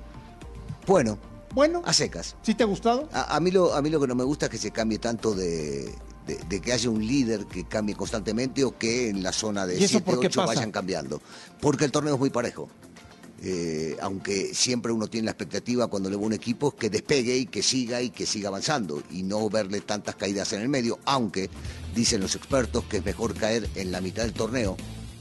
Bueno, 0.85 1.17
Bueno, 1.53 1.81
a 1.85 1.93
secas. 1.93 2.35
¿sí 2.43 2.53
te 2.55 2.63
ha 2.63 2.65
gustado? 2.65 3.07
A, 3.13 3.35
a 3.35 3.39
mí 3.39 3.49
lo, 3.51 3.73
a 3.73 3.81
mí 3.81 3.89
lo 3.89 3.99
que 3.99 4.07
no 4.07 4.15
me 4.15 4.23
gusta 4.23 4.45
es 4.47 4.51
que 4.51 4.57
se 4.57 4.71
cambie 4.71 4.99
tanto 4.99 5.33
de, 5.33 5.85
de- 6.27 6.37
de 6.49 6.61
que 6.61 6.73
haya 6.73 6.89
un 6.89 7.05
líder 7.05 7.45
que 7.45 7.63
cambie 7.65 7.95
constantemente 7.95 8.63
o 8.63 8.77
que 8.77 9.09
en 9.09 9.23
la 9.23 9.31
zona 9.31 9.65
de 9.65 9.75
¿Y 9.79 9.83
eso 9.85 9.99
7, 9.99 10.05
por 10.05 10.19
qué 10.19 10.27
8 10.27 10.41
pasa? 10.41 10.53
vayan 10.55 10.71
cambiando. 10.71 11.21
Porque 11.61 11.85
el 11.85 11.91
torneo 11.91 12.13
es 12.15 12.19
muy 12.19 12.29
parejo. 12.29 12.69
Eh, 13.45 13.97
aunque 13.99 14.53
siempre 14.53 14.93
uno 14.93 15.07
tiene 15.07 15.25
la 15.25 15.31
expectativa 15.31 15.87
cuando 15.87 16.09
le 16.09 16.15
va 16.15 16.21
un 16.21 16.31
equipo 16.31 16.71
que 16.71 16.89
despegue 16.89 17.35
y 17.35 17.45
que 17.45 17.61
siga 17.61 18.01
y 18.01 18.09
que 18.09 18.25
siga 18.25 18.47
avanzando 18.47 19.03
y 19.11 19.23
no 19.23 19.49
verle 19.49 19.81
tantas 19.81 20.15
caídas 20.15 20.53
en 20.53 20.61
el 20.61 20.69
medio, 20.69 20.99
aunque 21.03 21.49
dicen 21.93 22.21
los 22.21 22.35
expertos 22.35 22.85
que 22.85 22.97
es 22.97 23.05
mejor 23.05 23.33
caer 23.33 23.67
en 23.75 23.91
la 23.91 23.99
mitad 23.99 24.23
del 24.23 24.31
torneo, 24.31 24.77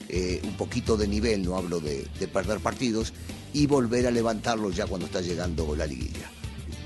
eh, 0.08 0.40
un 0.44 0.56
poquito 0.56 0.96
de 0.96 1.08
nivel, 1.08 1.42
no 1.42 1.56
hablo 1.56 1.80
de, 1.80 2.06
de 2.20 2.28
perder 2.28 2.60
partidos, 2.60 3.12
y 3.52 3.66
volver 3.66 4.06
a 4.06 4.12
levantarlos 4.12 4.76
ya 4.76 4.86
cuando 4.86 5.06
está 5.06 5.20
llegando 5.20 5.74
la 5.74 5.86
liguilla 5.86 6.30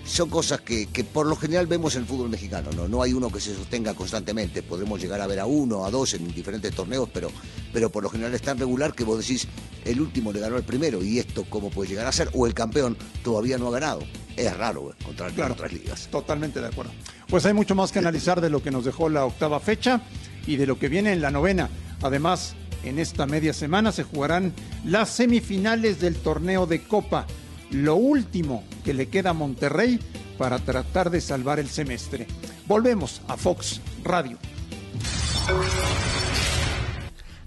son 0.06 0.30
cosas 0.30 0.60
que, 0.60 0.86
que 0.86 1.04
por 1.04 1.26
lo 1.26 1.36
general 1.36 1.66
vemos 1.66 1.94
en 1.96 2.02
el 2.02 2.06
fútbol 2.06 2.28
mexicano, 2.28 2.70
¿no? 2.72 2.88
No 2.88 3.02
hay 3.02 3.12
uno 3.12 3.30
que 3.30 3.40
se 3.40 3.54
sostenga 3.54 3.94
constantemente. 3.94 4.62
Podremos 4.62 5.00
llegar 5.00 5.20
a 5.20 5.26
ver 5.26 5.40
a 5.40 5.46
uno, 5.46 5.84
a 5.84 5.90
dos 5.90 6.14
en 6.14 6.32
diferentes 6.32 6.74
torneos, 6.74 7.08
pero, 7.12 7.30
pero 7.72 7.90
por 7.90 8.02
lo 8.02 8.08
general 8.08 8.34
es 8.34 8.42
tan 8.42 8.58
regular 8.58 8.94
que 8.94 9.04
vos 9.04 9.18
decís, 9.18 9.48
el 9.84 10.00
último 10.00 10.32
le 10.32 10.40
ganó 10.40 10.56
al 10.56 10.64
primero, 10.64 11.02
y 11.02 11.18
esto 11.18 11.44
cómo 11.48 11.70
puede 11.70 11.90
llegar 11.90 12.06
a 12.06 12.12
ser, 12.12 12.30
o 12.34 12.46
el 12.46 12.54
campeón 12.54 12.96
todavía 13.22 13.58
no 13.58 13.68
ha 13.68 13.72
ganado. 13.72 14.00
Es 14.36 14.56
raro 14.56 14.94
encontrar 15.00 15.32
en 15.32 15.52
otras 15.52 15.72
ligas. 15.72 16.08
Totalmente 16.10 16.60
de 16.60 16.68
acuerdo. 16.68 16.92
Pues 17.28 17.44
hay 17.46 17.54
mucho 17.54 17.74
más 17.74 17.90
que 17.90 17.98
analizar 17.98 18.40
de 18.40 18.50
lo 18.50 18.62
que 18.62 18.70
nos 18.70 18.84
dejó 18.84 19.08
la 19.08 19.24
octava 19.24 19.60
fecha 19.60 20.02
y 20.46 20.56
de 20.56 20.66
lo 20.66 20.78
que 20.78 20.88
viene 20.88 21.12
en 21.12 21.20
la 21.20 21.30
novena. 21.30 21.68
Además, 22.02 22.54
en 22.84 22.98
esta 22.98 23.26
media 23.26 23.52
semana 23.52 23.92
se 23.92 24.04
jugarán 24.04 24.52
las 24.84 25.10
semifinales 25.10 26.00
del 26.00 26.16
torneo 26.16 26.66
de 26.66 26.82
Copa. 26.82 27.26
Lo 27.70 27.96
último 27.96 28.64
que 28.84 28.94
le 28.94 29.08
queda 29.08 29.30
a 29.30 29.34
Monterrey 29.34 29.98
para 30.38 30.58
tratar 30.58 31.10
de 31.10 31.20
salvar 31.20 31.58
el 31.58 31.68
semestre. 31.68 32.26
Volvemos 32.66 33.22
a 33.28 33.36
Fox 33.36 33.80
Radio. 34.04 34.38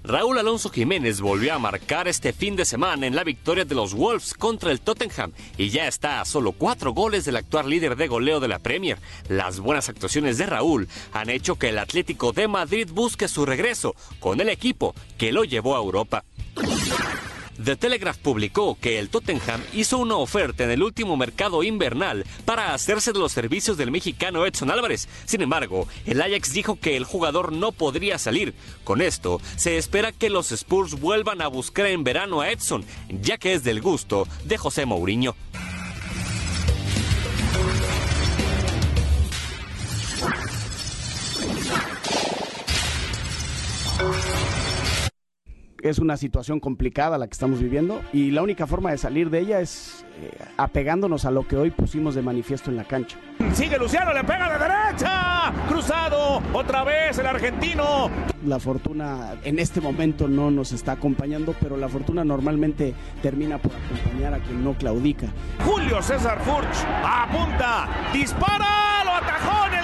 Raúl 0.09 0.39
Alonso 0.39 0.69
Jiménez 0.69 1.21
volvió 1.21 1.53
a 1.53 1.59
marcar 1.59 2.07
este 2.07 2.33
fin 2.33 2.55
de 2.55 2.65
semana 2.65 3.05
en 3.05 3.15
la 3.15 3.23
victoria 3.23 3.63
de 3.63 3.75
los 3.75 3.93
Wolves 3.93 4.33
contra 4.33 4.71
el 4.71 4.81
Tottenham 4.81 5.33
y 5.55 5.69
ya 5.69 5.87
está 5.87 6.19
a 6.19 6.25
solo 6.25 6.53
cuatro 6.53 6.93
goles 6.93 7.25
del 7.25 7.35
actual 7.35 7.69
líder 7.69 7.95
de 7.95 8.07
goleo 8.07 8.39
de 8.39 8.47
la 8.47 8.57
Premier. 8.57 8.97
Las 9.27 9.59
buenas 9.59 9.87
actuaciones 9.87 10.39
de 10.39 10.47
Raúl 10.47 10.87
han 11.13 11.29
hecho 11.29 11.57
que 11.57 11.69
el 11.69 11.77
Atlético 11.77 12.31
de 12.31 12.47
Madrid 12.47 12.89
busque 12.91 13.27
su 13.27 13.45
regreso 13.45 13.93
con 14.19 14.41
el 14.41 14.49
equipo 14.49 14.95
que 15.17 15.31
lo 15.31 15.43
llevó 15.43 15.75
a 15.75 15.79
Europa. 15.79 16.23
The 17.63 17.75
Telegraph 17.75 18.17
publicó 18.17 18.77
que 18.79 18.99
el 18.99 19.09
Tottenham 19.09 19.61
hizo 19.73 19.97
una 19.97 20.15
oferta 20.15 20.63
en 20.63 20.71
el 20.71 20.81
último 20.81 21.17
mercado 21.17 21.61
invernal 21.61 22.25
para 22.45 22.73
hacerse 22.73 23.11
de 23.11 23.19
los 23.19 23.33
servicios 23.33 23.75
del 23.75 23.91
mexicano 23.91 24.45
Edson 24.45 24.71
Álvarez. 24.71 25.09
Sin 25.25 25.41
embargo, 25.41 25.85
el 26.05 26.21
Ajax 26.21 26.53
dijo 26.53 26.79
que 26.79 26.95
el 26.95 27.03
jugador 27.03 27.51
no 27.51 27.73
podría 27.73 28.17
salir. 28.17 28.53
Con 28.85 29.01
esto, 29.01 29.41
se 29.57 29.77
espera 29.77 30.13
que 30.13 30.29
los 30.29 30.53
Spurs 30.53 30.99
vuelvan 30.99 31.41
a 31.41 31.47
buscar 31.47 31.87
en 31.87 32.05
verano 32.05 32.39
a 32.39 32.49
Edson, 32.49 32.85
ya 33.09 33.37
que 33.37 33.53
es 33.53 33.63
del 33.65 33.81
gusto 33.81 34.25
de 34.45 34.57
José 34.57 34.85
Mourinho. 34.85 35.35
Es 45.81 45.99
una 45.99 46.17
situación 46.17 46.59
complicada 46.59 47.17
la 47.17 47.27
que 47.27 47.33
estamos 47.33 47.61
viviendo 47.61 48.01
y 48.13 48.31
la 48.31 48.41
única 48.41 48.67
forma 48.67 48.91
de 48.91 48.97
salir 48.97 49.29
de 49.29 49.39
ella 49.39 49.61
es 49.61 50.05
eh, 50.21 50.31
apegándonos 50.57 51.25
a 51.25 51.31
lo 51.31 51.47
que 51.47 51.55
hoy 51.55 51.71
pusimos 51.71 52.15
de 52.15 52.21
manifiesto 52.21 52.69
en 52.69 52.77
la 52.77 52.83
cancha. 52.83 53.17
Sigue 53.53 53.77
Luciano, 53.77 54.13
le 54.13 54.23
pega 54.23 54.51
de 54.51 54.59
derecha. 54.59 55.53
Cruzado, 55.67 56.41
otra 56.53 56.83
vez 56.83 57.17
el 57.17 57.25
argentino. 57.25 58.09
La 58.45 58.59
fortuna 58.59 59.35
en 59.43 59.59
este 59.59 59.81
momento 59.81 60.27
no 60.27 60.51
nos 60.51 60.71
está 60.71 60.93
acompañando, 60.93 61.55
pero 61.59 61.77
la 61.77 61.89
fortuna 61.89 62.23
normalmente 62.23 62.93
termina 63.21 63.57
por 63.57 63.71
acompañar 63.71 64.33
a 64.33 64.39
quien 64.39 64.63
no 64.63 64.73
claudica. 64.73 65.27
Julio 65.65 66.01
César 66.01 66.39
Furch 66.41 66.85
apunta, 67.03 67.87
dispara, 68.13 69.03
lo 69.05 69.11
atajó 69.11 69.78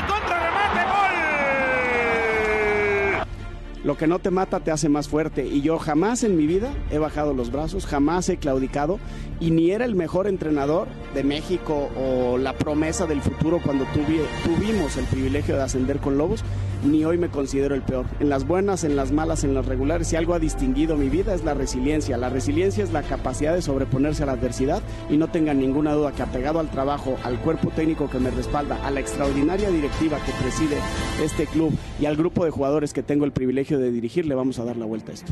Lo 3.85 3.95
que 3.97 4.07
no 4.07 4.17
te 4.19 4.31
mata 4.31 4.59
te 4.59 4.71
hace 4.71 4.89
más 4.89 5.07
fuerte. 5.07 5.45
Y 5.45 5.61
yo 5.61 5.77
jamás 5.77 6.23
en 6.23 6.35
mi 6.35 6.47
vida 6.47 6.73
he 6.91 6.97
bajado 6.97 7.33
los 7.35 7.51
brazos, 7.51 7.85
jamás 7.85 8.27
he 8.29 8.37
claudicado. 8.37 8.99
Y 9.39 9.51
ni 9.51 9.69
era 9.71 9.85
el 9.85 9.95
mejor 9.95 10.27
entrenador 10.27 10.87
de 11.13 11.23
México 11.23 11.89
o 11.95 12.37
la 12.39 12.53
promesa 12.53 13.05
del 13.05 13.21
futuro 13.21 13.59
cuando 13.63 13.85
tuvi- 13.85 14.25
tuvimos 14.43 14.97
el 14.97 15.05
privilegio 15.05 15.55
de 15.55 15.61
ascender 15.61 15.99
con 15.99 16.17
Lobos, 16.17 16.43
ni 16.83 17.05
hoy 17.05 17.17
me 17.17 17.29
considero 17.29 17.75
el 17.75 17.81
peor. 17.81 18.05
En 18.19 18.29
las 18.29 18.45
buenas, 18.45 18.83
en 18.83 18.95
las 18.95 19.11
malas, 19.11 19.43
en 19.43 19.53
las 19.53 19.65
regulares, 19.65 20.07
si 20.07 20.15
algo 20.15 20.33
ha 20.33 20.39
distinguido 20.39 20.97
mi 20.97 21.09
vida 21.09 21.33
es 21.33 21.43
la 21.43 21.53
resiliencia. 21.53 22.17
La 22.17 22.29
resiliencia 22.29 22.83
es 22.83 22.91
la 22.91 23.03
capacidad 23.03 23.53
de 23.53 23.61
sobreponerse 23.61 24.23
a 24.23 24.25
la 24.27 24.33
adversidad 24.33 24.81
y 25.09 25.17
no 25.17 25.29
tengan 25.29 25.59
ninguna 25.59 25.93
duda 25.93 26.11
que 26.11 26.23
apegado 26.23 26.59
al 26.59 26.69
trabajo, 26.69 27.17
al 27.23 27.39
cuerpo 27.39 27.69
técnico 27.69 28.09
que 28.09 28.19
me 28.19 28.31
respalda, 28.31 28.85
a 28.85 28.91
la 28.91 28.99
extraordinaria 28.99 29.69
directiva 29.69 30.19
que 30.25 30.31
preside 30.33 30.77
este 31.23 31.47
club 31.47 31.77
y 31.99 32.05
al 32.05 32.15
grupo 32.15 32.45
de 32.45 32.51
jugadores 32.51 32.93
que 32.93 33.03
tengo 33.03 33.25
el 33.25 33.31
privilegio 33.31 33.79
de 33.79 33.91
dirigir, 33.91 34.25
le 34.25 34.35
vamos 34.35 34.59
a 34.59 34.65
dar 34.65 34.77
la 34.77 34.85
vuelta 34.85 35.11
a 35.11 35.15
esto. 35.15 35.31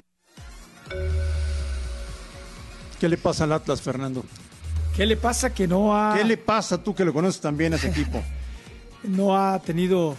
¿Qué 3.00 3.10
le 3.10 3.18
pasa 3.18 3.44
al 3.44 3.52
Atlas, 3.52 3.82
Fernando? 3.82 4.24
¿Qué 4.96 5.06
le 5.06 5.18
pasa 5.18 5.54
que 5.54 5.68
no 5.68 5.96
ha, 5.96 6.16
¿Qué 6.16 6.24
le 6.24 6.38
pasa 6.38 6.82
tú 6.82 6.94
que 6.94 7.04
lo 7.04 7.12
conoces 7.12 7.42
también 7.42 7.74
a 7.74 7.76
ese 7.78 7.90
equipo? 7.90 8.24
no 9.04 9.36
ha 9.36 9.60
tenido 9.60 10.16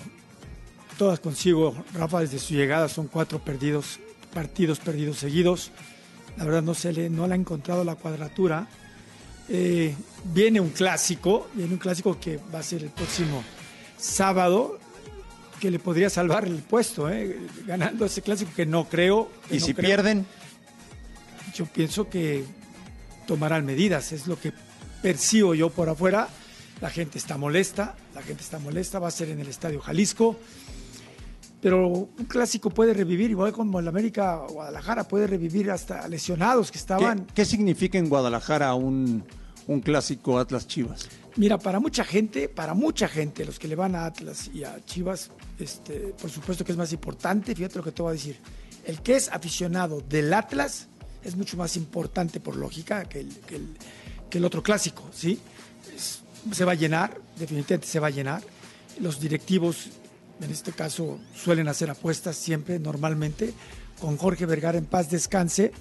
todas 0.98 1.20
consigo? 1.20 1.74
Rafa, 1.92 2.20
desde 2.20 2.38
su 2.38 2.54
llegada 2.54 2.88
son 2.88 3.08
cuatro 3.08 3.38
perdidos, 3.38 3.98
partidos 4.32 4.78
perdidos 4.78 5.18
seguidos. 5.18 5.70
La 6.36 6.44
verdad 6.44 6.62
no 6.62 6.74
se 6.74 6.92
le, 6.92 7.10
no 7.10 7.26
le 7.26 7.34
ha 7.34 7.36
encontrado 7.36 7.84
la 7.84 7.94
cuadratura. 7.94 8.66
Eh, 9.48 9.94
viene 10.32 10.60
un 10.60 10.70
clásico, 10.70 11.48
viene 11.54 11.74
un 11.74 11.78
clásico 11.78 12.18
que 12.18 12.40
va 12.52 12.60
a 12.60 12.62
ser 12.62 12.82
el 12.82 12.90
próximo 12.90 13.44
sábado, 13.98 14.78
que 15.60 15.70
le 15.70 15.78
podría 15.78 16.10
salvar 16.10 16.46
el 16.46 16.56
puesto, 16.62 17.10
¿eh? 17.10 17.38
ganando 17.66 18.04
ese 18.06 18.22
clásico 18.22 18.52
que 18.54 18.66
no 18.66 18.88
creo. 18.88 19.30
que 19.48 19.56
¿Y 19.56 19.60
no 19.60 19.66
si 19.66 19.74
creo. 19.74 19.86
pierden? 19.86 20.26
Yo 21.54 21.66
pienso 21.66 22.08
que 22.08 22.44
tomarán 23.26 23.64
medidas, 23.64 24.12
es 24.12 24.26
lo 24.26 24.38
que 24.38 24.52
percibo 25.02 25.54
yo 25.54 25.70
por 25.70 25.88
afuera. 25.88 26.28
La 26.80 26.90
gente 26.90 27.18
está 27.18 27.38
molesta, 27.38 27.94
la 28.14 28.22
gente 28.22 28.42
está 28.42 28.58
molesta, 28.58 28.98
va 28.98 29.08
a 29.08 29.12
ser 29.12 29.28
en 29.28 29.40
el 29.40 29.48
Estadio 29.48 29.80
Jalisco. 29.80 30.36
Pero 31.64 31.88
un 31.88 32.24
clásico 32.28 32.68
puede 32.68 32.92
revivir, 32.92 33.30
igual 33.30 33.50
como 33.54 33.80
el 33.80 33.88
América 33.88 34.36
Guadalajara, 34.50 35.08
puede 35.08 35.26
revivir 35.26 35.70
hasta 35.70 36.06
lesionados 36.08 36.66
que 36.68 36.74
¿Qué, 36.74 36.78
estaban. 36.78 37.26
qué 37.34 37.46
significa 37.46 37.96
en 37.96 38.10
Guadalajara 38.10 38.74
un, 38.74 39.24
un 39.66 39.80
clásico 39.80 40.38
Atlas 40.38 40.66
Chivas? 40.68 41.08
Mira, 41.36 41.58
para 41.58 41.80
mucha 41.80 42.04
gente, 42.04 42.50
para 42.50 42.74
mucha 42.74 43.08
gente, 43.08 43.46
los 43.46 43.58
que 43.58 43.66
le 43.66 43.76
van 43.76 43.94
a 43.94 44.04
Atlas 44.04 44.50
y 44.52 44.62
a 44.64 44.76
Chivas, 44.84 45.30
este, 45.58 46.14
por 46.20 46.28
supuesto 46.30 46.66
que 46.66 46.72
es 46.72 46.76
más 46.78 46.92
importante, 46.92 47.54
fíjate 47.54 47.78
lo 47.78 47.82
que 47.84 47.92
te 47.92 48.02
voy 48.02 48.10
a 48.10 48.12
decir. 48.12 48.36
El 48.84 49.00
que 49.00 49.16
es 49.16 49.30
aficionado 49.30 50.02
del 50.06 50.34
Atlas 50.34 50.88
es 51.24 51.34
mucho 51.34 51.56
más 51.56 51.78
importante 51.78 52.40
por 52.40 52.56
lógica 52.56 53.04
que 53.06 53.20
el, 53.20 53.30
que 53.46 53.56
el, 53.56 53.68
que 54.28 54.36
el 54.36 54.44
otro 54.44 54.62
clásico, 54.62 55.08
¿sí? 55.14 55.40
Es- 55.96 56.20
se 56.52 56.64
va 56.66 56.72
a 56.72 56.74
llenar, 56.74 57.18
definitivamente 57.38 57.86
se 57.88 57.98
va 58.00 58.08
a 58.08 58.10
llenar. 58.10 58.42
Los 59.00 59.18
directivos, 59.18 59.88
en 60.42 60.50
este 60.50 60.72
caso, 60.72 61.18
suelen 61.34 61.68
hacer 61.68 61.90
apuestas 61.90 62.36
siempre, 62.36 62.78
normalmente. 62.78 63.52
Con 64.00 64.16
Jorge 64.16 64.44
Vergara 64.46 64.76
en 64.78 64.84
paz 64.86 65.10
descanse, 65.10 65.72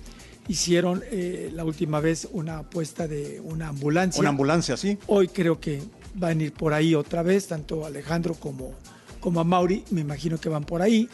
hicieron 0.47 1.03
eh, 1.11 1.51
la 1.53 1.65
última 1.65 1.99
vez 1.99 2.27
una 2.31 2.59
apuesta 2.59 3.07
de 3.07 3.41
una 3.43 3.69
ambulancia. 3.69 4.19
Una 4.19 4.29
ambulancia, 4.29 4.77
sí. 4.77 4.97
Hoy 5.07 5.27
creo 5.29 5.59
que 5.59 5.81
van 6.15 6.39
a 6.39 6.43
ir 6.43 6.53
por 6.53 6.73
ahí 6.73 6.93
otra 6.95 7.23
vez, 7.23 7.47
tanto 7.47 7.85
Alejandro 7.85 8.35
como, 8.35 8.73
como 9.19 9.39
a 9.39 9.43
Mauri, 9.43 9.83
me 9.89 10.01
imagino 10.01 10.37
que 10.39 10.47
van 10.49 10.63
por 10.63 10.81
ahí, 10.81 11.09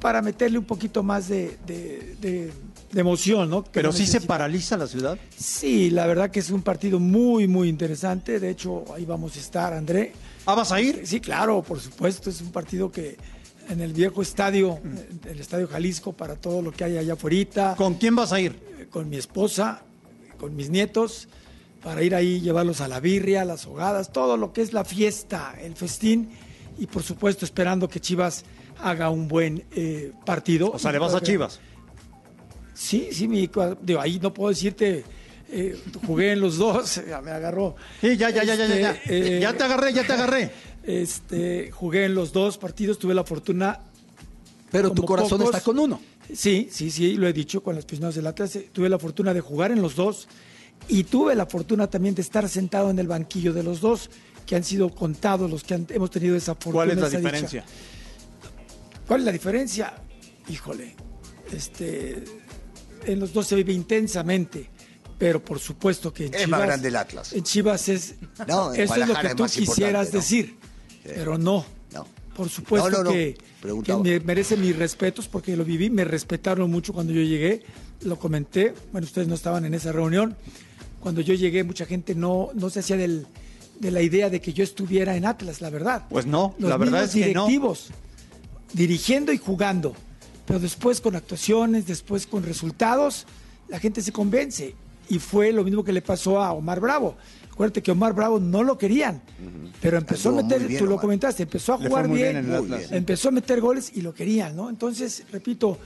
para 0.00 0.22
meterle 0.22 0.58
un 0.58 0.64
poquito 0.66 1.02
más 1.02 1.28
de, 1.28 1.56
de- 1.66 2.16
de- 2.20 2.52
de 2.92 3.00
emoción, 3.00 3.50
¿no? 3.50 3.64
Que 3.64 3.70
Pero 3.72 3.88
no 3.88 3.92
sí 3.92 4.06
se 4.06 4.20
paraliza 4.20 4.76
la 4.76 4.86
ciudad. 4.86 5.18
Sí, 5.36 5.90
la 5.90 6.06
verdad 6.06 6.30
que 6.30 6.38
es 6.40 6.50
un 6.50 6.62
partido 6.62 7.00
muy, 7.00 7.48
muy 7.48 7.68
interesante. 7.68 8.38
De 8.38 8.48
hecho, 8.50 8.84
ahí 8.94 9.04
vamos 9.04 9.36
a 9.36 9.40
estar, 9.40 9.72
André. 9.72 10.12
¿Ah, 10.46 10.54
vas 10.54 10.72
a 10.72 10.80
ir? 10.80 11.06
Sí, 11.06 11.20
claro, 11.20 11.62
por 11.62 11.80
supuesto. 11.80 12.30
Es 12.30 12.40
un 12.40 12.52
partido 12.52 12.90
que 12.90 13.16
en 13.68 13.80
el 13.80 13.92
viejo 13.92 14.22
estadio, 14.22 14.78
Mm. 14.82 15.28
el 15.28 15.40
Estadio 15.40 15.66
Jalisco, 15.68 16.12
para 16.12 16.36
todo 16.36 16.62
lo 16.62 16.70
que 16.72 16.84
hay 16.84 16.96
allá 16.98 17.14
afuera. 17.14 17.74
¿Con 17.76 17.94
quién 17.94 18.14
vas 18.14 18.32
a 18.32 18.40
ir? 18.40 18.86
Con 18.90 19.10
mi 19.10 19.16
esposa, 19.16 19.82
con 20.38 20.54
mis 20.54 20.70
nietos, 20.70 21.28
para 21.82 22.02
ir 22.02 22.14
ahí, 22.14 22.40
llevarlos 22.40 22.80
a 22.80 22.88
la 22.88 23.00
birria, 23.00 23.42
a 23.42 23.44
las 23.44 23.66
hogadas, 23.66 24.12
todo 24.12 24.36
lo 24.36 24.52
que 24.52 24.62
es 24.62 24.72
la 24.72 24.84
fiesta, 24.84 25.54
el 25.60 25.74
festín. 25.74 26.30
Y 26.78 26.86
por 26.86 27.02
supuesto, 27.02 27.44
esperando 27.44 27.88
que 27.88 28.00
Chivas 28.00 28.44
haga 28.80 29.10
un 29.10 29.26
buen 29.28 29.64
eh, 29.72 30.12
partido. 30.24 30.70
O 30.70 30.78
sea, 30.78 30.92
le 30.92 30.98
vas 30.98 31.14
a 31.14 31.20
Chivas. 31.20 31.58
Sí, 32.74 33.08
sí, 33.12 33.26
mi, 33.26 33.50
digo, 33.82 34.00
ahí 34.00 34.18
no 34.20 34.32
puedo 34.34 34.50
decirte, 34.50 35.02
eh, 35.50 35.78
jugué 36.06 36.32
en 36.32 36.40
los 36.40 36.58
dos, 36.58 37.00
ya 37.08 37.20
me 37.20 37.30
agarró. 37.30 37.76
Sí, 38.00 38.16
ya, 38.16 38.30
ya, 38.30 38.44
ya, 38.44 38.54
ya, 38.54 38.66
ya, 38.66 38.76
ya. 38.78 38.90
Este, 38.92 39.36
eh, 39.36 39.40
Ya 39.40 39.52
te 39.56 39.64
agarré, 39.64 39.92
ya 39.92 40.04
te 40.06 40.12
agarré. 40.12 40.50
Este, 40.82 41.70
jugué 41.72 42.04
en 42.04 42.14
los 42.14 42.32
dos 42.32 42.58
partidos, 42.58 42.98
tuve 42.98 43.14
la 43.14 43.24
fortuna. 43.24 43.80
Pero 44.70 44.92
tu 44.92 45.04
corazón 45.04 45.40
pocos- 45.40 45.54
está 45.54 45.60
con 45.64 45.78
uno. 45.78 46.00
Sí, 46.32 46.68
sí, 46.72 46.90
sí, 46.90 47.14
lo 47.14 47.28
he 47.28 47.32
dicho 47.32 47.62
con 47.62 47.76
los 47.76 47.84
aficionados 47.84 48.16
del 48.16 48.26
Atlas. 48.26 48.58
Tuve 48.72 48.88
la 48.88 48.98
fortuna 48.98 49.32
de 49.32 49.40
jugar 49.40 49.70
en 49.70 49.80
los 49.80 49.94
dos 49.94 50.26
y 50.88 51.04
tuve 51.04 51.34
la 51.36 51.46
fortuna 51.46 51.86
también 51.86 52.14
de 52.16 52.22
estar 52.22 52.48
sentado 52.48 52.90
en 52.90 52.98
el 52.98 53.06
banquillo 53.06 53.52
de 53.52 53.62
los 53.62 53.80
dos, 53.80 54.10
que 54.44 54.56
han 54.56 54.64
sido 54.64 54.90
contados 54.90 55.50
los 55.50 55.62
que 55.64 55.74
han- 55.74 55.86
hemos 55.90 56.10
tenido 56.10 56.34
esa 56.36 56.54
fortuna. 56.54 56.72
¿Cuál 56.74 56.90
es 56.90 56.96
la 56.98 57.06
dicha. 57.08 57.18
diferencia? 57.18 57.64
¿Cuál 59.06 59.20
es 59.20 59.26
la 59.26 59.32
diferencia? 59.32 59.94
Híjole, 60.48 60.94
este, 61.52 62.24
en 63.04 63.20
los 63.20 63.32
dos 63.32 63.46
se 63.46 63.54
vive 63.56 63.72
intensamente, 63.72 64.68
pero 65.18 65.42
por 65.44 65.58
supuesto 65.58 66.12
que 66.12 66.26
en 66.26 66.34
Es 66.34 66.42
Chivas, 66.42 66.50
más 66.60 66.66
grande 66.68 66.88
el 66.88 66.96
Atlas. 66.96 67.32
En 67.32 67.42
Chivas 67.42 67.88
es, 67.88 68.14
No, 68.48 68.72
en 68.74 68.80
eso 68.82 68.94
es 68.96 69.08
lo 69.08 69.14
que 69.18 69.34
tú 69.34 69.44
quisieras 69.46 70.12
decir, 70.12 70.56
pero 71.04 71.38
no. 71.38 71.64
No. 71.92 72.06
Por 72.36 72.48
supuesto 72.50 72.90
No, 72.90 72.96
no, 72.98 73.04
no, 73.04 73.10
que, 73.12 73.36
me 74.02 74.20
merece 74.20 74.56
mis 74.56 74.76
respetos 74.76 75.26
porque 75.28 75.56
lo 75.56 75.64
viví, 75.64 75.88
me 75.90 76.04
respetaron 76.04 76.70
mucho 76.70 76.92
cuando 76.92 77.12
yo 77.12 77.22
llegué, 77.22 77.62
lo 78.02 78.18
comenté, 78.18 78.74
bueno, 78.92 79.06
ustedes 79.06 79.26
no 79.26 79.34
estaban 79.34 79.64
en 79.64 79.72
esa 79.74 79.90
reunión, 79.92 80.36
cuando 81.00 81.20
yo 81.22 81.32
llegué 81.34 81.64
mucha 81.64 81.86
gente 81.86 82.14
no, 82.14 82.50
no 82.54 82.68
se 82.68 82.80
hacía 82.80 82.96
del- 82.96 83.26
de 83.80 83.90
la 83.90 84.00
idea 84.02 84.28
de 84.30 84.40
que 84.40 84.52
yo 84.52 84.64
estuviera 84.64 85.16
en 85.16 85.24
Atlas, 85.26 85.60
la 85.60 85.68
verdad. 85.70 86.04
Pues 86.08 86.24
no, 86.26 86.54
Los 86.58 86.68
la 86.70 86.76
verdad 86.76 87.02
mismos 87.02 87.14
es 87.16 87.26
que 87.26 87.34
no. 87.34 87.46
directivos, 87.46 87.88
dirigiendo 88.72 89.32
y 89.32 89.38
jugando, 89.38 89.94
pero 90.46 90.58
después 90.58 91.00
con 91.00 91.16
actuaciones, 91.16 91.86
después 91.86 92.26
con 92.26 92.42
resultados, 92.42 93.26
la 93.68 93.78
gente 93.78 94.02
se 94.02 94.12
convence. 94.12 94.74
Y 95.08 95.18
fue 95.18 95.52
lo 95.52 95.62
mismo 95.64 95.84
que 95.84 95.92
le 95.92 96.02
pasó 96.02 96.40
a 96.42 96.52
Omar 96.52 96.80
Bravo. 96.80 97.16
Acuérdate 97.52 97.82
que 97.82 97.90
Omar 97.90 98.12
Bravo 98.12 98.38
no 98.38 98.62
lo 98.62 98.76
querían, 98.76 99.22
pero 99.80 99.96
empezó 99.96 100.28
a 100.28 100.32
meter, 100.42 100.66
bien, 100.68 100.78
tú 100.78 100.86
lo 100.86 100.98
comentaste, 100.98 101.42
empezó 101.44 101.72
a 101.74 101.78
Le 101.78 101.88
jugar 101.88 102.06
bien 102.08 102.36
empezó 102.90 103.28
a 103.28 103.32
meter 103.32 103.60
goles 103.62 103.92
y 103.94 104.02
lo 104.02 104.12
querían, 104.12 104.54
¿no? 104.54 104.68
Entonces, 104.68 105.24
repito, 105.32 105.78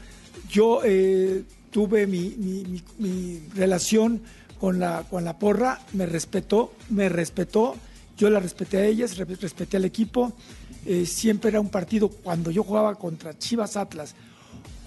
yo 0.50 0.80
eh, 0.84 1.44
tuve 1.70 2.08
mi, 2.08 2.34
mi- 2.38 2.64
mi- 2.64 2.82
mi 2.98 3.40
relación 3.54 4.20
con 4.58 4.80
la, 4.80 5.04
con 5.08 5.24
la 5.24 5.38
porra, 5.38 5.78
me 5.92 6.06
respetó, 6.06 6.72
me 6.88 7.08
respetó, 7.08 7.76
yo 8.18 8.30
la 8.30 8.40
respeté 8.40 8.78
a 8.78 8.84
ellas, 8.86 9.16
re- 9.16 9.24
respeté 9.36 9.76
al 9.76 9.84
equipo, 9.84 10.32
eh, 10.86 11.06
siempre 11.06 11.50
era 11.50 11.60
un 11.60 11.68
partido, 11.68 12.08
cuando 12.08 12.50
yo 12.50 12.64
jugaba 12.64 12.96
contra 12.96 13.38
Chivas 13.38 13.76
Atlas 13.76 14.16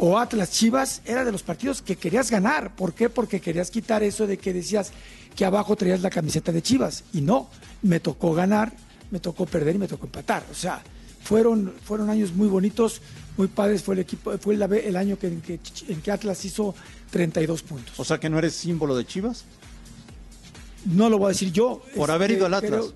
o 0.06 0.20
Atlas 0.20 0.52
Chivas, 0.52 1.02
era 1.06 1.24
de 1.24 1.32
los 1.32 1.44
partidos 1.44 1.82
que 1.82 1.96
querías 1.96 2.30
ganar. 2.30 2.76
¿Por 2.76 2.94
qué? 2.94 3.08
Porque 3.08 3.40
querías 3.40 3.72
quitar 3.72 4.04
eso 4.04 4.28
de 4.28 4.38
que 4.38 4.52
decías 4.52 4.92
que 5.34 5.46
abajo 5.46 5.78
traías 5.78 6.02
la 6.02 6.10
camiseta 6.10 6.52
de 6.52 6.62
Chivas. 6.62 7.06
Y 7.14 7.22
no, 7.22 7.48
me 7.84 8.02
tocó 8.02 8.34
ganar, 8.34 8.74
me 9.12 9.22
tocó 9.22 9.46
perder 9.46 9.76
y 9.76 9.78
me 9.78 9.88
tocó 9.88 10.08
empatar. 10.08 10.46
O 10.52 10.56
sea, 10.56 10.84
fueron, 11.24 11.74
fueron 11.86 12.10
años 12.10 12.34
muy 12.34 12.50
bonitos, 12.50 13.00
muy 13.38 13.48
padres. 13.48 13.82
Fue 13.82 13.96
el 13.96 14.02
equipo, 14.02 14.38
fue 14.40 14.56
el, 14.56 14.64
el 14.64 14.98
año 14.98 15.18
que, 15.18 15.28
en, 15.28 15.40
que, 15.40 15.58
en 15.88 16.02
que 16.02 16.12
Atlas 16.12 16.44
hizo 16.44 16.76
32 17.12 17.64
puntos. 17.64 17.98
O 17.98 18.04
sea, 18.04 18.20
que 18.20 18.30
no 18.30 18.38
eres 18.38 18.56
símbolo 18.56 18.98
de 18.98 19.06
Chivas. 19.06 19.46
No 20.84 21.10
lo 21.10 21.18
voy 21.18 21.28
a 21.28 21.30
decir 21.30 21.54
yo. 21.54 21.82
Por 21.96 22.12
haber 22.12 22.32
ido 22.32 22.46
al 22.46 22.56
Atlas. 22.56 22.88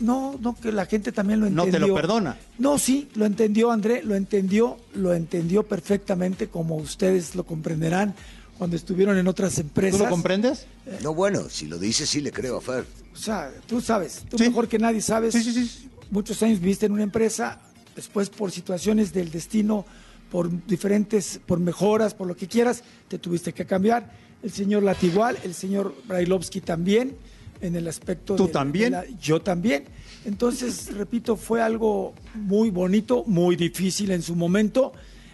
No, 0.00 0.38
no, 0.40 0.54
que 0.54 0.70
la 0.72 0.86
gente 0.86 1.12
también 1.12 1.40
lo 1.40 1.50
No 1.50 1.64
entendió. 1.64 1.86
te 1.86 1.88
lo 1.88 1.94
perdona. 1.94 2.38
No, 2.58 2.78
sí, 2.78 3.08
lo 3.14 3.26
entendió 3.26 3.70
André, 3.70 4.02
lo 4.02 4.14
entendió, 4.14 4.78
lo 4.94 5.12
entendió 5.14 5.62
perfectamente 5.64 6.48
como 6.48 6.76
ustedes 6.76 7.34
lo 7.34 7.44
comprenderán 7.44 8.14
cuando 8.58 8.76
estuvieron 8.76 9.16
en 9.18 9.26
otras 9.28 9.58
empresas. 9.58 9.98
¿Tú 9.98 10.04
lo 10.04 10.10
comprendes? 10.10 10.66
No, 11.02 11.14
bueno, 11.14 11.48
si 11.48 11.66
lo 11.66 11.78
dice, 11.78 12.06
sí 12.06 12.20
le 12.20 12.32
creo 12.32 12.56
a 12.56 12.60
Fer. 12.60 12.84
O 13.12 13.16
sea, 13.16 13.50
tú 13.66 13.80
sabes, 13.80 14.24
tú 14.28 14.38
Sí. 14.38 14.44
mejor 14.48 14.68
que 14.68 14.78
nadie 14.78 15.00
sabes. 15.00 15.34
Sí, 15.34 15.42
sí, 15.42 15.52
sí. 15.66 15.88
Muchos 16.10 16.42
años 16.42 16.60
viviste 16.60 16.86
en 16.86 16.92
una 16.92 17.02
empresa, 17.02 17.60
después 17.94 18.30
por 18.30 18.50
situaciones 18.50 19.12
del 19.12 19.30
destino, 19.30 19.84
por 20.30 20.50
diferentes, 20.66 21.40
por 21.46 21.58
mejoras, 21.60 22.14
por 22.14 22.26
lo 22.26 22.36
que 22.36 22.46
quieras, 22.46 22.82
te 23.08 23.18
tuviste 23.18 23.52
que 23.52 23.64
cambiar. 23.66 24.12
El 24.42 24.50
señor 24.52 24.82
Latigual, 24.84 25.36
el 25.42 25.54
señor 25.54 25.94
Brailovsky 26.06 26.60
también, 26.60 27.16
en 27.60 27.76
el 27.76 27.88
aspecto 27.88 28.36
¿Tú 28.36 28.46
de- 28.46 28.52
también? 28.52 28.92
de 28.92 28.98
la- 28.98 29.18
yo 29.20 29.40
también. 29.40 29.84
Entonces, 30.24 30.94
repito, 30.94 31.36
fue 31.36 31.62
algo 31.62 32.14
muy 32.34 32.70
bonito, 32.70 33.24
muy 33.26 33.56
difícil 33.56 34.10
en 34.10 34.22
su 34.22 34.34
momento 34.36 34.92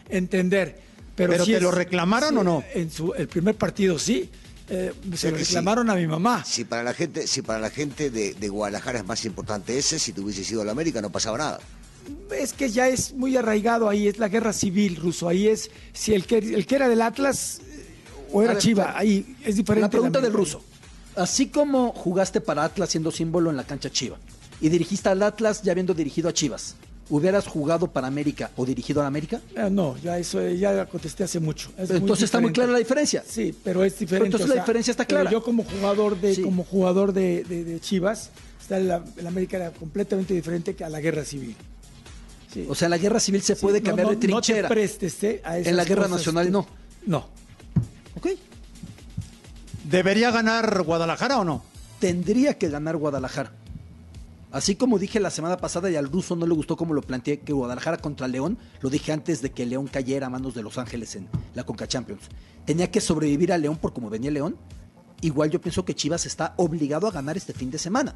entender. 0.09 0.79
¿Pero 1.17 1.45
sí 1.45 1.53
te 1.53 1.57
es- 1.59 1.63
lo 1.63 1.71
reclamaron 1.71 2.31
sí, 2.31 2.37
o 2.37 2.45
no? 2.45 2.65
En 2.75 2.91
su, 2.91 3.13
el 3.15 3.29
primer 3.29 3.55
partido 3.57 3.99
sí. 3.99 4.29
Eh, 4.69 4.93
se 5.15 5.31
lo 5.31 5.37
sí. 5.37 5.45
reclamaron 5.45 5.91
a 5.91 5.95
mi 5.95 6.07
mamá. 6.07 6.43
Si 6.45 6.65
para 6.65 6.83
la 6.83 6.95
gente, 6.95 7.27
si 7.27 7.43
para 7.43 7.59
la 7.61 7.69
gente 7.71 8.09
de, 8.11 8.33
de 8.35 8.49
Guadalajara 8.49 8.99
es 9.01 9.05
más 9.05 9.25
importante 9.27 9.77
ese, 9.77 9.99
si 9.99 10.13
te 10.13 10.21
hubieses 10.23 10.51
ido 10.51 10.63
a 10.63 10.65
la 10.65 10.73
América 10.73 11.03
no 11.03 11.11
pasaba 11.13 11.37
nada. 11.37 11.61
Es 12.39 12.53
que 12.55 12.71
ya 12.71 12.89
es 12.89 13.13
muy 13.15 13.37
arraigado 13.37 13.89
ahí, 13.89 14.09
es 14.09 14.19
la 14.19 14.29
guerra 14.29 14.53
civil 14.53 14.97
ruso. 14.97 15.29
Ahí 15.29 15.49
es, 15.49 15.71
si 15.93 16.15
el 16.15 16.25
que, 16.27 16.39
el 16.39 16.67
que 16.67 16.75
era 16.77 16.89
del 16.89 17.03
Atlas 17.03 17.61
eh, 17.69 17.85
o 18.33 18.43
era 18.43 18.55
ver, 18.55 18.63
Chiva, 18.63 18.99
ahí 18.99 19.37
es 19.45 19.57
diferente. 19.57 19.83
La 19.87 19.91
pregunta 19.91 20.21
del 20.21 20.33
ruso. 20.33 20.65
Así 21.17 21.47
como 21.47 21.93
jugaste 21.93 22.41
para 22.41 22.65
Atlas 22.65 22.91
siendo 22.91 23.11
símbolo 23.11 23.51
en 23.51 23.57
la 23.57 23.65
cancha 23.65 23.91
Chiva 23.91 24.17
y 24.61 24.69
dirigiste 24.69 25.09
al 25.09 25.23
Atlas 25.23 25.63
ya 25.63 25.73
habiendo 25.73 25.95
dirigido 25.95 26.29
a 26.29 26.33
Chivas, 26.33 26.75
¿hubieras 27.11 27.47
jugado 27.47 27.89
para 27.93 28.07
América 28.07 28.51
o 28.57 28.65
dirigido 28.67 29.03
a 29.03 29.07
América? 29.07 29.41
Eh, 29.57 29.69
no, 29.71 29.97
ya 29.99 30.19
eso 30.19 30.41
eh, 30.41 30.57
ya 30.59 30.73
la 30.73 30.87
contesté 30.87 31.23
hace 31.25 31.39
mucho. 31.41 31.71
Es 31.79 31.91
entonces 31.91 32.25
está 32.25 32.41
muy 32.41 32.53
clara 32.53 32.73
la 32.73 32.79
diferencia. 32.79 33.23
Sí, 33.27 33.55
pero 33.63 33.85
es 33.85 33.99
diferente. 33.99 34.27
entonces 34.27 34.51
o 34.51 34.55
la 34.55 34.61
diferencia 34.61 34.91
está 34.91 35.05
pero 35.07 35.21
clara. 35.21 35.31
Yo 35.31 35.43
como 35.43 35.65
jugador 35.65 36.21
de, 36.21 36.35
Sí. 36.35 36.43
como 36.43 36.65
jugador 36.65 37.13
de, 37.13 37.45
de- 37.45 37.65
de 37.65 37.81
Chivas, 37.81 38.31
está 38.61 38.79
en 38.79 38.89
la, 38.89 39.05
en 39.17 39.27
América 39.27 39.57
era 39.59 39.71
completamente 39.71 40.35
diferente 40.35 40.75
que 40.75 40.83
a 40.85 40.89
la 40.89 41.01
guerra 41.01 41.25
civil. 41.25 41.55
Sí. 42.53 42.67
O 42.69 42.75
sea, 42.75 42.89
la 42.89 42.99
guerra 42.99 43.21
civil 43.21 43.43
se 43.43 43.55
Sí, 43.55 43.61
puede 43.61 43.81
no, 43.81 43.87
cambiar 43.87 44.07
no- 44.09 44.15
de 44.15 44.19
trinchera. 44.19 44.63
No 44.63 44.69
te 44.69 44.75
prestes 44.75 45.23
eh, 45.25 45.41
a 45.45 45.59
esas 45.59 45.71
en 45.71 45.77
la 45.77 45.85
guerra 45.85 46.09
nacional 46.09 46.51
no. 46.51 46.67
No. 47.07 47.29
¿Debería 49.85 50.31
ganar 50.31 50.83
Guadalajara 50.83 51.39
o 51.39 51.45
no? 51.45 51.63
Tendría 52.01 52.57
que 52.57 52.71
ganar 52.71 52.97
Guadalajara. 52.97 53.53
Así 54.51 54.77
como 54.77 54.99
dije 54.99 55.21
la 55.21 55.31
semana 55.31 55.59
pasada 55.59 55.91
y 55.91 55.97
al 55.97 56.11
ruso 56.11 56.37
no 56.37 56.47
le 56.47 56.55
gustó 56.55 56.77
como 56.77 56.95
lo 56.95 57.03
planteé 57.03 57.41
que 57.41 57.53
Guadalajara 57.53 57.99
contra 57.99 58.27
León, 58.27 58.57
lo 58.81 58.89
dije 58.89 59.13
antes 59.13 59.43
de 59.43 59.51
que 59.51 59.67
León 59.67 59.89
cayera 59.89 60.29
a 60.29 60.31
manos 60.31 60.55
de 60.55 60.63
Los 60.63 60.79
Ángeles 60.79 61.17
en 61.17 61.29
la 61.55 61.65
Conca 61.65 61.87
Champions. 61.87 62.23
Tenía 62.65 62.91
que 62.91 63.03
sobrevivir 63.03 63.53
a 63.53 63.59
León 63.59 63.77
por 63.77 63.93
como 63.93 64.09
venía 64.09 64.31
León. 64.31 64.57
Igual 65.21 65.51
yo 65.51 65.61
pienso 65.61 65.85
que 65.85 65.95
Chivas 65.95 66.25
está 66.25 66.55
obligado 66.57 67.07
a 67.07 67.11
ganar 67.11 67.37
este 67.37 67.53
fin 67.53 67.71
de 67.71 67.79
semana. 67.79 68.15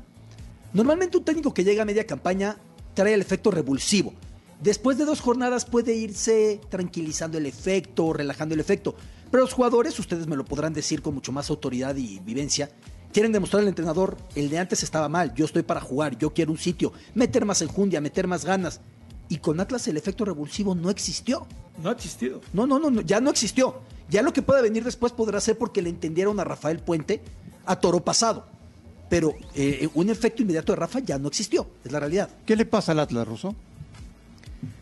Normalmente 0.72 1.18
un 1.18 1.24
técnico 1.24 1.52
que 1.52 1.64
llega 1.64 1.83
a 1.83 1.87
media 1.87 2.07
campaña 2.07 2.57
trae 2.94 3.12
el 3.12 3.20
efecto 3.20 3.50
revulsivo. 3.50 4.14
Después 4.62 4.96
de 4.96 5.04
dos 5.04 5.20
jornadas 5.20 5.64
puede 5.66 5.94
irse 5.94 6.61
tranquilizando 6.68 7.37
el 7.37 7.46
efecto, 7.46 8.12
relajando 8.12 8.54
el 8.54 8.61
efecto. 8.61 8.96
Pero 9.31 9.43
los 9.43 9.53
jugadores, 9.53 9.99
ustedes 9.99 10.27
me 10.27 10.37
lo 10.37 10.45
podrán 10.45 10.73
decir 10.73 11.03
con 11.03 11.14
mucho 11.14 11.33
más 11.33 11.51
autoridad 11.51 11.97
y 11.97 12.21
vivencia, 12.21 12.71
quieren 13.12 13.33
demostrar 13.33 13.62
al 13.62 13.69
entrenador, 13.69 14.17
el 14.35 14.49
de 14.49 14.59
antes 14.59 14.83
estaba 14.83 15.09
mal, 15.09 15.35
yo 15.35 15.45
estoy 15.45 15.62
para 15.62 15.81
jugar, 15.81 16.17
yo 16.19 16.33
quiero 16.33 16.53
un 16.53 16.59
sitio, 16.59 16.93
meter 17.14 17.45
más 17.45 17.62
enjundia, 17.62 18.01
meter 18.01 18.27
más 18.27 18.45
ganas. 18.45 18.81
Y 19.29 19.38
con 19.38 19.61
Atlas 19.61 19.87
el 19.88 19.97
efecto 19.97 20.25
revulsivo 20.25 20.75
no 20.75 20.88
existió. 20.88 21.47
No 21.83 21.91
ha 21.91 21.93
existido. 21.93 22.41
No, 22.55 22.67
no, 22.67 22.79
no, 22.79 22.91
no, 22.91 23.03
ya 23.03 23.21
no 23.21 23.31
existió. 23.31 23.81
Ya 24.09 24.23
lo 24.23 24.33
que 24.33 24.41
pueda 24.41 24.62
venir 24.62 24.85
después 24.85 25.12
podrá 25.12 25.38
ser 25.41 25.59
porque 25.59 25.83
le 25.83 25.91
entendieron 25.91 26.41
a 26.41 26.45
Rafael 26.45 26.79
Puente 26.79 27.21
a 27.67 27.77
toro 27.77 28.01
pasado. 28.01 28.47
Pero 29.11 29.35
eh, 29.55 29.88
un 29.95 30.09
efecto 30.09 30.43
inmediato 30.43 30.73
de 30.73 30.77
Rafa 30.77 31.01
ya 31.01 31.19
no 31.19 31.29
existió, 31.29 31.69
es 31.85 31.93
la 31.93 32.01
realidad. 32.01 32.31
¿Qué 32.47 32.57
le 32.57 32.64
pasa 32.64 32.93
al 32.93 33.01
Atlas, 33.01 33.27
Ruso? 33.27 33.55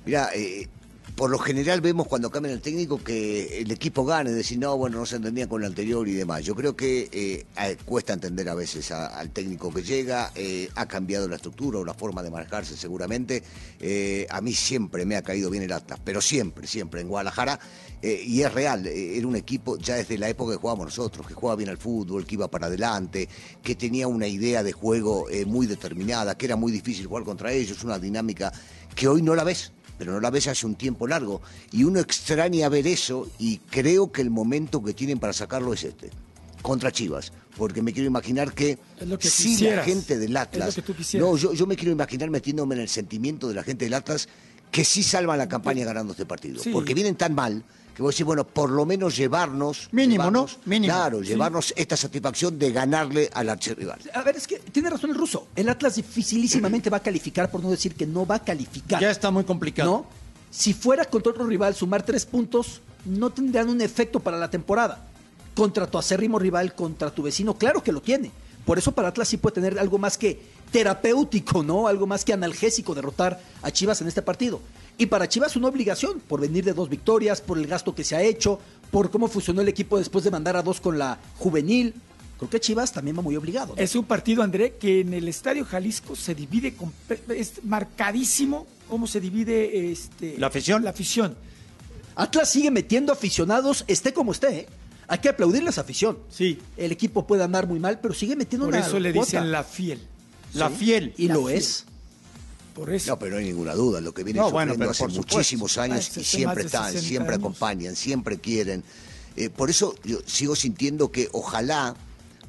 Mira, 0.04 0.30
eh, 0.34 0.68
por 1.16 1.30
lo 1.30 1.38
general 1.38 1.80
vemos 1.80 2.06
cuando 2.06 2.30
cambian 2.30 2.54
el 2.54 2.60
técnico 2.60 3.02
que 3.02 3.60
el 3.60 3.70
equipo 3.70 4.04
gana 4.04 4.28
y 4.28 4.34
decir, 4.34 4.58
no, 4.58 4.76
bueno, 4.76 4.98
no 4.98 5.06
se 5.06 5.16
entendía 5.16 5.48
con 5.48 5.62
el 5.62 5.68
anterior 5.68 6.06
y 6.06 6.12
demás. 6.12 6.44
Yo 6.44 6.54
creo 6.54 6.76
que 6.76 7.08
eh, 7.10 7.76
cuesta 7.86 8.12
entender 8.12 8.46
a 8.50 8.54
veces 8.54 8.90
al 8.90 9.30
técnico 9.30 9.72
que 9.72 9.82
llega, 9.82 10.30
eh, 10.34 10.68
ha 10.74 10.84
cambiado 10.84 11.26
la 11.26 11.36
estructura 11.36 11.78
o 11.78 11.84
la 11.86 11.94
forma 11.94 12.22
de 12.22 12.30
manejarse 12.30 12.76
seguramente. 12.76 13.42
Eh, 13.80 14.26
a 14.28 14.42
mí 14.42 14.52
siempre 14.52 15.06
me 15.06 15.16
ha 15.16 15.22
caído 15.22 15.48
bien 15.48 15.62
el 15.62 15.72
Atlas, 15.72 15.98
pero 16.04 16.20
siempre, 16.20 16.66
siempre 16.66 17.00
en 17.00 17.08
Guadalajara. 17.08 17.58
y 18.02 18.42
es 18.42 18.52
real, 18.52 18.86
era 18.86 19.26
un 19.26 19.36
equipo 19.36 19.78
ya 19.78 19.94
desde 19.94 20.18
la 20.18 20.28
época 20.28 20.52
que 20.52 20.58
jugábamos 20.58 20.86
nosotros, 20.86 21.26
que 21.26 21.32
jugaba 21.32 21.56
bien 21.56 21.70
al 21.70 21.78
fútbol, 21.78 22.26
que 22.26 22.34
iba 22.34 22.48
para 22.48 22.66
adelante, 22.66 23.26
que 23.62 23.74
tenía 23.74 24.06
una 24.06 24.26
idea 24.26 24.62
de 24.62 24.72
juego 24.72 25.26
muy 25.46 25.66
determinada, 25.66 26.36
que 26.36 26.44
era 26.44 26.56
muy 26.56 26.70
difícil 26.70 27.06
jugar 27.06 27.24
contra 27.24 27.52
ellos, 27.52 27.82
una 27.84 27.98
dinámica 27.98 28.52
que 28.94 29.08
hoy 29.08 29.22
no 29.22 29.34
la 29.34 29.44
ves 29.44 29.72
pero 29.98 30.12
no 30.12 30.20
la 30.20 30.30
ves 30.30 30.48
hace 30.48 30.66
un 30.66 30.74
tiempo 30.74 31.06
largo. 31.06 31.40
Y 31.72 31.84
uno 31.84 32.00
extraña 32.00 32.68
ver 32.68 32.86
eso 32.86 33.28
y 33.38 33.58
creo 33.58 34.12
que 34.12 34.22
el 34.22 34.30
momento 34.30 34.82
que 34.82 34.94
tienen 34.94 35.18
para 35.18 35.32
sacarlo 35.32 35.72
es 35.72 35.84
este, 35.84 36.10
contra 36.62 36.92
Chivas. 36.92 37.32
Porque 37.56 37.80
me 37.80 37.92
quiero 37.92 38.06
imaginar 38.06 38.52
que, 38.52 38.78
Es 39.00 39.08
lo 39.08 39.18
que 39.18 39.30
si 39.30 39.56
la 39.58 39.82
gente 39.82 40.18
del 40.18 40.36
Atlas... 40.36 40.78
no, 41.14 41.36
yo, 41.38 41.54
yo 41.54 41.66
me 41.66 41.74
quiero 41.74 41.90
imaginar 41.90 42.28
metiéndome 42.28 42.74
en 42.74 42.82
el 42.82 42.88
sentimiento 42.88 43.48
de 43.48 43.54
la 43.54 43.62
gente 43.62 43.86
del 43.86 43.94
Atlas 43.94 44.28
que 44.70 44.84
sí 44.84 45.02
salvan 45.02 45.38
la 45.38 45.48
campaña 45.48 45.86
ganando 45.86 46.12
este 46.12 46.26
partido. 46.26 46.62
Sí. 46.62 46.70
Porque 46.70 46.92
vienen 46.92 47.16
tan 47.16 47.34
mal 47.34 47.64
que 47.96 48.02
vos 48.02 48.14
decís, 48.14 48.26
bueno, 48.26 48.44
por 48.46 48.68
lo 48.70 48.84
menos 48.84 49.16
llevarnos... 49.16 49.88
Mínimo, 49.90 50.30
¿no? 50.30 50.46
Mínimo. 50.66 50.92
Claro, 50.92 51.20
Sí. 51.22 51.28
llevarnos 51.28 51.72
esta 51.76 51.96
satisfacción 51.96 52.58
de 52.58 52.70
ganarle 52.70 53.30
al 53.32 53.48
archirrival. 53.48 53.98
A 54.12 54.22
ver, 54.22 54.36
es 54.36 54.46
que 54.46 54.58
tiene 54.58 54.90
razón 54.90 55.08
el 55.10 55.16
ruso. 55.16 55.48
El 55.56 55.68
Atlas 55.70 55.94
dificilísimamente 55.96 56.90
va 56.90 56.98
a 56.98 57.02
calificar, 57.02 57.50
por 57.50 57.62
no 57.62 57.70
decir 57.70 57.94
que 57.94 58.06
no 58.06 58.26
va 58.26 58.34
a 58.34 58.44
calificar. 58.44 59.00
Ya 59.00 59.10
está 59.10 59.30
muy 59.30 59.44
complicado. 59.44 59.90
¿No? 59.90 60.06
Si 60.50 60.74
fuera 60.74 61.06
contra 61.06 61.32
otro 61.32 61.46
rival 61.46 61.74
sumar 61.74 62.02
tres 62.02 62.26
puntos, 62.26 62.82
no 63.06 63.30
tendrían 63.30 63.70
un 63.70 63.80
efecto 63.80 64.20
para 64.20 64.36
la 64.36 64.50
temporada. 64.50 65.06
Contra 65.54 65.86
tu 65.86 65.96
acérrimo 65.96 66.38
rival, 66.38 66.74
contra 66.74 67.10
tu 67.10 67.22
vecino, 67.22 67.54
claro 67.54 67.82
que 67.82 67.92
lo 67.92 68.02
tiene. 68.02 68.30
Por 68.66 68.76
eso 68.78 68.92
para 68.92 69.08
Atlas 69.08 69.28
sí 69.28 69.38
puede 69.38 69.54
tener 69.54 69.78
algo 69.78 69.96
más 69.96 70.18
que 70.18 70.42
terapéutico, 70.72 71.62
¿no? 71.62 71.88
Algo 71.88 72.06
más 72.06 72.24
que 72.24 72.32
analgésico 72.32 72.94
derrotar 72.94 73.40
a 73.62 73.70
Chivas 73.70 74.00
en 74.00 74.08
este 74.08 74.22
partido. 74.22 74.60
Y 74.98 75.06
para 75.06 75.28
Chivas 75.28 75.56
una 75.56 75.68
obligación 75.68 76.20
por 76.20 76.40
venir 76.40 76.64
de 76.64 76.72
dos 76.72 76.88
victorias, 76.88 77.40
por 77.40 77.58
el 77.58 77.66
gasto 77.66 77.94
que 77.94 78.04
se 78.04 78.16
ha 78.16 78.22
hecho, 78.22 78.58
por 78.90 79.10
cómo 79.10 79.28
funcionó 79.28 79.60
el 79.60 79.68
equipo 79.68 79.98
después 79.98 80.24
de 80.24 80.30
mandar 80.30 80.56
a 80.56 80.62
dos 80.62 80.80
con 80.80 80.98
la 80.98 81.18
juvenil. 81.38 81.94
Creo 82.38 82.50
que 82.50 82.60
Chivas 82.60 82.92
también 82.92 83.16
va 83.16 83.22
muy 83.22 83.36
obligado. 83.36 83.74
¿no? 83.74 83.82
Es 83.82 83.94
un 83.96 84.04
partido, 84.04 84.42
André, 84.42 84.74
que 84.78 85.00
en 85.00 85.14
el 85.14 85.26
Estadio 85.28 85.64
Jalisco 85.64 86.14
se 86.16 86.34
divide, 86.34 86.74
con- 86.74 86.92
es 87.34 87.64
marcadísimo 87.64 88.66
cómo 88.88 89.06
se 89.06 89.20
divide 89.20 89.90
este, 89.90 90.36
¿La 90.38 90.48
afición? 90.48 90.84
La 90.84 90.90
afición. 90.90 91.34
Atlas 92.14 92.50
sigue 92.50 92.70
metiendo 92.70 93.12
aficionados, 93.12 93.84
esté 93.88 94.12
como 94.12 94.32
esté. 94.32 94.60
¿eh? 94.60 94.66
Hay 95.08 95.18
que 95.18 95.28
aplaudirles 95.28 95.78
afición. 95.78 96.18
Sí. 96.30 96.58
El 96.76 96.92
equipo 96.92 97.26
puede 97.26 97.42
andar 97.44 97.66
muy 97.66 97.78
mal, 97.78 98.00
pero 98.00 98.14
sigue 98.14 98.36
metiendo 98.36 98.66
Por 98.66 98.74
una 98.74 98.86
eso 98.86 98.98
le 98.98 99.12
cuota. 99.12 99.26
dicen 99.26 99.52
la 99.52 99.64
fiel. 99.64 100.00
La 100.58 100.70
fiel. 100.70 101.14
Y 101.16 101.28
La 101.28 101.34
lo 101.34 101.46
fiel. 101.46 101.58
es. 101.58 101.84
Por 102.74 102.92
eso. 102.92 103.12
No, 103.12 103.18
pero 103.18 103.32
no 103.32 103.38
hay 103.38 103.46
ninguna 103.46 103.74
duda, 103.74 104.00
lo 104.02 104.12
que 104.12 104.22
viene 104.22 104.38
No, 104.40 104.50
sufriendo 104.50 104.74
bueno, 104.76 104.90
hace 104.90 105.04
supuesto. 105.04 105.20
muchísimos 105.36 105.78
años 105.78 106.16
y 106.16 106.24
siempre 106.24 106.64
están, 106.64 106.84
60 106.92 107.08
siempre 107.08 107.34
años. 107.34 107.44
acompañan, 107.44 107.96
siempre 107.96 108.38
quieren. 108.38 108.84
Eh, 109.36 109.48
por 109.50 109.70
eso 109.70 109.94
yo 110.04 110.18
sigo 110.26 110.54
sintiendo 110.56 111.10
que 111.10 111.28
ojalá 111.32 111.94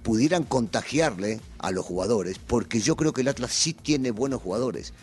pudieran 0.03 0.43
contagiarle 0.43 1.39
a 1.59 1.71
los 1.71 1.85
jugadores, 1.85 2.39
porque 2.45 2.79
yo 2.81 2.95
creo 2.97 3.13
que 3.13 3.21
el 3.21 3.27
Atlas 3.29 3.51
sí 3.53 3.73
tiene 3.73 4.11
buenos 4.11 4.41
jugadores. 4.41 4.93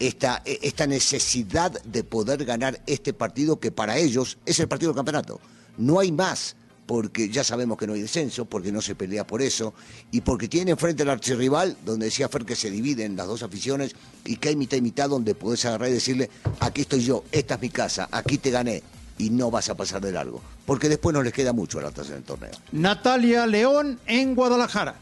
Esta, 0.00 0.42
eh, 0.44 0.60
esta 0.62 0.86
necesidad 0.86 1.72
de 1.82 2.04
poder 2.04 2.44
ganar 2.44 2.80
este 2.86 3.12
partido 3.12 3.58
que 3.58 3.72
para 3.72 3.98
ellos 3.98 4.38
es 4.46 4.60
el 4.60 4.68
partido 4.68 4.92
del 4.92 4.96
campeonato. 4.96 5.40
No 5.76 5.98
hay 5.98 6.12
más, 6.12 6.54
porque 6.88 7.28
ya 7.28 7.44
sabemos 7.44 7.76
que 7.76 7.86
no 7.86 7.92
hay 7.92 8.00
descenso, 8.00 8.46
porque 8.46 8.72
no 8.72 8.80
se 8.80 8.94
pelea 8.94 9.26
por 9.26 9.42
eso, 9.42 9.74
y 10.10 10.22
porque 10.22 10.48
tienen 10.48 10.70
enfrente 10.70 11.02
al 11.02 11.10
archirrival, 11.10 11.76
donde 11.84 12.06
decía 12.06 12.30
Fer 12.30 12.46
que 12.46 12.56
se 12.56 12.70
dividen 12.70 13.14
las 13.14 13.26
dos 13.26 13.42
aficiones, 13.42 13.94
y 14.24 14.36
que 14.36 14.48
hay 14.48 14.56
mitad 14.56 14.78
y 14.78 14.80
mitad 14.80 15.10
donde 15.10 15.34
podés 15.34 15.66
agarrar 15.66 15.90
y 15.90 15.92
decirle, 15.92 16.30
aquí 16.60 16.80
estoy 16.80 17.04
yo, 17.04 17.24
esta 17.30 17.56
es 17.56 17.60
mi 17.60 17.68
casa, 17.68 18.08
aquí 18.10 18.38
te 18.38 18.50
gané, 18.50 18.82
y 19.18 19.28
no 19.28 19.50
vas 19.50 19.68
a 19.68 19.76
pasar 19.76 20.00
de 20.00 20.12
largo. 20.12 20.40
Porque 20.64 20.88
después 20.88 21.12
no 21.12 21.22
les 21.22 21.34
queda 21.34 21.52
mucho 21.52 21.78
al 21.78 21.84
Atlas 21.84 22.08
en 22.08 22.16
el 22.16 22.22
torneo. 22.22 22.52
Natalia 22.72 23.46
León 23.46 24.00
en 24.06 24.34
Guadalajara. 24.34 24.94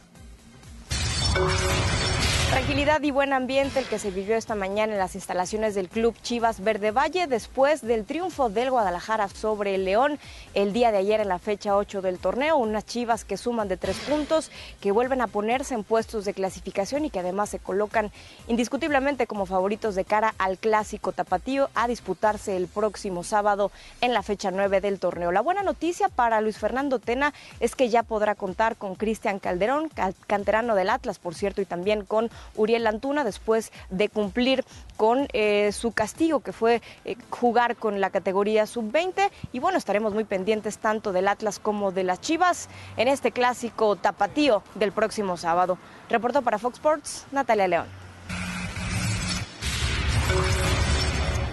Tranquilidad 2.56 3.02
y 3.02 3.10
buen 3.10 3.34
ambiente 3.34 3.80
el 3.80 3.84
que 3.84 3.98
se 3.98 4.10
vivió 4.10 4.34
esta 4.34 4.54
mañana 4.54 4.94
en 4.94 4.98
las 4.98 5.14
instalaciones 5.14 5.74
del 5.74 5.90
Club 5.90 6.16
Chivas 6.22 6.60
Verde 6.64 6.90
Valle 6.90 7.26
después 7.26 7.82
del 7.82 8.06
triunfo 8.06 8.48
del 8.48 8.70
Guadalajara 8.70 9.28
sobre 9.28 9.74
el 9.74 9.84
León 9.84 10.18
el 10.54 10.72
día 10.72 10.90
de 10.90 10.96
ayer 10.96 11.20
en 11.20 11.28
la 11.28 11.38
fecha 11.38 11.76
8 11.76 12.00
del 12.00 12.18
torneo. 12.18 12.56
Unas 12.56 12.86
Chivas 12.86 13.26
que 13.26 13.36
suman 13.36 13.68
de 13.68 13.76
tres 13.76 13.98
puntos, 13.98 14.50
que 14.80 14.90
vuelven 14.90 15.20
a 15.20 15.26
ponerse 15.26 15.74
en 15.74 15.84
puestos 15.84 16.24
de 16.24 16.32
clasificación 16.32 17.04
y 17.04 17.10
que 17.10 17.18
además 17.18 17.50
se 17.50 17.58
colocan 17.58 18.10
indiscutiblemente 18.48 19.26
como 19.26 19.44
favoritos 19.44 19.94
de 19.94 20.06
cara 20.06 20.34
al 20.38 20.56
clásico 20.56 21.12
tapatío 21.12 21.68
a 21.74 21.86
disputarse 21.88 22.56
el 22.56 22.68
próximo 22.68 23.22
sábado 23.22 23.70
en 24.00 24.14
la 24.14 24.22
fecha 24.22 24.50
9 24.50 24.80
del 24.80 24.98
torneo. 24.98 25.30
La 25.30 25.42
buena 25.42 25.62
noticia 25.62 26.08
para 26.08 26.40
Luis 26.40 26.56
Fernando 26.56 27.00
Tena 27.00 27.34
es 27.60 27.74
que 27.76 27.90
ya 27.90 28.02
podrá 28.02 28.34
contar 28.34 28.76
con 28.76 28.94
Cristian 28.94 29.40
Calderón, 29.40 29.90
cal- 29.90 30.14
canterano 30.26 30.74
del 30.74 30.88
Atlas, 30.88 31.18
por 31.18 31.34
cierto, 31.34 31.60
y 31.60 31.66
también 31.66 32.06
con 32.06 32.30
Uriel 32.54 32.86
Antuna 32.86 33.24
después 33.24 33.72
de 33.90 34.08
cumplir 34.08 34.64
con 34.96 35.28
eh, 35.32 35.72
su 35.72 35.92
castigo 35.92 36.40
que 36.40 36.52
fue 36.52 36.82
eh, 37.04 37.16
jugar 37.30 37.76
con 37.76 38.00
la 38.00 38.10
categoría 38.10 38.66
sub-20 38.66 39.30
y 39.52 39.58
bueno, 39.58 39.78
estaremos 39.78 40.14
muy 40.14 40.24
pendientes 40.24 40.78
tanto 40.78 41.12
del 41.12 41.28
Atlas 41.28 41.58
como 41.58 41.92
de 41.92 42.04
las 42.04 42.20
Chivas 42.20 42.68
en 42.96 43.08
este 43.08 43.32
clásico 43.32 43.96
tapatío 43.96 44.62
del 44.74 44.92
próximo 44.92 45.36
sábado. 45.36 45.78
Reportó 46.08 46.42
para 46.42 46.58
Fox 46.58 46.76
Sports 46.76 47.26
Natalia 47.32 47.68
León. 47.68 47.86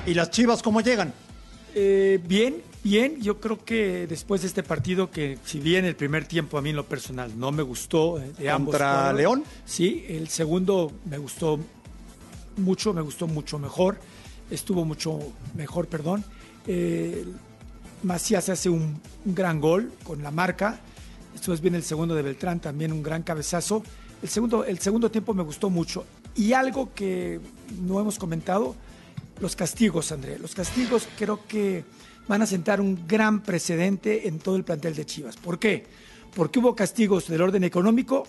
¿Y 0.05 0.13
las 0.13 0.29
chivas 0.31 0.61
cómo 0.61 0.81
llegan? 0.81 1.13
Eh, 1.75 2.19
bien, 2.23 2.61
Bien, 2.83 3.21
yo 3.21 3.39
creo 3.39 3.63
que 3.63 4.07
después 4.07 4.41
de 4.41 4.47
este 4.47 4.61
partido, 4.61 5.09
que 5.09 5.37
si 5.45 5.59
bien 5.59 5.85
el 5.85 5.95
primer 5.95 6.25
tiempo 6.25 6.57
a 6.57 6.61
mí 6.61 6.71
en 6.71 6.75
lo 6.75 6.85
personal 6.85 7.31
no 7.39 7.51
me 7.51 7.63
gustó 7.63 8.19
eh, 8.19 8.33
de 8.37 8.49
ambos. 8.49 8.73
¿Contra 8.73 9.13
León? 9.13 9.45
Sí, 9.65 10.05
el 10.09 10.27
segundo 10.27 10.91
me 11.05 11.17
gustó 11.17 11.59
mucho, 12.57 12.93
me 12.93 13.01
gustó 13.01 13.25
mucho 13.27 13.57
mejor, 13.57 13.99
estuvo 14.51 14.83
mucho 14.83 15.17
mejor, 15.55 15.87
perdón. 15.87 16.25
Eh, 16.67 17.25
Macías 18.03 18.49
hace 18.49 18.67
un, 18.67 18.99
un 19.25 19.35
gran 19.35 19.61
gol 19.61 19.93
con 20.03 20.21
la 20.21 20.31
marca. 20.31 20.81
Después 21.31 21.61
viene 21.61 21.77
el 21.77 21.83
segundo 21.83 22.15
de 22.15 22.21
Beltrán, 22.21 22.59
también 22.59 22.91
un 22.91 23.01
gran 23.01 23.23
cabezazo. 23.23 23.81
El 24.21 24.27
segundo, 24.27 24.65
el 24.65 24.79
segundo 24.79 25.09
tiempo 25.09 25.33
me 25.33 25.43
gustó 25.43 25.69
mucho. 25.69 26.03
Y 26.35 26.51
algo 26.51 26.93
que 26.93 27.39
no 27.81 27.99
hemos 28.01 28.19
comentado, 28.19 28.75
los 29.39 29.55
castigos, 29.55 30.11
André. 30.11 30.37
Los 30.37 30.53
castigos 30.53 31.07
creo 31.17 31.39
que 31.47 31.85
van 32.27 32.41
a 32.41 32.45
sentar 32.45 32.79
un 32.81 33.07
gran 33.07 33.41
precedente 33.43 34.27
en 34.27 34.39
todo 34.39 34.55
el 34.55 34.63
plantel 34.63 34.95
de 34.95 35.05
Chivas. 35.05 35.37
¿Por 35.37 35.59
qué? 35.59 35.85
Porque 36.35 36.59
hubo 36.59 36.75
castigos 36.75 37.27
del 37.27 37.41
orden 37.41 37.63
económico 37.63 38.25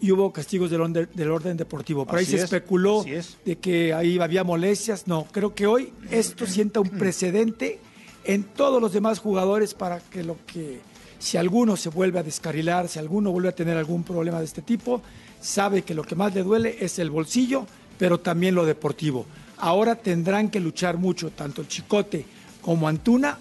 y 0.00 0.10
hubo 0.10 0.32
castigos 0.32 0.70
del 0.70 0.80
orden, 0.80 1.08
del 1.12 1.30
orden 1.30 1.56
deportivo. 1.56 2.06
Por 2.06 2.18
ahí 2.18 2.24
Así 2.24 2.32
se 2.32 2.38
es, 2.38 2.44
especuló 2.44 3.04
es. 3.06 3.36
de 3.44 3.56
que 3.56 3.94
ahí 3.94 4.18
había 4.18 4.44
molestias. 4.44 5.06
No, 5.06 5.26
creo 5.30 5.54
que 5.54 5.66
hoy 5.66 5.92
esto 6.10 6.46
sienta 6.46 6.80
un 6.80 6.88
precedente 6.98 7.78
en 8.24 8.44
todos 8.44 8.80
los 8.80 8.92
demás 8.92 9.18
jugadores 9.18 9.74
para 9.74 10.00
que 10.00 10.22
lo 10.22 10.38
que 10.46 10.80
si 11.18 11.36
alguno 11.36 11.76
se 11.76 11.88
vuelve 11.88 12.18
a 12.18 12.22
descarrilar, 12.24 12.88
si 12.88 12.98
alguno 12.98 13.30
vuelve 13.30 13.50
a 13.50 13.54
tener 13.54 13.76
algún 13.76 14.02
problema 14.02 14.40
de 14.40 14.44
este 14.44 14.62
tipo, 14.62 15.02
sabe 15.40 15.82
que 15.82 15.94
lo 15.94 16.02
que 16.02 16.16
más 16.16 16.34
le 16.34 16.42
duele 16.42 16.78
es 16.80 16.98
el 16.98 17.10
bolsillo, 17.10 17.64
pero 17.96 18.18
también 18.18 18.56
lo 18.56 18.64
deportivo. 18.66 19.26
Ahora 19.58 19.94
tendrán 19.94 20.50
que 20.50 20.58
luchar 20.58 20.98
mucho, 20.98 21.30
tanto 21.30 21.60
el 21.60 21.68
Chicote 21.68 22.24
como 22.62 22.88
Antuna, 22.88 23.38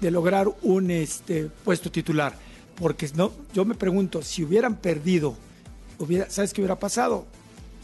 de 0.00 0.10
lograr 0.10 0.48
un 0.62 0.90
este, 0.90 1.50
puesto 1.64 1.90
titular. 1.90 2.34
Porque 2.76 3.10
no, 3.14 3.32
yo 3.52 3.64
me 3.64 3.74
pregunto, 3.74 4.22
si 4.22 4.42
hubieran 4.42 4.76
perdido, 4.76 5.36
hubiera, 5.98 6.30
¿sabes 6.30 6.52
qué 6.52 6.62
hubiera 6.62 6.78
pasado? 6.78 7.26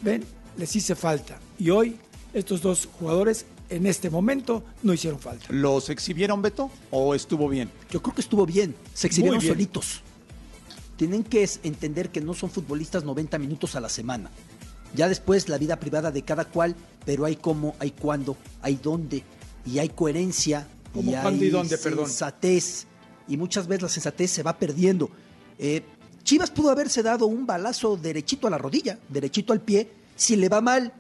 Ven, 0.03 0.25
les 0.57 0.75
hice 0.75 0.95
falta. 0.95 1.39
Y 1.59 1.71
hoy 1.71 1.97
estos 2.33 2.63
dos 2.63 2.89
jugadores 2.99 3.47
en 3.69 3.87
este 3.87 4.11
momento 4.11 4.65
no 4.83 4.93
hicieron 4.93 5.19
falta. 5.21 5.47
¿Los 5.51 5.91
exhibieron, 5.91 6.41
Beto, 6.41 6.71
o 6.91 7.15
estuvo 7.15 7.49
bien? 7.49 7.71
Yo 7.91 8.03
creo 8.03 8.15
que 8.15 8.21
estuvo 8.21 8.47
bien. 8.47 8.75
Se 8.95 9.07
exhibieron 9.07 9.41
bien. 9.41 9.53
solitos. 9.53 10.03
Tienen 10.97 11.25
que 11.25 11.49
entender 11.63 12.11
que 12.11 12.21
no 12.21 12.33
son 12.33 12.51
futbolistas 12.51 13.05
90 13.05 13.39
minutos 13.39 13.77
a 13.77 13.81
la 13.81 13.89
semana. 13.89 14.31
Ya 14.95 15.09
después 15.09 15.49
la 15.49 15.59
vida 15.59 15.79
privada 15.79 16.11
de 16.11 16.23
cada 16.23 16.47
cual, 16.47 16.75
pero 17.05 17.27
hay 17.27 17.37
cómo, 17.37 17.75
hay 17.79 17.91
cuándo, 17.91 18.37
hay 18.63 18.79
dónde, 18.83 19.25
y 19.67 19.79
hay 19.79 19.89
coherencia, 19.89 20.67
¿Cómo, 20.95 21.11
y 21.11 21.15
hay 21.15 21.39
perdón? 21.83 22.07
sensatez, 22.07 22.87
y 23.29 23.37
muchas 23.37 23.67
veces 23.67 23.83
la 23.83 23.89
sensatez 23.89 24.31
se 24.31 24.43
va 24.43 24.57
perdiendo. 24.59 25.11
Eh, 25.59 25.83
Chivas 26.23 26.51
pudo 26.51 26.71
haberse 26.71 27.03
dado 27.03 27.27
un 27.27 27.47
balazo 27.47 27.97
derechito 27.97 28.47
a 28.47 28.51
la 28.51 28.59
rodilla, 28.59 28.99
derechito 29.09 29.53
al 29.53 29.61
pie, 29.61 29.91
si 30.17 30.37
le 30.37 30.49
va 30.49 30.61
mal, 30.61 30.93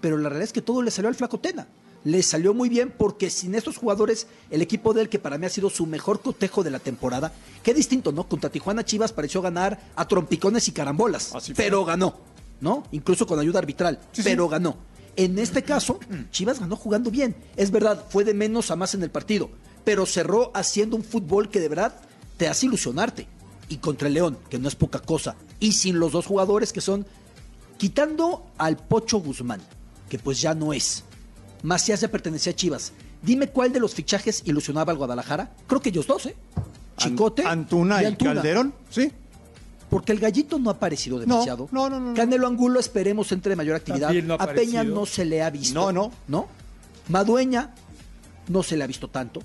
pero 0.00 0.16
la 0.16 0.28
realidad 0.28 0.44
es 0.44 0.52
que 0.52 0.62
todo 0.62 0.82
le 0.82 0.90
salió 0.90 1.08
al 1.08 1.14
flaco 1.14 1.38
Tena. 1.38 1.66
Le 2.02 2.22
salió 2.22 2.54
muy 2.54 2.70
bien 2.70 2.94
porque 2.96 3.28
sin 3.28 3.54
estos 3.54 3.76
jugadores, 3.76 4.26
el 4.50 4.62
equipo 4.62 4.94
de 4.94 5.02
él, 5.02 5.08
que 5.10 5.18
para 5.18 5.36
mí 5.36 5.44
ha 5.44 5.50
sido 5.50 5.68
su 5.68 5.84
mejor 5.84 6.22
cotejo 6.22 6.62
de 6.62 6.70
la 6.70 6.78
temporada, 6.78 7.32
qué 7.62 7.74
distinto, 7.74 8.10
¿no? 8.10 8.26
Contra 8.26 8.48
Tijuana 8.48 8.84
Chivas 8.84 9.12
pareció 9.12 9.42
ganar 9.42 9.78
a 9.96 10.08
trompicones 10.08 10.66
y 10.68 10.72
carambolas, 10.72 11.32
pero 11.56 11.84
ganó, 11.84 12.18
¿no? 12.60 12.84
Incluso 12.92 13.26
con 13.26 13.38
ayuda 13.38 13.58
arbitral, 13.58 14.00
pero 14.24 14.48
ganó. 14.48 14.76
En 15.20 15.38
este 15.38 15.62
caso, 15.62 16.00
Chivas 16.30 16.60
ganó 16.60 16.76
jugando 16.76 17.10
bien. 17.10 17.36
Es 17.56 17.70
verdad, 17.70 18.06
fue 18.08 18.24
de 18.24 18.32
menos 18.32 18.70
a 18.70 18.76
más 18.76 18.94
en 18.94 19.02
el 19.02 19.10
partido, 19.10 19.50
pero 19.84 20.06
cerró 20.06 20.50
haciendo 20.54 20.96
un 20.96 21.04
fútbol 21.04 21.50
que 21.50 21.60
de 21.60 21.68
verdad 21.68 21.94
te 22.38 22.48
hace 22.48 22.64
ilusionarte. 22.64 23.26
Y 23.68 23.76
contra 23.76 24.08
el 24.08 24.14
León, 24.14 24.38
que 24.48 24.58
no 24.58 24.66
es 24.66 24.76
poca 24.76 24.98
cosa. 24.98 25.36
Y 25.58 25.72
sin 25.72 25.98
los 25.98 26.12
dos 26.12 26.24
jugadores 26.24 26.72
que 26.72 26.80
son 26.80 27.04
Quitando 27.76 28.46
al 28.56 28.78
Pocho 28.78 29.20
Guzmán, 29.20 29.60
que 30.08 30.18
pues 30.18 30.40
ya 30.40 30.54
no 30.54 30.72
es. 30.72 31.04
Macías 31.62 32.00
ya 32.00 32.08
pertenecía 32.08 32.52
a 32.52 32.56
Chivas. 32.56 32.92
Dime 33.20 33.48
cuál 33.48 33.74
de 33.74 33.80
los 33.80 33.94
fichajes 33.94 34.42
ilusionaba 34.46 34.92
al 34.92 34.96
Guadalajara. 34.96 35.54
Creo 35.66 35.82
que 35.82 35.90
ellos 35.90 36.06
dos, 36.06 36.24
¿eh? 36.24 36.36
Chicote. 36.96 37.44
Antuna 37.44 38.02
y 38.02 38.16
Calderón, 38.16 38.72
sí. 38.88 39.12
Porque 39.90 40.12
el 40.12 40.20
gallito 40.20 40.58
no 40.58 40.70
ha 40.70 40.74
aparecido 40.74 41.18
demasiado. 41.18 41.68
no, 41.72 41.90
no, 41.90 41.98
no, 42.00 42.10
no. 42.10 42.14
Canelo 42.14 42.46
Angulo 42.46 42.78
esperemos 42.78 43.32
entre 43.32 43.56
mayor 43.56 43.74
actividad. 43.76 44.08
También 44.08 44.28
no 44.28 44.34
ha 44.34 44.44
a 44.44 44.54
Peña 44.54 44.84
no 44.84 45.04
se 45.04 45.24
le 45.24 45.42
ha 45.42 45.50
visto. 45.50 45.74
No, 45.74 45.92
no. 45.92 46.12
¿No? 46.28 46.46
Madueña 47.08 47.74
no 48.48 48.62
se 48.62 48.76
le 48.76 48.84
ha 48.84 48.86
visto 48.86 49.08
tanto. 49.08 49.42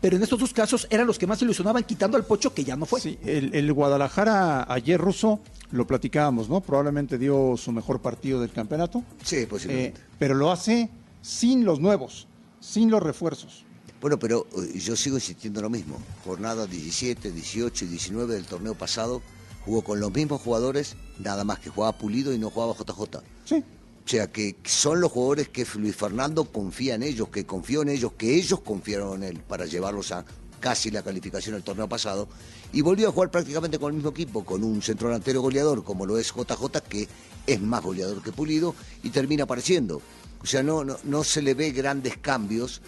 Pero 0.00 0.16
en 0.16 0.22
estos 0.22 0.38
dos 0.38 0.52
casos 0.52 0.86
eran 0.90 1.06
los 1.06 1.18
que 1.18 1.26
más 1.26 1.40
ilusionaban, 1.40 1.84
quitando 1.84 2.16
al 2.16 2.24
Pocho, 2.24 2.52
que 2.52 2.64
ya 2.64 2.76
no 2.76 2.84
fue. 2.84 3.00
Sí, 3.00 3.18
el, 3.24 3.54
el 3.54 3.72
Guadalajara 3.72 4.70
ayer 4.70 5.00
ruso, 5.00 5.40
lo 5.70 5.86
platicábamos, 5.86 6.48
¿no? 6.48 6.60
Probablemente 6.60 7.16
dio 7.16 7.56
su 7.56 7.72
mejor 7.72 8.00
partido 8.00 8.40
del 8.40 8.50
campeonato. 8.50 9.02
Sí, 9.24 9.46
posiblemente. 9.46 9.98
Eh, 9.98 10.02
pero 10.18 10.34
lo 10.34 10.50
hace 10.52 10.90
sin 11.22 11.64
los 11.64 11.80
nuevos, 11.80 12.26
sin 12.60 12.90
los 12.90 13.02
refuerzos. 13.02 13.64
Bueno, 14.00 14.18
pero 14.18 14.46
eh, 14.56 14.78
yo 14.78 14.94
sigo 14.96 15.16
insistiendo 15.16 15.60
en 15.60 15.64
lo 15.64 15.70
mismo. 15.70 15.96
Jornada 16.24 16.66
17, 16.66 17.30
18 17.30 17.84
y 17.84 17.88
19 17.88 18.34
del 18.34 18.44
torneo 18.44 18.74
pasado 18.74 19.22
jugó 19.66 19.82
con 19.82 19.98
los 19.98 20.14
mismos 20.14 20.40
jugadores, 20.40 20.96
nada 21.18 21.42
más 21.44 21.58
que 21.58 21.70
jugaba 21.70 21.98
Pulido 21.98 22.32
y 22.32 22.38
no 22.38 22.50
jugaba 22.50 22.72
JJ. 22.72 23.20
Sí. 23.44 23.56
O 23.56 24.08
sea, 24.08 24.30
que 24.30 24.56
son 24.64 25.00
los 25.00 25.10
jugadores 25.10 25.48
que 25.48 25.66
Luis 25.74 25.96
Fernando 25.96 26.44
confía 26.44 26.94
en 26.94 27.02
ellos, 27.02 27.28
que 27.28 27.44
confió 27.44 27.82
en 27.82 27.88
ellos, 27.88 28.12
que 28.16 28.36
ellos 28.36 28.60
confiaron 28.60 29.24
en 29.24 29.30
él 29.30 29.40
para 29.40 29.66
llevarlos 29.66 30.12
a 30.12 30.24
casi 30.60 30.92
la 30.92 31.02
calificación 31.02 31.56
del 31.56 31.64
torneo 31.64 31.88
pasado. 31.88 32.28
Y 32.72 32.82
volvió 32.82 33.08
a 33.08 33.12
jugar 33.12 33.32
prácticamente 33.32 33.80
con 33.80 33.90
el 33.90 33.96
mismo 33.96 34.10
equipo, 34.10 34.44
con 34.44 34.62
un 34.62 34.80
centro 34.80 35.08
delantero 35.08 35.42
goleador 35.42 35.82
como 35.82 36.06
lo 36.06 36.16
es 36.18 36.32
JJ, 36.32 36.80
que 36.88 37.08
es 37.44 37.60
más 37.60 37.82
goleador 37.82 38.22
que 38.22 38.30
Pulido, 38.30 38.76
y 39.02 39.10
termina 39.10 39.42
apareciendo. 39.42 40.00
O 40.40 40.46
sea, 40.46 40.62
no, 40.62 40.84
no, 40.84 40.96
no 41.02 41.24
se 41.24 41.42
le 41.42 41.54
ve 41.54 41.72
grandes 41.72 42.16
cambios, 42.18 42.82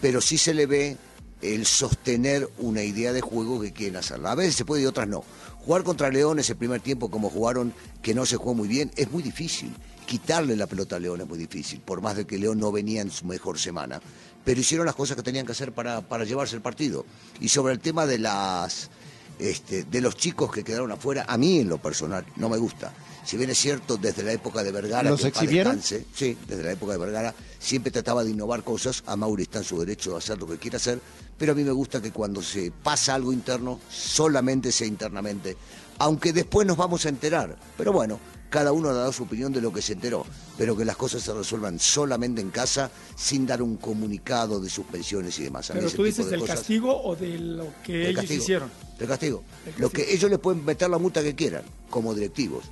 pero 0.00 0.22
sí 0.22 0.38
se 0.38 0.54
le 0.54 0.64
ve 0.64 0.96
el 1.42 1.66
sostener 1.66 2.48
una 2.58 2.82
idea 2.82 3.12
de 3.12 3.20
juego 3.20 3.60
que 3.60 3.72
quieren 3.72 3.96
hacerla. 3.96 4.32
A 4.32 4.36
veces 4.36 4.54
se 4.54 4.64
puede 4.64 4.84
y 4.84 4.86
otras 4.86 5.08
no. 5.08 5.24
Jugar 5.64 5.84
contra 5.84 6.10
León 6.10 6.38
ese 6.38 6.54
primer 6.54 6.80
tiempo 6.80 7.10
como 7.10 7.30
jugaron, 7.30 7.72
que 8.02 8.14
no 8.14 8.26
se 8.26 8.36
jugó 8.36 8.54
muy 8.54 8.68
bien, 8.68 8.90
es 8.96 9.10
muy 9.10 9.22
difícil. 9.22 9.72
Quitarle 10.06 10.56
la 10.56 10.66
pelota 10.66 10.96
a 10.96 10.98
León 10.98 11.20
es 11.20 11.28
muy 11.28 11.38
difícil, 11.38 11.80
por 11.80 12.00
más 12.00 12.16
de 12.16 12.26
que 12.26 12.38
León 12.38 12.58
no 12.58 12.72
venía 12.72 13.00
en 13.00 13.10
su 13.10 13.24
mejor 13.24 13.58
semana. 13.58 14.00
Pero 14.44 14.60
hicieron 14.60 14.86
las 14.86 14.96
cosas 14.96 15.16
que 15.16 15.22
tenían 15.22 15.46
que 15.46 15.52
hacer 15.52 15.72
para, 15.72 16.00
para 16.00 16.24
llevarse 16.24 16.56
el 16.56 16.62
partido. 16.62 17.06
Y 17.40 17.48
sobre 17.48 17.72
el 17.72 17.80
tema 17.80 18.06
de 18.06 18.18
las 18.18 18.90
este, 19.38 19.84
de 19.84 20.00
los 20.00 20.16
chicos 20.16 20.52
que 20.52 20.62
quedaron 20.62 20.92
afuera, 20.92 21.24
a 21.28 21.36
mí 21.36 21.60
en 21.60 21.68
lo 21.68 21.78
personal 21.78 22.24
no 22.36 22.48
me 22.48 22.58
gusta. 22.58 22.92
Si 23.24 23.36
bien 23.36 23.50
es 23.50 23.58
cierto, 23.58 23.96
desde 23.96 24.22
la 24.22 24.32
época 24.32 24.62
de 24.62 24.72
Vergara, 24.72 25.10
¿Los 25.10 25.20
que 25.20 25.28
exhibieron? 25.28 25.76
descanse, 25.76 26.06
sí, 26.14 26.36
desde 26.46 26.64
la 26.64 26.72
época 26.72 26.92
de 26.92 26.98
Vergara, 26.98 27.34
siempre 27.58 27.90
trataba 27.90 28.24
de 28.24 28.30
innovar 28.30 28.64
cosas. 28.64 29.02
A 29.06 29.16
Mauri 29.16 29.44
está 29.44 29.58
en 29.58 29.64
su 29.64 29.78
derecho 29.78 30.12
de 30.12 30.18
hacer 30.18 30.38
lo 30.38 30.46
que 30.46 30.58
quiera 30.58 30.76
hacer, 30.76 31.00
pero 31.42 31.54
a 31.54 31.56
mí 31.56 31.64
me 31.64 31.72
gusta 31.72 32.00
que 32.00 32.12
cuando 32.12 32.40
se 32.40 32.70
pasa 32.70 33.16
algo 33.16 33.32
interno, 33.32 33.80
solamente 33.90 34.70
sea 34.70 34.86
internamente. 34.86 35.56
Aunque 35.98 36.32
después 36.32 36.64
nos 36.68 36.76
vamos 36.76 37.04
a 37.04 37.08
enterar. 37.08 37.58
Pero 37.76 37.92
bueno, 37.92 38.20
cada 38.48 38.70
uno 38.70 38.90
ha 38.90 38.92
dado 38.92 39.12
su 39.12 39.24
opinión 39.24 39.52
de 39.52 39.60
lo 39.60 39.72
que 39.72 39.82
se 39.82 39.94
enteró, 39.94 40.24
pero 40.56 40.76
que 40.76 40.84
las 40.84 40.96
cosas 40.96 41.20
se 41.20 41.34
resuelvan 41.34 41.80
solamente 41.80 42.40
en 42.40 42.50
casa, 42.50 42.92
sin 43.16 43.44
dar 43.44 43.60
un 43.60 43.76
comunicado 43.76 44.60
de 44.60 44.70
suspensiones 44.70 45.36
y 45.40 45.42
demás. 45.42 45.68
A 45.68 45.74
Pero 45.74 45.90
tú 45.90 46.04
dices 46.04 46.26
de 46.26 46.30
del 46.30 46.40
cosas- 46.42 46.58
castigo 46.60 47.02
o 47.02 47.16
de 47.16 47.36
lo 47.38 47.66
que 47.82 47.92
del 47.94 48.06
ellos 48.10 48.20
castigo, 48.20 48.42
hicieron. 48.44 48.70
Del 49.00 49.08
castigo. 49.08 49.42
Del 49.64 49.74
Lo 49.78 49.88
castigo. 49.90 50.06
que 50.06 50.14
ellos 50.14 50.30
le 50.30 50.38
pueden 50.38 50.64
meter 50.64 50.88
la 50.90 50.98
multa 50.98 51.24
que 51.24 51.34
quieran, 51.34 51.64
como 51.90 52.14
directivos. 52.14 52.62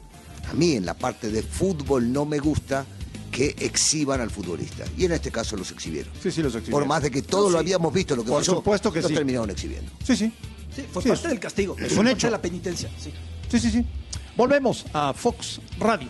A 0.49 0.53
mí 0.55 0.75
en 0.75 0.87
la 0.87 0.95
parte 0.95 1.29
de 1.33 1.43
fútbol 1.43 2.13
no 2.13 2.25
me 2.25 2.39
gusta 2.39 2.87
que 3.31 3.55
exhiban 3.61 4.21
al 4.21 4.31
futbolista. 4.31 4.85
Y 4.97 5.05
en 5.05 5.13
este 5.13 5.31
caso 5.31 5.57
los 5.57 5.71
exhibieron. 5.71 6.13
Sí, 6.23 6.31
sí, 6.31 6.43
los 6.43 6.55
exhibieron. 6.55 6.81
Por 6.83 6.89
más 6.89 7.03
de 7.03 7.11
que 7.11 7.23
todos 7.23 7.51
lo 7.53 7.59
habíamos 7.59 7.93
visto, 7.93 8.17
lo 8.17 8.23
que 8.25 8.31
Por 8.31 8.41
pasó, 8.41 8.57
supuesto 8.57 8.93
que 8.93 9.01
los 9.01 9.09
sí. 9.09 9.15
terminaron 9.15 9.51
exhibiendo. 9.51 9.91
Sí, 10.05 10.17
sí. 10.17 10.33
Sí, 10.75 10.85
fue 10.93 11.03
Sí, 11.03 11.09
parte 11.09 11.25
es- 11.27 11.31
del 11.31 11.41
castigo. 11.41 11.77
es 11.79 11.97
un 11.97 12.07
hecho. 12.09 12.27
de 12.27 12.31
la 12.33 12.41
penitencia. 12.43 12.89
Sí. 12.99 13.13
Sí, 13.51 13.59
sí, 13.61 13.71
sí. 13.71 13.85
Volvemos 14.37 14.85
a 14.93 15.13
Fox 15.13 15.61
Radio. 15.79 16.09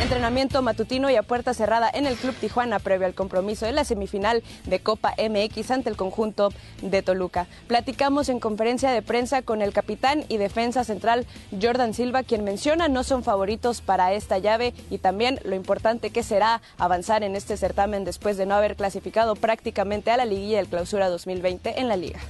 Entrenamiento 0.00 0.60
matutino 0.60 1.08
y 1.08 1.16
a 1.16 1.22
puerta 1.22 1.54
cerrada 1.54 1.88
en 1.92 2.06
el 2.06 2.16
Club 2.16 2.34
Tijuana 2.34 2.78
previo 2.78 3.06
al 3.06 3.14
compromiso 3.14 3.64
de 3.64 3.72
la 3.72 3.84
semifinal 3.84 4.42
de 4.66 4.80
Copa 4.80 5.14
MX 5.16 5.70
ante 5.70 5.88
el 5.88 5.96
conjunto 5.96 6.50
de 6.82 7.02
Toluca. 7.02 7.46
Platicamos 7.68 8.28
en 8.28 8.40
conferencia 8.40 8.90
de 8.90 9.02
prensa 9.02 9.42
con 9.42 9.62
el 9.62 9.72
capitán 9.72 10.24
y 10.28 10.36
defensa 10.36 10.84
central 10.84 11.26
Jordan 11.60 11.94
Silva, 11.94 12.22
quien 12.22 12.44
menciona 12.44 12.88
no 12.88 13.04
son 13.04 13.22
favoritos 13.24 13.80
para 13.80 14.12
esta 14.12 14.38
llave 14.38 14.74
y 14.90 14.98
también 14.98 15.40
lo 15.44 15.54
importante 15.54 16.10
que 16.10 16.22
será 16.22 16.60
avanzar 16.76 17.22
en 17.22 17.36
este 17.36 17.56
certamen 17.56 18.04
después 18.04 18.36
de 18.36 18.46
no 18.46 18.54
haber 18.54 18.76
clasificado 18.76 19.36
prácticamente 19.36 20.10
a 20.10 20.16
la 20.16 20.24
liguilla 20.24 20.58
del 20.58 20.68
clausura 20.68 21.08
2020 21.08 21.80
en 21.80 21.88
la 21.88 21.96
liga. 21.96 22.20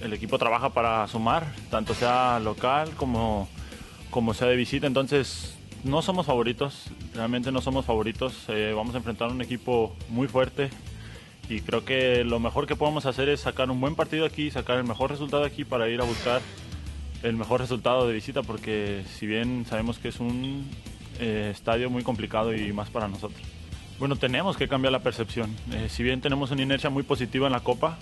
el 0.00 0.12
equipo 0.12 0.38
trabaja 0.38 0.70
para 0.70 1.06
sumar, 1.08 1.52
tanto 1.70 1.94
sea 1.94 2.38
local 2.38 2.90
como, 2.96 3.48
como 4.10 4.32
sea 4.32 4.48
de 4.48 4.56
visita, 4.56 4.86
entonces 4.86 5.59
no 5.84 6.02
somos 6.02 6.26
favoritos, 6.26 6.86
realmente 7.14 7.52
no 7.52 7.60
somos 7.60 7.84
favoritos, 7.84 8.44
eh, 8.48 8.72
vamos 8.74 8.94
a 8.94 8.98
enfrentar 8.98 9.30
un 9.30 9.40
equipo 9.40 9.94
muy 10.08 10.28
fuerte 10.28 10.70
y 11.48 11.60
creo 11.60 11.84
que 11.84 12.24
lo 12.24 12.38
mejor 12.38 12.66
que 12.66 12.76
podemos 12.76 13.06
hacer 13.06 13.28
es 13.28 13.40
sacar 13.40 13.70
un 13.70 13.80
buen 13.80 13.96
partido 13.96 14.24
aquí, 14.24 14.50
sacar 14.50 14.78
el 14.78 14.84
mejor 14.84 15.10
resultado 15.10 15.44
aquí 15.44 15.64
para 15.64 15.88
ir 15.88 16.00
a 16.00 16.04
buscar 16.04 16.40
el 17.22 17.36
mejor 17.36 17.60
resultado 17.60 18.06
de 18.06 18.14
visita, 18.14 18.42
porque 18.42 19.04
si 19.18 19.26
bien 19.26 19.66
sabemos 19.66 19.98
que 19.98 20.08
es 20.08 20.20
un 20.20 20.68
eh, 21.18 21.50
estadio 21.52 21.90
muy 21.90 22.02
complicado 22.02 22.54
y 22.54 22.72
más 22.72 22.88
para 22.88 23.08
nosotros. 23.08 23.42
Bueno, 23.98 24.16
tenemos 24.16 24.56
que 24.56 24.68
cambiar 24.68 24.92
la 24.92 25.00
percepción. 25.00 25.54
Eh, 25.72 25.88
si 25.90 26.02
bien 26.02 26.20
tenemos 26.20 26.50
una 26.50 26.62
inercia 26.62 26.88
muy 26.88 27.02
positiva 27.02 27.46
en 27.46 27.52
la 27.52 27.60
Copa, 27.60 27.98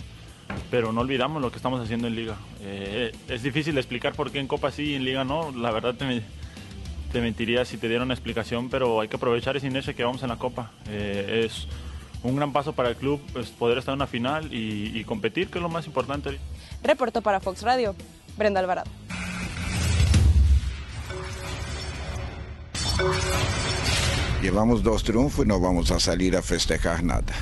pero 0.71 0.93
no 0.93 1.01
olvidamos 1.01 1.41
lo 1.41 1.51
que 1.51 1.57
estamos 1.57 1.81
haciendo 1.81 2.07
en 2.07 2.15
Liga. 2.15 2.37
Eh, 2.61 3.11
es 3.27 3.43
difícil 3.43 3.77
explicar 3.77 4.13
por 4.13 4.31
qué 4.31 4.39
en 4.39 4.47
Copa 4.47 4.71
sí 4.71 4.91
y 4.91 4.95
en 4.95 5.03
Liga 5.03 5.23
no. 5.23 5.51
La 5.51 5.71
verdad 5.71 5.95
te, 7.11 7.21
mentiría 7.21 7.65
si 7.65 7.77
te 7.77 7.87
diera 7.87 8.03
una 8.03 8.13
explicación, 8.13 8.69
pero 8.69 9.01
hay 9.01 9.07
que 9.07 9.15
aprovechar 9.15 9.57
esa 9.57 9.67
inercia 9.67 9.93
que 9.93 10.03
vamos 10.03 10.23
en 10.23 10.29
la 10.29 10.37
Copa. 10.37 10.71
Eh, 10.87 11.43
es 11.45 11.67
un 12.23 12.35
gran 12.35 12.51
paso 12.51 12.73
para 12.73 12.89
el 12.89 12.95
club 12.95 13.21
pues, 13.33 13.49
poder 13.49 13.77
estar 13.77 13.93
en 13.93 13.97
una 13.97 14.07
final 14.07 14.53
y, 14.53 14.97
y 14.97 15.03
competir, 15.03 15.49
que 15.49 15.59
es 15.59 15.61
lo 15.61 15.69
más 15.69 15.87
importante. 15.87 16.37
Reportó 16.83 17.21
para 17.21 17.39
Fox 17.39 17.61
Radio, 17.61 17.95
Brenda 18.37 18.59
Alvarado. 18.59 18.89
Llevamos 24.41 24.83
dos 24.83 25.03
triunfos 25.03 25.45
y 25.45 25.47
no 25.47 25.59
vamos 25.59 25.91
a 25.91 25.99
salir 25.99 26.35
a 26.37 26.41
festejar 26.41 27.03
nada. 27.03 27.33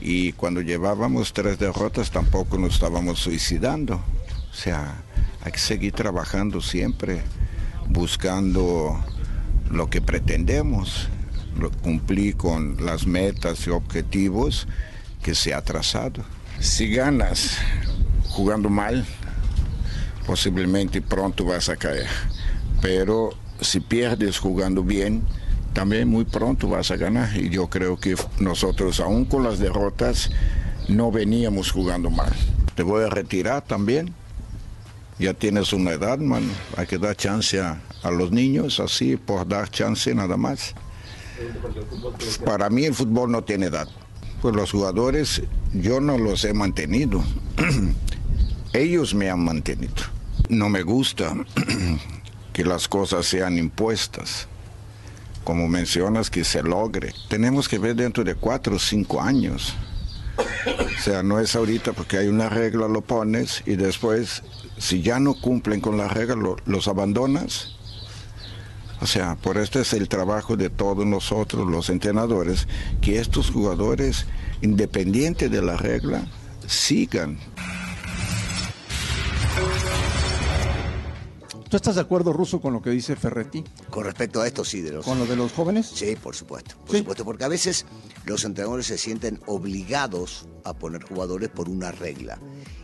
Y 0.00 0.32
cuando 0.32 0.60
llevábamos 0.60 1.32
tres 1.32 1.58
derrotas 1.58 2.10
tampoco 2.10 2.58
nos 2.58 2.74
estábamos 2.74 3.20
suicidando. 3.20 4.00
O 4.50 4.54
sea, 4.54 5.02
hay 5.44 5.52
que 5.52 5.58
seguir 5.58 5.92
trabajando 5.92 6.60
siempre, 6.60 7.22
buscando 7.88 8.98
lo 9.70 9.88
que 9.90 10.00
pretendemos, 10.00 11.08
cumplir 11.82 12.36
con 12.36 12.84
las 12.84 13.06
metas 13.06 13.66
y 13.66 13.70
objetivos 13.70 14.66
que 15.22 15.34
se 15.34 15.54
ha 15.54 15.62
trazado. 15.62 16.24
Si 16.60 16.88
ganas 16.88 17.58
jugando 18.28 18.68
mal, 18.68 19.04
posiblemente 20.26 21.00
pronto 21.00 21.44
vas 21.44 21.68
a 21.68 21.76
caer. 21.76 22.06
Pero 22.82 23.30
si 23.60 23.80
pierdes 23.80 24.38
jugando 24.38 24.82
bien, 24.82 25.22
también 25.72 26.08
muy 26.08 26.24
pronto 26.24 26.68
vas 26.68 26.90
a 26.90 26.96
ganar. 26.96 27.36
Y 27.36 27.50
yo 27.50 27.68
creo 27.68 27.98
que 27.98 28.16
nosotros, 28.38 29.00
aún 29.00 29.24
con 29.24 29.42
las 29.42 29.58
derrotas, 29.58 30.30
no 30.88 31.10
veníamos 31.10 31.70
jugando 31.70 32.10
mal. 32.10 32.32
Te 32.74 32.82
voy 32.82 33.04
a 33.04 33.08
retirar 33.08 33.62
también. 33.62 34.14
Ya 35.18 35.32
tienes 35.32 35.72
una 35.72 35.92
edad, 35.92 36.18
mano. 36.18 36.48
Hay 36.76 36.86
que 36.86 36.98
dar 36.98 37.16
chance 37.16 37.58
a, 37.60 37.80
a 38.02 38.10
los 38.10 38.30
niños, 38.32 38.80
así, 38.80 39.16
por 39.16 39.48
dar 39.48 39.70
chance 39.70 40.14
nada 40.14 40.36
más. 40.36 40.74
Para 42.44 42.70
mí 42.70 42.84
el 42.84 42.94
fútbol 42.94 43.30
no 43.30 43.42
tiene 43.42 43.66
edad. 43.66 43.88
Pues 44.42 44.54
los 44.54 44.70
jugadores 44.70 45.42
yo 45.72 46.00
no 46.00 46.18
los 46.18 46.44
he 46.44 46.52
mantenido. 46.52 47.24
Ellos 48.72 49.14
me 49.14 49.30
han 49.30 49.42
mantenido. 49.44 49.94
No 50.48 50.68
me 50.68 50.82
gusta 50.82 51.34
que 52.52 52.64
las 52.64 52.88
cosas 52.88 53.26
sean 53.26 53.58
impuestas. 53.58 54.48
Como 55.44 55.68
mencionas, 55.68 56.28
que 56.28 56.44
se 56.44 56.62
logre. 56.62 57.14
Tenemos 57.28 57.68
que 57.68 57.78
ver 57.78 57.94
dentro 57.94 58.24
de 58.24 58.34
cuatro 58.34 58.76
o 58.76 58.78
cinco 58.78 59.20
años. 59.22 59.74
O 60.38 61.02
sea, 61.02 61.22
no 61.22 61.38
es 61.40 61.54
ahorita 61.56 61.92
porque 61.92 62.18
hay 62.18 62.28
una 62.28 62.48
regla, 62.48 62.88
lo 62.88 63.00
pones 63.02 63.62
y 63.66 63.76
después, 63.76 64.42
si 64.78 65.02
ya 65.02 65.18
no 65.20 65.34
cumplen 65.40 65.80
con 65.80 65.96
la 65.96 66.08
regla, 66.08 66.34
lo- 66.34 66.56
los 66.66 66.88
abandonas. 66.88 67.72
O 69.00 69.06
sea, 69.06 69.36
por 69.36 69.58
esto 69.58 69.78
es 69.78 69.92
el 69.92 70.08
trabajo 70.08 70.56
de 70.56 70.70
todos 70.70 71.04
nosotros, 71.06 71.68
los 71.70 71.90
entrenadores, 71.90 72.66
que 73.00 73.18
estos 73.20 73.50
jugadores, 73.50 74.26
independiente 74.62 75.48
de 75.48 75.62
la 75.62 75.76
regla, 75.76 76.26
sigan. 76.66 77.38
¿Tú 81.76 81.78
estás 81.78 81.96
de 81.96 82.00
acuerdo, 82.00 82.32
Ruso, 82.32 82.58
con 82.58 82.72
lo 82.72 82.80
que 82.80 82.88
dice 82.88 83.16
Ferretti? 83.16 83.62
Con 83.90 84.04
respecto 84.04 84.40
a 84.40 84.46
esto, 84.46 84.64
sí, 84.64 84.80
de 84.80 84.92
los... 84.92 85.04
¿Con 85.04 85.18
lo 85.18 85.26
de 85.26 85.36
los 85.36 85.52
jóvenes? 85.52 85.86
Sí, 85.86 86.16
por 86.16 86.34
supuesto. 86.34 86.74
Por 86.86 86.96
supuesto, 86.96 87.22
porque 87.22 87.44
a 87.44 87.48
veces 87.48 87.84
los 88.24 88.46
entrenadores 88.46 88.86
se 88.86 88.96
sienten 88.96 89.40
obligados 89.44 90.48
a 90.64 90.72
poner 90.72 91.02
jugadores 91.02 91.50
por 91.50 91.68
una 91.68 91.92
regla. 91.92 92.40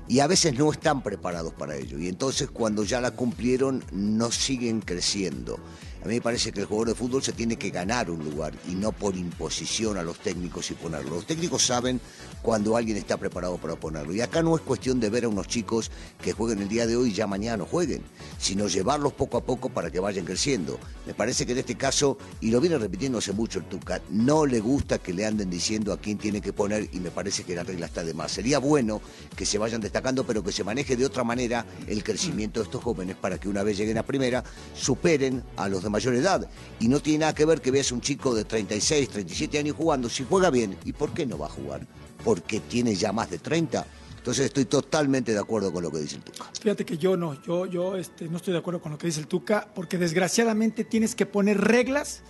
Y 0.08 0.20
a 0.20 0.26
veces 0.26 0.58
no 0.58 0.70
están 0.70 1.02
preparados 1.02 1.54
para 1.54 1.74
ello. 1.74 1.98
Y 1.98 2.08
entonces 2.08 2.50
cuando 2.50 2.84
ya 2.84 3.00
la 3.00 3.12
cumplieron, 3.12 3.82
no 3.92 4.30
siguen 4.30 4.82
creciendo. 4.82 5.58
A 6.04 6.06
mí 6.06 6.16
me 6.16 6.20
parece 6.20 6.52
que 6.52 6.60
el 6.60 6.66
jugador 6.66 6.88
de 6.88 6.94
fútbol 6.94 7.22
se 7.22 7.32
tiene 7.32 7.56
que 7.56 7.70
ganar 7.70 8.10
un 8.10 8.22
lugar 8.22 8.52
y 8.68 8.74
no 8.74 8.92
por 8.92 9.16
imposición 9.16 9.96
a 9.96 10.02
los 10.02 10.18
técnicos 10.18 10.70
y 10.70 10.74
ponerlo. 10.74 11.14
Los 11.14 11.26
técnicos 11.26 11.64
saben 11.64 11.98
cuando 12.42 12.76
alguien 12.76 12.96
está 12.96 13.16
preparado 13.16 13.56
para 13.56 13.76
ponerlo. 13.76 14.12
Y 14.14 14.20
acá 14.20 14.42
no 14.42 14.54
es 14.56 14.62
cuestión 14.62 15.00
de 15.00 15.08
ver 15.08 15.24
a 15.24 15.28
unos 15.28 15.46
chicos 15.46 15.90
que 16.20 16.32
jueguen 16.32 16.60
el 16.60 16.68
día 16.68 16.86
de 16.86 16.96
hoy 16.96 17.10
y 17.10 17.12
ya 17.12 17.26
mañana 17.26 17.58
no 17.58 17.66
jueguen, 17.66 18.02
sino 18.38 18.68
llevarlos 18.68 19.12
poco 19.12 19.38
a 19.38 19.44
poco 19.44 19.68
para 19.68 19.90
que 19.90 20.00
vayan 20.00 20.24
creciendo. 20.24 20.78
Me 21.06 21.14
parece 21.14 21.46
que 21.46 21.52
en 21.52 21.58
este 21.58 21.76
caso, 21.76 22.18
y 22.40 22.50
lo 22.50 22.60
viene 22.60 22.78
repitiendo 22.78 23.18
hace 23.18 23.32
mucho 23.32 23.60
el 23.60 23.64
Tuca, 23.66 24.00
no 24.10 24.44
le 24.44 24.60
gusta 24.60 24.98
que 24.98 25.12
le 25.12 25.24
anden 25.24 25.48
diciendo 25.48 25.92
a 25.92 25.98
quién 25.98 26.18
tiene 26.18 26.40
que 26.40 26.52
poner 26.52 26.88
y 26.92 27.00
me 27.00 27.10
parece 27.10 27.44
que 27.44 27.54
la 27.54 27.62
regla 27.62 27.86
está 27.86 28.04
de 28.04 28.14
más. 28.14 28.32
Sería 28.32 28.58
bueno 28.58 29.00
que 29.36 29.46
se 29.46 29.58
vayan 29.58 29.80
destacando, 29.80 30.24
pero 30.24 30.42
que 30.42 30.52
se 30.52 30.64
maneje 30.64 30.96
de 30.96 31.06
otra 31.06 31.24
manera 31.24 31.64
el 31.86 32.02
crecimiento 32.02 32.60
de 32.60 32.64
estos 32.64 32.82
jóvenes 32.82 33.16
para 33.16 33.38
que 33.38 33.48
una 33.48 33.62
vez 33.62 33.78
lleguen 33.78 33.98
a 33.98 34.02
primera, 34.02 34.42
superen 34.74 35.42
a 35.56 35.68
los 35.68 35.82
de 35.82 35.90
mayor 35.90 36.14
edad. 36.14 36.48
Y 36.80 36.88
no 36.88 37.00
tiene 37.00 37.20
nada 37.20 37.34
que 37.34 37.44
ver 37.44 37.60
que 37.60 37.70
veas 37.70 37.92
un 37.92 38.00
chico 38.00 38.34
de 38.34 38.44
36, 38.44 39.08
37 39.08 39.58
años 39.58 39.76
jugando. 39.76 40.08
Si 40.08 40.24
juega 40.24 40.50
bien, 40.50 40.76
¿y 40.84 40.92
por 40.92 41.12
qué 41.12 41.26
no 41.26 41.38
va 41.38 41.46
a 41.46 41.50
jugar? 41.50 41.86
Porque 42.24 42.60
tiene 42.60 42.94
ya 42.94 43.12
más 43.12 43.30
de 43.30 43.38
30. 43.38 43.86
Entonces 44.16 44.46
estoy 44.46 44.66
totalmente 44.66 45.32
de 45.32 45.40
acuerdo 45.40 45.72
con 45.72 45.82
lo 45.82 45.90
que 45.90 45.98
dice 45.98 46.16
el 46.16 46.22
Tuca. 46.22 46.48
Fíjate 46.60 46.84
que 46.84 46.96
yo 46.96 47.16
no, 47.16 47.42
yo, 47.42 47.66
yo 47.66 47.96
este, 47.96 48.28
no 48.28 48.36
estoy 48.36 48.52
de 48.52 48.60
acuerdo 48.60 48.80
con 48.80 48.92
lo 48.92 48.98
que 48.98 49.08
dice 49.08 49.18
el 49.18 49.26
Tuca, 49.26 49.68
porque 49.74 49.98
desgraciadamente 49.98 50.84
tienes 50.84 51.16
que 51.16 51.26
poner 51.26 51.60
reglas 51.60 52.22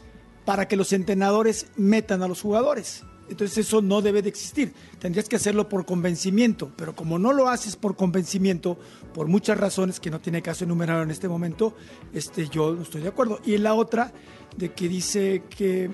para 0.47 0.67
que 0.69 0.77
los 0.77 0.95
entrenadores 0.95 1.67
metan 1.77 2.23
a 2.23 2.29
los 2.29 2.41
jugadores. 2.41 3.05
Entonces 3.29 3.59
eso 3.59 3.83
no 3.83 4.03
debe 4.03 4.23
de 4.23 4.29
existir. 4.29 4.73
Tendrías 4.99 5.29
que 5.29 5.37
hacerlo 5.37 5.69
por 5.69 5.85
convencimiento, 5.85 6.73
pero 6.77 6.95
como 6.95 7.19
no 7.19 7.33
lo 7.33 7.49
haces 7.49 7.77
por 7.77 7.97
convencimiento, 7.97 8.79
por 9.15 9.27
muchas 9.29 9.59
razones 9.59 10.01
que 10.01 10.11
no 10.11 10.21
tiene 10.21 10.43
caso 10.43 10.65
enumerar 10.65 11.03
en 11.03 11.11
este 11.11 11.29
momento, 11.29 11.75
este, 12.13 12.49
yo 12.49 12.75
no 12.75 12.83
estoy 12.83 13.03
de 13.03 13.09
acuerdo. 13.09 13.41
Y 13.45 13.57
la 13.59 13.75
otra, 13.75 14.13
de 14.57 14.73
que 14.73 14.89
dice 14.89 15.45
que 15.49 15.91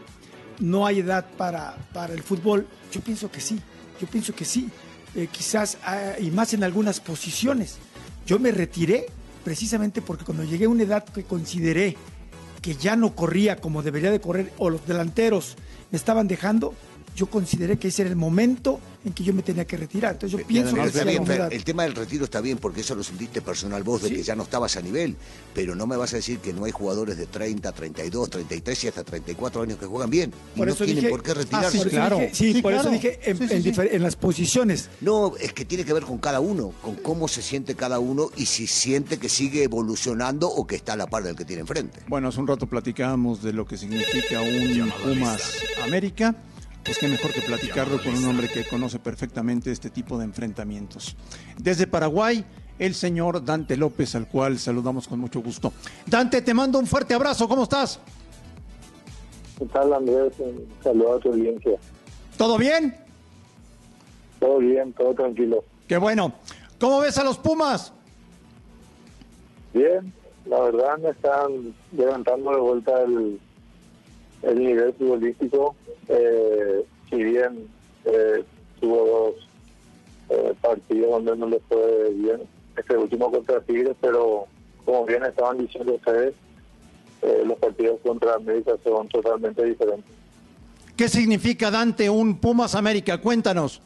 no 0.61 0.87
hay 0.87 1.01
edad 1.01 1.27
para, 1.37 1.77
para 1.93 2.15
el 2.15 2.23
fútbol, 2.23 2.67
yo 2.91 3.01
pienso 3.01 3.31
que 3.31 3.41
sí, 3.41 3.61
yo 4.01 4.07
pienso 4.07 4.35
que 4.35 4.45
sí. 4.45 4.69
Eh, 5.15 5.29
quizás, 5.31 5.79
ah, 5.85 6.13
y 6.19 6.31
más 6.31 6.53
en 6.55 6.65
algunas 6.65 7.01
posiciones. 7.01 7.79
Yo 8.27 8.39
me 8.39 8.51
retiré 8.51 9.07
precisamente 9.43 10.03
porque 10.03 10.25
cuando 10.25 10.45
llegué 10.45 10.67
a 10.67 10.69
una 10.69 10.83
edad 10.83 11.05
que 11.05 11.25
consideré 11.25 11.97
que 12.61 12.75
ya 12.75 12.97
no 12.97 13.15
corría 13.15 13.57
como 13.57 13.83
debería 13.83 14.11
de 14.11 14.21
correr 14.21 14.53
o 14.59 14.69
los 14.69 14.87
delanteros 14.87 15.57
me 15.91 15.97
estaban 15.97 16.29
dejando, 16.29 16.75
yo 17.19 17.27
consideré 17.27 17.79
que 17.79 17.89
ese 17.89 18.03
era 18.03 18.11
el 18.11 18.17
momento 18.17 18.79
en 19.05 19.13
que 19.13 19.25
yo 19.25 19.33
me 19.33 19.43
tenía 19.43 19.65
que 19.65 19.77
retirar. 19.77 20.13
Entonces 20.13 20.39
yo 20.39 20.47
pienso 20.47 20.75
que 20.75 20.83
está 20.83 21.05
bien, 21.05 21.25
Fer, 21.27 21.49
el 21.53 21.65
tema 21.65 21.83
del 21.85 21.95
retiro 21.95 22.25
está 22.25 22.41
bien 22.41 22.59
porque 22.59 22.81
eso 22.83 22.95
lo 22.95 23.03
sentiste 23.03 23.41
personal 23.41 23.83
vos 23.83 24.03
de 24.03 24.11
que 24.11 24.23
ya 24.23 24.35
no 24.37 24.43
estabas 24.45 24.77
a 24.77 24.83
nivel, 24.83 25.17
pero 25.55 25.75
no 25.75 25.87
me 25.87 25.97
vas 25.97 26.13
a 26.13 26.17
decir 26.17 26.39
que 26.39 26.53
no 26.53 26.65
hay 26.65 26.73
jugadores 26.73 27.17
de 27.17 27.27
30, 27.27 27.73
32, 27.73 28.31
33 28.31 28.85
y 28.85 28.89
hasta 28.89 29.05
34 29.05 29.63
años 29.63 29.79
que 29.79 29.87
juegan 29.87 30.11
bien 30.11 30.33
y 30.55 30.59
Por 30.59 30.67
no 30.69 30.73
eso 30.75 30.85
tienen 30.85 31.05
dije- 31.05 31.11
por 31.11 31.23
qué 31.23 31.31
Ah, 31.31 31.35
retirarse. 31.35 31.89
claro. 31.89 32.19
Dije- 32.19 32.31
sí, 32.35 32.53
Sí, 32.55 32.63
por 32.63 32.73
eso 32.75 32.91
dije 32.91 33.21
en- 33.25 33.43
en 33.43 33.63
difer- 33.65 33.89
en 33.93 34.03
las 34.03 34.17
posiciones. 34.17 34.89
No, 35.01 35.37
es 35.41 35.53
que 35.53 35.65
tiene 35.65 35.85
que 35.85 35.93
ver 35.93 36.03
con 36.05 36.19
cada 36.19 36.41
uno, 36.41 36.73
con 36.83 36.95
cómo 36.97 37.29
se 37.29 37.43
siente 37.43 37.75
cada 37.75 37.99
uno 37.99 38.31
y 38.37 38.47
si 38.47 38.67
siente 38.67 39.19
que 39.19 39.29
sigue 39.29 39.63
evolucionando 39.65 40.49
o 40.49 40.67
que 40.67 40.77
está 40.77 40.93
a 40.93 40.97
la 40.97 41.07
par 41.09 41.23
del 41.25 41.35
que 41.37 41.45
tiene 41.45 41.61
enfrente. 41.63 42.01
Bueno, 42.09 42.29
hace 42.29 42.41
un 42.41 42.47
rato 42.47 42.67
platicábamos 42.67 43.43
de 43.43 43.53
lo 43.53 43.67
que 43.67 43.77
significa 43.77 44.41
un 44.41 44.93
Pumas 45.05 45.41
América. 45.83 46.35
Pues 46.89 46.97
qué 46.97 47.07
mejor 47.07 47.35
que 47.35 47.43
platicarlo 47.43 48.03
con 48.03 48.15
un 48.17 48.25
hombre 48.25 48.49
que 48.49 48.65
conoce 48.65 48.99
perfectamente 48.99 49.71
este 49.71 49.91
tipo 49.91 50.17
de 50.17 50.25
enfrentamientos. 50.25 51.19
Desde 51.59 51.87
Paraguay, 51.87 52.43
el 52.79 52.95
señor 52.95 53.45
Dante 53.45 53.77
López, 53.77 54.15
al 54.15 54.27
cual 54.27 54.59
saludamos 54.59 55.07
con 55.07 55.21
mucho 55.21 55.43
gusto. 55.43 55.75
Dante, 56.07 56.41
te 56.41 56.55
mando 56.55 56.79
un 56.79 56.87
fuerte 56.87 57.13
abrazo, 57.13 57.47
¿cómo 57.47 57.65
estás? 57.65 58.01
¿Qué 59.59 59.67
tal, 59.67 59.93
Andrés? 59.93 60.33
Un 60.39 60.67
saludo 60.83 61.17
a 61.17 61.21
tu 61.21 61.29
audiencia. 61.29 61.73
¿Todo 62.39 62.57
bien? 62.57 62.97
Todo 64.41 64.57
bien, 64.57 64.91
todo 64.95 65.13
tranquilo. 65.13 65.65
Qué 65.87 65.99
bueno. 65.99 66.33
¿Cómo 66.81 67.01
ves 67.01 67.19
a 67.19 67.25
los 67.25 67.37
Pumas? 67.37 67.93
Bien, 69.75 70.11
la 70.47 70.59
verdad 70.59 70.97
me 70.97 71.11
están 71.11 71.75
levantando 71.93 72.51
de 72.51 72.61
vuelta 72.61 73.03
el, 73.03 73.39
el 74.41 74.59
nivel 74.59 74.95
futbolístico. 74.95 75.77
Eh, 76.09 76.85
si 77.11 77.17
bien 77.17 77.69
eh, 78.05 78.45
tuvo 78.81 79.07
dos 79.07 79.49
eh, 80.31 80.55
partidos 80.61 81.11
donde 81.11 81.37
no 81.37 81.49
le 81.49 81.61
fue 81.69 82.11
bien, 82.15 82.41
este 82.77 82.97
último 82.97 83.31
contra 83.31 83.61
Tigres, 83.61 83.97
pero 84.01 84.47
como 84.85 85.05
bien 85.05 85.25
estaban 85.25 85.59
diciendo 85.59 85.95
ustedes, 85.95 86.35
eh, 87.23 87.43
los 87.45 87.59
partidos 87.59 88.01
contra 88.03 88.35
América 88.35 88.73
son 88.85 89.09
totalmente 89.09 89.65
diferentes. 89.65 90.11
¿Qué 90.97 91.09
significa, 91.09 91.71
Dante, 91.71 92.09
un 92.11 92.39
Pumas 92.39 92.75
América? 92.75 93.19
Cuéntanos. 93.19 93.81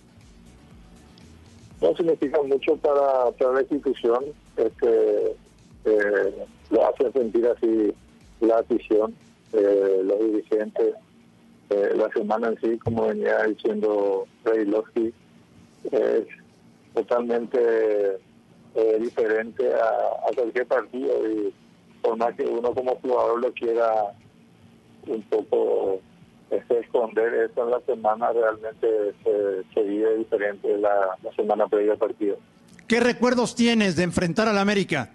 no 1.80 1.96
significa 1.96 2.40
mucho 2.42 2.76
para, 2.76 3.30
para 3.32 3.52
la 3.54 3.60
institución, 3.62 4.24
este, 4.56 5.36
eh, 5.84 6.46
lo 6.70 6.88
hace 6.88 7.10
sentir 7.12 7.46
así 7.46 7.92
la 8.40 8.58
afición, 8.58 9.14
eh, 9.52 10.00
los 10.04 10.18
dirigentes, 10.20 10.94
eh, 11.72 11.94
la 11.96 12.08
semana 12.10 12.48
en 12.48 12.60
sí, 12.60 12.78
como 12.78 13.08
venía 13.08 13.42
diciendo 13.44 14.26
Rey 14.44 14.64
Losky, 14.66 15.12
es 15.90 16.26
totalmente 16.94 17.58
eh, 18.74 18.98
diferente 19.00 19.72
a, 19.74 20.28
a 20.28 20.34
cualquier 20.34 20.66
partido 20.66 21.28
y 21.30 21.54
por 22.02 22.16
más 22.16 22.34
que 22.34 22.44
uno 22.44 22.74
como 22.74 22.96
jugador 22.96 23.40
lo 23.40 23.52
quiera 23.52 24.12
un 25.06 25.22
poco 25.22 26.00
este, 26.50 26.80
esconder 26.80 27.32
eso 27.34 27.64
en 27.64 27.70
la 27.70 27.80
semana, 27.80 28.30
realmente 28.32 29.14
se, 29.24 29.64
se 29.72 29.82
vive 29.82 30.18
diferente 30.18 30.76
la, 30.78 31.16
la 31.22 31.32
semana 31.34 31.66
previa 31.66 31.92
al 31.92 31.98
partido. 31.98 32.36
¿Qué 32.86 33.00
recuerdos 33.00 33.54
tienes 33.54 33.96
de 33.96 34.02
enfrentar 34.02 34.48
al 34.48 34.58
América? 34.58 35.10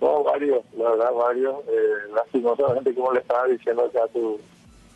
No, 0.00 0.24
varios, 0.24 0.64
la 0.76 0.90
verdad, 0.90 1.12
varios. 1.12 1.54
Eh, 1.68 2.12
lastimosamente, 2.14 2.94
como 2.94 3.12
le 3.12 3.20
estaba 3.20 3.46
diciendo 3.46 3.84
acá 3.84 4.04
a, 4.04 4.08
tu, 4.08 4.38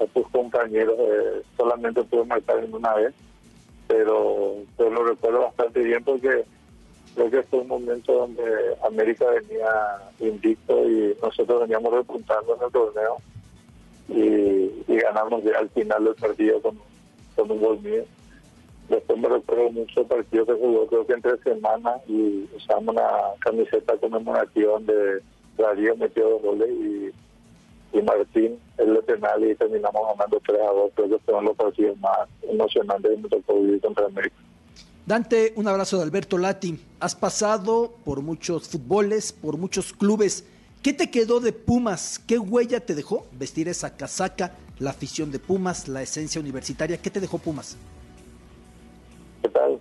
a 0.00 0.06
tus 0.06 0.28
compañeros, 0.28 0.96
eh, 0.98 1.42
solamente 1.56 2.02
pude 2.04 2.24
marcar 2.24 2.62
en 2.64 2.74
una 2.74 2.94
vez, 2.94 3.14
pero, 3.86 4.56
pero 4.76 4.90
lo 4.90 5.04
recuerdo 5.04 5.42
bastante 5.42 5.80
bien 5.80 6.02
porque 6.04 6.44
creo 7.14 7.30
que 7.30 7.42
fue 7.44 7.60
un 7.60 7.68
momento 7.68 8.12
donde 8.12 8.42
América 8.86 9.26
venía 9.30 9.70
invicto 10.20 10.88
y 10.88 11.16
nosotros 11.22 11.62
veníamos 11.62 11.92
repuntando 11.92 12.56
en 12.56 12.62
el 12.62 12.72
torneo 12.72 13.16
y, 14.08 14.70
ganamos 14.86 15.42
ya 15.42 15.58
al 15.58 15.68
final 15.70 16.04
del 16.04 16.14
partido 16.14 16.60
con, 16.60 16.78
con 17.34 17.50
un 17.50 17.60
gol 17.60 17.80
mío. 17.80 18.04
Después 18.88 19.18
me 19.18 19.28
recuerdo 19.28 19.70
mucho 19.70 20.00
el 20.00 20.06
partido 20.06 20.46
que 20.46 20.52
jugó, 20.52 20.86
creo 20.86 21.06
que 21.06 21.12
entre 21.14 21.38
semanas, 21.38 22.00
y 22.06 22.48
usamos 22.54 22.94
una 22.94 23.08
camiseta 23.38 23.96
conmemorativa 23.96 24.72
donde 24.72 25.22
Darío 25.56 25.96
metió 25.96 26.28
dos 26.28 26.42
goles 26.42 26.68
y, 26.70 27.10
y 27.92 28.02
Martín 28.02 28.58
el 28.78 28.94
de 28.94 29.02
penal 29.02 29.44
y 29.44 29.54
terminamos 29.54 30.00
ganando 30.08 30.40
3 30.46 30.60
a 30.60 30.72
2. 30.72 30.92
Creo 30.94 31.08
que 31.08 31.18
fueron 31.18 31.44
los 31.44 31.56
partidos 31.56 31.98
más 31.98 32.28
emocionantes 32.42 33.18
me 33.18 33.28
tocó 33.28 33.60
vivir 33.60 33.80
contra 33.80 34.06
América. 34.06 34.36
Dante, 35.06 35.52
un 35.56 35.66
abrazo 35.66 35.96
de 35.96 36.04
Alberto 36.04 36.38
Lati. 36.38 36.78
Has 37.00 37.16
pasado 37.16 37.92
por 38.04 38.22
muchos 38.22 38.68
fútboles, 38.68 39.32
por 39.32 39.56
muchos 39.56 39.92
clubes. 39.92 40.46
¿Qué 40.82 40.92
te 40.92 41.10
quedó 41.10 41.40
de 41.40 41.52
Pumas? 41.52 42.18
¿Qué 42.18 42.38
huella 42.38 42.80
te 42.80 42.94
dejó 42.94 43.26
vestir 43.32 43.68
esa 43.68 43.96
casaca, 43.96 44.56
la 44.78 44.90
afición 44.90 45.30
de 45.32 45.38
Pumas, 45.38 45.88
la 45.88 46.02
esencia 46.02 46.40
universitaria? 46.40 46.96
¿Qué 46.96 47.10
te 47.10 47.20
dejó 47.20 47.38
Pumas? 47.38 47.76
¿Qué 49.42 49.48
tal? 49.48 49.78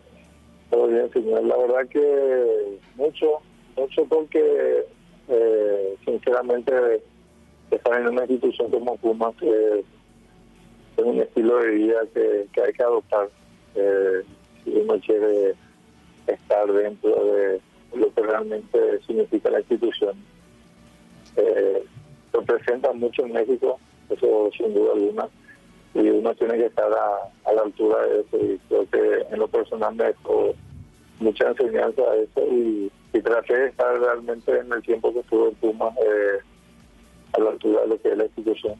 Todo 0.69 0.87
bien, 0.87 1.11
señor. 1.13 1.43
La 1.43 1.57
verdad 1.57 1.87
que 1.89 2.79
mucho, 2.95 3.39
mucho 3.77 4.05
porque 4.05 4.85
eh, 5.27 5.95
sinceramente 6.05 7.01
estar 7.71 7.99
en 7.99 8.07
una 8.07 8.21
institución 8.21 8.71
como 8.71 8.97
Pumas 8.97 9.35
que 9.35 9.83
es 10.97 11.03
un 11.03 11.19
estilo 11.19 11.57
de 11.59 11.69
vida 11.71 11.99
que, 12.13 12.61
hay 12.61 12.73
que 12.73 12.83
adoptar 12.83 13.29
eh, 13.75 14.21
si 14.63 14.71
uno 14.71 14.99
quiere 14.99 15.55
estar 16.27 16.71
dentro 16.71 17.23
de 17.25 17.61
lo 17.95 18.13
que 18.13 18.21
realmente 18.21 18.99
significa 19.07 19.49
la 19.49 19.59
institución. 19.59 20.15
Eh, 21.37 21.83
representa 22.33 22.91
mucho 22.93 23.25
en 23.25 23.33
México, 23.33 23.79
eso 24.09 24.49
sin 24.55 24.73
duda 24.73 24.93
alguna 24.93 25.29
y 25.93 26.09
uno 26.09 26.33
tiene 26.35 26.57
que 26.57 26.65
estar 26.67 26.91
a, 26.91 27.51
la 27.53 27.61
altura 27.61 28.05
de 28.05 28.21
eso 28.21 28.37
y 28.37 28.59
creo 28.67 28.89
que 28.89 29.33
en 29.33 29.39
lo 29.39 29.47
personal 29.47 29.95
me 29.95 30.05
dejó 30.05 30.53
mucha 31.19 31.49
enseñanza 31.49 32.01
a 32.03 32.15
eso 32.15 32.41
y, 32.51 32.91
y, 33.13 33.21
traté 33.21 33.57
de 33.57 33.67
estar 33.69 33.99
realmente 33.99 34.57
en 34.57 34.71
el 34.71 34.81
tiempo 34.83 35.11
que 35.13 35.19
estuve 35.19 35.49
en 35.49 35.55
Pumas 35.55 35.93
eh, 35.97 36.39
a 37.33 37.39
la 37.39 37.49
altura 37.51 37.81
de 37.81 37.87
lo 37.87 38.01
que 38.01 38.11
es 38.11 38.17
la 38.17 38.25
institución. 38.25 38.75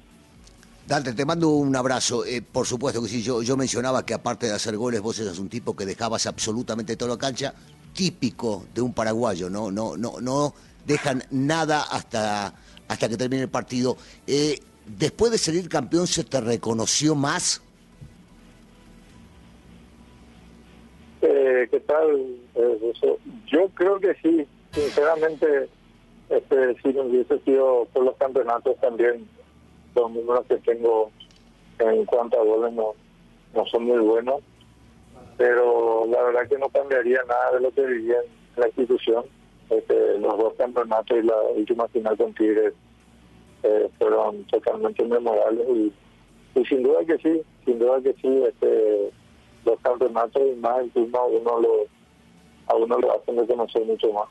Dante, 0.88 1.14
te 1.14 1.26
mando 1.26 1.50
un 1.50 1.76
abrazo. 1.76 2.26
Eh, 2.26 2.42
por 2.42 2.66
supuesto 2.66 3.02
que 3.02 3.10
sí, 3.10 3.22
yo, 3.22 3.44
yo 3.44 3.56
mencionaba 3.56 4.06
que 4.06 4.14
aparte 4.14 4.48
de 4.48 4.54
hacer 4.54 4.76
goles, 4.76 5.02
vos 5.02 5.20
eras 5.20 5.38
un 5.38 5.50
tipo 5.50 5.76
que 5.76 5.86
dejabas 5.86 6.26
absolutamente 6.26 6.96
toda 6.96 7.12
la 7.12 7.18
cancha, 7.18 7.54
típico 7.94 8.66
de 8.74 8.82
un 8.82 8.94
paraguayo, 8.94 9.50
no, 9.50 9.70
no, 9.72 9.96
no, 9.98 10.20
no 10.20 10.54
dejan 10.86 11.24
nada 11.30 11.84
hasta, 11.84 12.54
hasta 12.88 13.10
que 13.10 13.18
termine 13.18 13.44
el 13.44 13.50
partido. 13.50 13.98
Eh, 14.26 14.60
después 14.98 15.32
de 15.32 15.38
salir 15.38 15.70
campeón 15.70 16.08
se 16.08 16.24
te 16.24 16.42
reconoció 16.42 17.16
más? 17.16 17.62
Eh, 21.22 21.68
¿Qué 21.70 21.80
tal? 21.82 22.38
Eh, 22.56 22.94
yo 23.48 23.70
creo 23.76 24.00
que 24.00 24.16
sí, 24.22 24.48
sinceramente, 24.72 25.70
este, 26.30 26.76
si 26.82 26.90
hubiese 26.98 27.40
sido 27.40 27.88
por 27.92 28.04
los 28.04 28.16
campeonatos 28.18 28.78
también, 28.80 29.28
los 29.96 30.12
números 30.12 30.46
que 30.48 30.58
tengo 30.58 31.12
en 31.80 32.06
cuanto 32.06 32.40
a 32.40 32.44
goles 32.44 32.74
no, 32.74 32.94
no 33.54 33.66
son 33.66 33.86
muy 33.86 33.98
buenos, 34.00 34.42
pero 35.38 36.06
la 36.08 36.22
verdad 36.22 36.48
que 36.48 36.58
no 36.58 36.70
cambiaría 36.70 37.22
nada 37.28 37.54
de 37.54 37.62
lo 37.62 37.72
que 37.72 37.86
vivía 37.86 38.18
en 38.56 38.62
la 38.62 38.68
institución. 38.68 39.26
Este, 39.70 40.18
los 40.20 40.38
dos 40.38 40.54
campeonatos 40.56 41.18
y 41.18 41.22
la 41.24 41.36
última 41.56 41.88
final 41.90 42.18
con 42.18 42.34
Tigres 42.34 42.74
eh, 43.64 43.90
fueron 44.00 44.44
totalmente 44.46 45.06
memorables 45.06 45.68
y, 45.70 45.94
y, 46.60 46.66
sin 46.66 46.82
duda 46.84 47.06
que 47.06 47.18
sí, 47.20 47.42
sin 47.66 47.78
duda 47.78 48.02
que 48.02 48.14
sí, 48.14 48.44
este, 48.48 49.12
los 49.66 49.80
campeonatos 49.82 50.42
y 50.42 50.56
más 50.60 50.80
encima 50.82 51.24
uno 51.24 51.60
lo, 51.60 51.86
a 52.68 52.76
uno 52.76 52.98
lo 52.98 53.14
hacen 53.14 53.38
reconocer 53.38 53.86
mucho 53.86 54.12
más. 54.12 54.28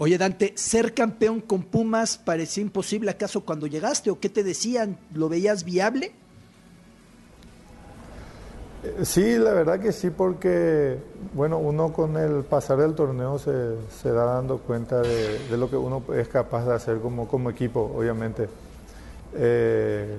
Oye 0.00 0.16
Dante, 0.16 0.52
ser 0.56 0.94
campeón 0.94 1.40
con 1.40 1.64
Pumas 1.64 2.18
parecía 2.18 2.62
imposible 2.62 3.10
acaso 3.10 3.40
cuando 3.40 3.66
llegaste 3.66 4.10
o 4.10 4.20
qué 4.20 4.28
te 4.28 4.44
decían, 4.44 4.96
¿lo 5.12 5.28
veías 5.28 5.64
viable? 5.64 6.12
Sí, 9.02 9.36
la 9.38 9.52
verdad 9.52 9.80
que 9.80 9.90
sí, 9.90 10.10
porque 10.10 10.98
bueno, 11.34 11.58
uno 11.58 11.92
con 11.92 12.16
el 12.16 12.44
pasar 12.44 12.78
del 12.78 12.94
torneo 12.94 13.40
se, 13.40 14.08
da 14.08 14.24
dando 14.24 14.58
cuenta 14.58 15.02
de, 15.02 15.56
lo 15.58 15.68
que 15.68 15.76
uno 15.76 16.00
es 16.14 16.28
capaz 16.28 16.64
de 16.64 16.74
hacer 16.74 17.00
como, 17.00 17.50
equipo, 17.50 17.92
obviamente. 17.96 18.48
Eh, 19.34 20.16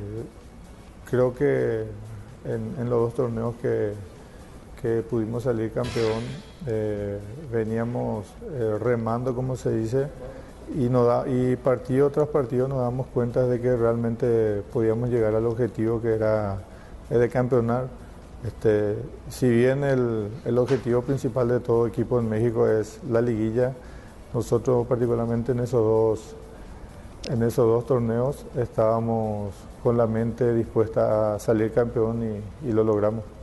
creo 1.09 1.34
que 1.34 1.86
en, 2.43 2.89
los 2.89 2.99
dos 2.99 3.13
torneos 3.13 3.55
que 3.61 5.03
pudimos 5.09 5.43
salir 5.43 5.71
campeón, 5.71 6.21
eh, 6.68 7.20
veníamos 7.51 8.26
eh, 8.51 8.78
remando, 8.80 9.34
como 9.34 9.55
se 9.55 9.72
dice, 9.76 10.07
y, 10.76 10.89
no 10.89 11.05
da, 11.05 11.28
y 11.28 11.55
partido 11.55 12.10
tras 12.10 12.28
partido 12.28 12.68
nos 12.68 12.80
damos 12.80 13.07
cuenta 13.07 13.45
de 13.45 13.60
que 13.60 13.76
realmente 13.76 14.62
podíamos 14.74 15.10
llegar 15.10 15.34
al 15.36 15.45
objetivo 15.45 16.01
que 16.01 16.14
era 16.14 16.57
de 17.10 17.30
campeonar. 17.30 17.88
Este, 18.45 18.95
si 19.30 19.49
bien 19.49 19.84
el, 19.84 20.30
el, 20.45 20.57
objetivo 20.57 21.01
principal 21.01 21.49
de 21.49 21.60
todo 21.60 21.88
equipo 21.88 22.20
en 22.20 22.30
México 22.30 22.68
es 22.68 22.99
la 23.10 23.22
liguilla, 23.22 23.74
nosotros 24.34 24.88
particularmente 24.88 25.51
en 25.51 25.60
esos 25.60 25.82
dos, 25.82 26.36
en 27.30 27.43
esos 27.43 27.68
dos 27.68 27.86
torneos 27.86 28.45
estábamos 28.55 29.53
con 29.84 29.97
la 29.97 30.07
mente 30.07 30.53
dispuesta 30.53 31.36
a 31.36 31.39
salir 31.39 31.74
campeón 31.74 32.41
y 32.66 32.72
lo 32.72 32.84
logramos. 32.84 33.38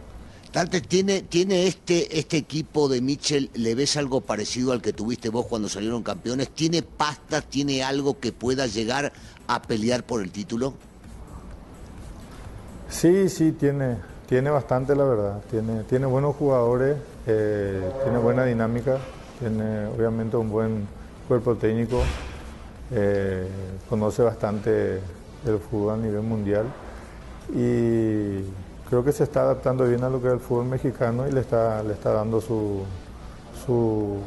Dante, 0.53 0.81
¿tiene, 0.81 1.23
¿tiene 1.23 1.67
este, 1.67 2.19
este 2.19 2.37
equipo 2.39 2.89
de 2.89 3.01
Mitchell, 3.01 3.51
le 3.55 3.75
ves 3.75 3.97
algo 3.97 4.21
parecido 4.21 4.73
al 4.73 4.81
que 4.81 4.93
tuviste 4.93 5.29
vos 5.29 5.47
cuando 5.47 5.69
salieron 5.69 6.03
campeones? 6.03 6.51
¿Tiene 6.51 6.83
pasta, 6.83 7.43
tiene 7.43 7.83
algo 7.83 8.19
que 8.19 8.33
pueda 8.33 8.67
llegar 8.67 9.13
a 9.47 9.63
pelear 9.63 10.05
por 10.05 10.23
el 10.23 10.31
título? 10.31 10.75
Sí, 12.89 13.29
sí, 13.29 13.53
tiene, 13.53 13.97
tiene 14.29 14.51
bastante, 14.51 14.95
la 14.97 15.05
verdad. 15.05 15.43
Tiene, 15.51 15.83
tiene 15.85 16.07
buenos 16.07 16.37
jugadores, 16.37 16.97
eh, 17.27 17.91
tiene 18.05 18.19
buena 18.19 18.45
dinámica, 18.45 18.99
tiene 19.39 19.87
obviamente 19.87 20.37
un 20.37 20.51
buen 20.51 20.87
cuerpo 21.29 21.57
técnico, 21.57 22.03
eh, 22.93 23.47
conoce 23.89 24.23
bastante 24.23 25.01
el 25.45 25.59
fútbol 25.59 25.95
a 25.95 25.97
nivel 25.97 26.23
mundial 26.23 26.67
y 27.55 28.43
creo 28.89 29.05
que 29.05 29.13
se 29.13 29.25
está 29.25 29.43
adaptando 29.43 29.87
bien 29.87 30.03
a 30.05 30.11
lo 30.11 30.21
que 30.21 30.29
es 30.29 30.35
el 30.35 30.41
fútbol 30.41 30.67
mexicano 30.67 31.29
y 31.29 31.33
le 31.33 31.41
está, 31.41 31.83
le 31.83 31.93
está 31.93 32.13
dando 32.13 32.41
su, 32.41 32.83
su, 33.65 34.19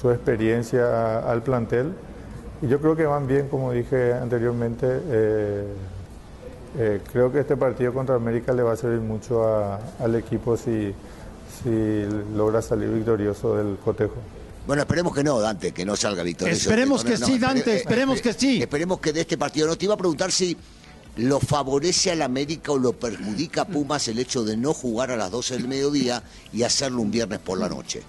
su 0.00 0.10
experiencia 0.10 1.18
al 1.30 1.42
plantel. 1.42 1.92
Y 2.60 2.68
yo 2.68 2.80
creo 2.80 2.96
que 2.96 3.06
van 3.06 3.26
bien, 3.26 3.48
como 3.48 3.72
dije 3.72 4.12
anteriormente. 4.12 4.86
Eh, 4.88 5.66
eh, 6.76 7.00
creo 7.10 7.32
que 7.32 7.40
este 7.40 7.56
partido 7.56 7.94
contra 7.94 8.14
América 8.16 8.52
le 8.52 8.62
va 8.62 8.72
a 8.72 8.76
servir 8.76 9.00
mucho 9.00 9.42
a, 9.46 9.80
al 10.00 10.14
equipo 10.16 10.56
si, 10.56 10.92
si 11.62 12.06
logra 12.36 12.60
salir 12.60 12.90
victorioso 12.90 13.56
del 13.56 13.76
cotejo. 13.82 14.16
Bueno, 14.66 14.82
esperemos 14.82 15.14
que 15.14 15.24
no, 15.24 15.40
Dante, 15.40 15.72
que 15.72 15.86
no 15.86 15.96
salga 15.96 16.22
victorioso. 16.22 16.68
Esperemos 16.68 17.02
que 17.02 17.16
no, 17.16 17.26
sí, 17.26 17.38
Dante, 17.38 17.60
espere, 17.60 17.76
esperemos 17.78 18.16
espere, 18.16 18.34
que 18.34 18.40
sí. 18.40 18.60
Esperemos 18.60 19.00
que 19.00 19.12
de 19.14 19.22
este 19.22 19.38
partido. 19.38 19.66
No 19.66 19.76
te 19.76 19.86
iba 19.86 19.94
a 19.94 19.96
preguntar 19.96 20.30
si 20.30 20.54
¿Lo 21.18 21.40
favorece 21.40 22.12
al 22.12 22.22
América 22.22 22.70
o 22.70 22.78
lo 22.78 22.92
perjudica 22.92 23.62
a 23.62 23.64
Pumas 23.64 24.06
el 24.06 24.20
hecho 24.20 24.44
de 24.44 24.56
no 24.56 24.72
jugar 24.72 25.10
a 25.10 25.16
las 25.16 25.32
12 25.32 25.54
del 25.54 25.66
mediodía 25.66 26.22
y 26.52 26.62
hacerlo 26.62 27.02
un 27.02 27.10
viernes 27.10 27.40
por 27.40 27.58
la 27.58 27.68
noche? 27.68 28.02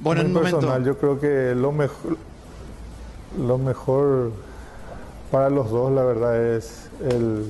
Bueno, 0.00 0.24
Muy 0.24 0.36
en 0.36 0.42
personal, 0.42 0.84
yo 0.84 0.98
creo 0.98 1.20
que 1.20 1.54
lo 1.54 1.70
mejor, 1.70 2.16
lo 3.38 3.58
mejor 3.58 4.32
para 5.30 5.50
los 5.50 5.70
dos, 5.70 5.92
la 5.92 6.02
verdad, 6.02 6.56
es 6.56 6.90
el, 7.08 7.46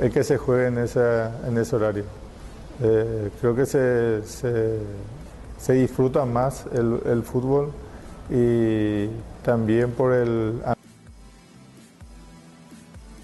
el 0.00 0.12
que 0.12 0.24
se 0.24 0.36
juegue 0.36 0.66
en, 0.66 0.78
esa, 0.78 1.46
en 1.46 1.56
ese 1.58 1.76
horario. 1.76 2.04
Eh, 2.82 3.30
creo 3.40 3.54
que 3.54 3.66
se, 3.66 4.26
se, 4.26 4.78
se 5.58 5.72
disfruta 5.74 6.24
más 6.24 6.64
el, 6.72 7.00
el 7.06 7.22
fútbol 7.22 7.70
y 8.34 9.08
también 9.44 9.90
por 9.90 10.14
el 10.14 10.54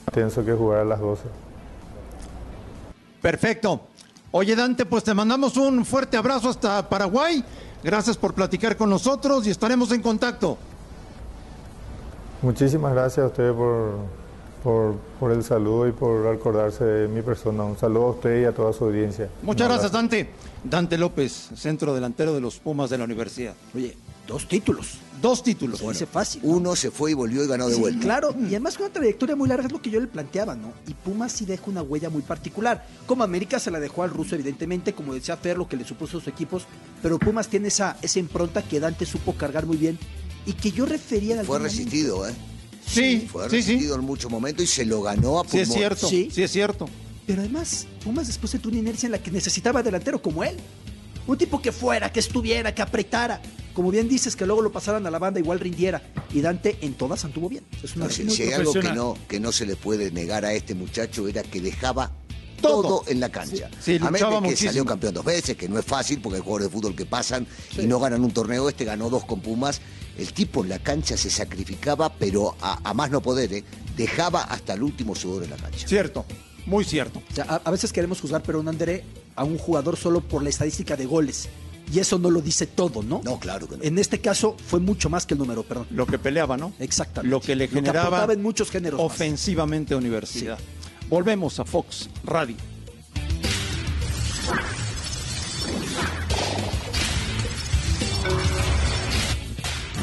intenso 0.09 0.45
que 0.45 0.53
jugar 0.53 0.81
a 0.81 0.85
las 0.85 1.01
12. 1.01 1.23
Perfecto. 3.23 3.81
Oye, 4.31 4.55
Dante, 4.55 4.85
pues 4.85 5.05
te 5.05 5.15
mandamos 5.15 5.57
un 5.57 5.87
fuerte 5.87 6.19
abrazo 6.19 6.51
hasta 6.51 6.87
Paraguay. 6.87 7.43
Gracias 7.83 8.19
por 8.19 8.35
platicar 8.35 8.77
con 8.77 8.91
nosotros 8.91 9.47
y 9.47 9.51
estaremos 9.51 9.91
en 9.93 10.03
contacto. 10.03 10.59
Muchísimas 12.43 12.93
gracias 12.93 13.25
a 13.25 13.27
ustedes 13.29 13.55
por, 13.55 13.95
por, 14.63 14.97
por 15.19 15.33
el 15.33 15.43
saludo 15.43 15.89
y 15.89 15.93
por 15.93 16.27
acordarse 16.27 16.85
de 16.85 17.09
mi 17.09 17.23
persona. 17.23 17.65
Un 17.65 17.79
saludo 17.79 18.09
a 18.09 18.11
usted 18.11 18.43
y 18.43 18.45
a 18.45 18.53
toda 18.53 18.75
su 18.75 18.85
audiencia. 18.85 19.31
Muchas 19.43 19.69
gracias. 19.69 19.91
Dante. 19.91 20.29
Dante 20.63 20.99
López, 20.99 21.33
centro 21.57 21.95
delantero 21.95 22.35
de 22.35 22.43
los 22.43 22.59
Pumas 22.59 22.91
de 22.91 22.99
la 22.99 23.05
universidad. 23.05 23.55
Oye, 23.75 23.97
dos 24.29 24.47
títulos. 24.47 24.99
Dos 25.21 25.43
títulos. 25.43 25.81
Se 25.81 25.89
dice 25.89 26.07
fácil. 26.07 26.41
Uno 26.45 26.77
se 26.77 26.93
fue 26.93 27.11
y 27.11 27.15
volvió 27.15 27.43
y 27.43 27.49
ganó 27.49 27.67
de 27.69 27.75
Sí, 27.75 27.81
vuelta. 27.81 28.01
Claro, 28.01 28.37
y 28.41 28.47
además 28.51 28.77
con 28.77 28.85
una 28.85 28.93
trayectoria 28.95 29.35
muy 29.35 29.49
larga 29.49 29.67
es 29.67 29.73
lo 29.73 29.83
que 29.83 29.91
yo 29.91 29.99
le 29.99 30.07
planteaba, 30.07 30.55
¿no? 30.55 30.73
Y 30.87 30.95
Pumas 30.95 31.33
sí 31.33 31.45
deja 31.45 31.65
una 31.67 31.83
huella 31.83 32.09
muy 32.09 32.23
particular. 32.23 32.87
Como 33.07 33.25
América 33.25 33.59
se 33.59 33.73
la 33.73 33.81
dejó 33.81 34.05
al 34.05 34.11
ruso, 34.11 34.37
evidentemente, 34.37 34.93
como 34.93 35.15
decía 35.15 35.37
Fer, 35.37 35.59
lo 35.59 35.67
que 35.69 35.77
le 35.77 35.85
supuso 35.85 36.19
a 36.19 36.21
sus 36.21 36.29
equipos, 36.29 36.67
pero 37.03 37.19
Pumas 37.19 37.49
tiene 37.49 37.67
esa, 37.67 37.97
esa 38.01 38.21
impronta 38.21 38.63
que 38.63 38.79
Dante 38.79 39.07
supo 39.07 39.35
cargar 39.35 39.67
muy 39.67 39.77
bien 39.77 39.99
y 40.47 40.53
que 40.53 40.71
yo 40.71 40.87
refería 40.87 41.41
en 41.41 41.45
Fue 41.45 41.59
resistido, 41.59 42.29
¿eh? 42.29 42.33
Sí, 42.87 43.27
Fue 43.31 43.51
sí. 43.51 43.57
resistido 43.57 43.97
en 43.97 44.03
muchos 44.03 44.31
momentos 44.31 44.63
y 44.65 44.69
se 44.69 44.85
lo 44.87 45.03
ganó 45.03 45.41
a 45.41 45.49
Sí, 45.49 45.59
es 45.59 45.73
cierto. 45.73 46.09
Sí. 46.09 46.29
Sí, 46.33 46.45
es 46.45 46.53
cierto. 46.53 46.89
Pero 47.27 47.41
además, 47.41 47.89
Pumas 48.05 48.29
después 48.29 48.53
de 48.53 48.69
una 48.69 48.79
inercia 48.79 49.07
en 49.09 49.13
la 49.13 49.19
que 49.23 49.33
necesitaba 49.33 49.83
delantero 49.83 50.23
como 50.23 50.45
él. 50.45 50.55
Un 51.27 51.37
tipo 51.37 51.61
que 51.61 51.73
fuera, 51.73 52.11
que 52.13 52.21
estuviera, 52.21 52.73
que 52.75 52.81
apretara. 52.83 53.43
Como 53.79 53.93
bien 53.93 54.09
dices, 54.09 54.35
que 54.35 54.45
luego 54.45 54.61
lo 54.61 54.73
pasaran 54.73 55.07
a 55.07 55.11
la 55.13 55.21
banda, 55.21 55.39
igual 55.39 55.61
rindiera. 55.61 56.03
Y 56.35 56.41
Dante 56.41 56.79
en 56.81 56.95
todas 56.95 57.25
anduvo 57.25 57.49
bien. 57.49 57.63
Es 57.81 57.95
una 57.95 58.07
No, 58.07 58.11
si, 58.11 58.29
si 58.29 58.43
hay 58.43 58.53
algo 58.55 58.73
que 58.73 58.93
no, 58.93 59.17
que 59.29 59.39
no 59.39 59.53
se 59.53 59.67
le 59.67 59.77
puede 59.77 60.11
negar 60.11 60.45
a 60.45 60.53
este 60.53 60.75
muchacho 60.75 61.29
era 61.29 61.45
que 61.45 61.61
dejaba 61.61 62.11
todo, 62.61 63.05
en 63.07 63.21
la 63.21 63.29
cancha. 63.29 63.71
Sí, 63.81 63.97
a 64.03 64.11
menos 64.11 64.35
que 64.35 64.41
muchísimo. 64.41 64.71
salió 64.71 64.85
campeón 64.85 65.15
dos 65.15 65.25
veces, 65.25 65.57
que 65.57 65.69
no 65.69 65.79
es 65.79 65.85
fácil 65.85 66.21
porque 66.21 66.39
hay 66.39 66.43
jugadores 66.43 66.73
de 66.73 66.77
fútbol 66.77 66.97
que 66.97 67.07
pasan 67.07 67.47
y 67.79 67.87
no 67.87 68.01
ganan 68.01 68.25
un 68.25 68.33
torneo. 68.33 68.69
Este 68.69 68.85
ganó 68.85 69.11
dos 69.11 69.25
con 69.25 69.41
Pumas. 69.43 69.81
El 70.17 70.33
tipo 70.33 70.65
en 70.65 70.71
la 70.71 70.81
cancha 70.81 71.17
se 71.17 71.31
sacrificaba, 71.31 72.13
pero 72.13 72.57
a, 72.61 72.81
a 72.83 72.95
más 72.95 73.13
no 73.13 73.23
poder, 73.23 73.53
¿eh? 73.53 73.65
dejaba 73.97 74.43
hasta 74.43 74.73
el 74.75 74.83
último 74.83 75.15
sudor 75.15 75.45
en 75.45 75.51
la 75.51 75.57
cancha. 75.57 75.87
Cierto, 75.87 76.25
muy 76.67 76.85
cierto. 76.85 77.23
O 77.31 77.33
sea, 77.33 77.45
a, 77.45 77.55
a 77.65 77.71
veces 77.71 77.93
queremos 77.93 78.21
juzgar, 78.21 78.43
pero 78.43 78.59
un 78.59 78.67
Anderé, 78.67 79.05
a 79.37 79.45
un 79.45 79.57
jugador 79.57 79.97
solo 79.97 80.21
por 80.21 80.43
la 80.43 80.49
estadística 80.49 80.97
de 80.97 81.07
goles. 81.07 81.49
Y 81.93 82.01
eso 82.01 82.19
no 82.19 82.31
lo 82.31 82.41
dice 82.43 82.67
todo, 82.67 83.03
¿no? 83.03 83.21
No, 83.25 83.39
claro 83.39 83.67
que 83.69 83.77
no. 83.79 83.83
En 83.83 83.99
este 83.99 84.21
caso 84.21 84.57
fue 84.67 84.79
mucho 84.81 85.09
más 85.09 85.25
que 85.27 85.35
el 85.35 85.39
número, 85.41 85.63
perdón. 85.63 85.87
Lo 85.91 86.07
que 86.07 86.19
peleaba, 86.19 86.57
¿no? 86.57 86.73
Exactamente. 86.79 87.31
Lo 87.31 87.41
que 87.41 87.57
le 87.57 87.65
Lo 87.67 87.71
que 87.71 87.77
generaba 87.77 88.31
en 88.33 88.43
muchos 88.43 88.71
géneros 88.71 88.99
más. 89.01 89.07
ofensivamente 89.07 89.95
a 89.95 89.97
Universidad. 89.97 90.59
Volvemos 91.09 91.59
a 91.59 91.65
Fox 91.65 92.11
Radio. 92.25 92.57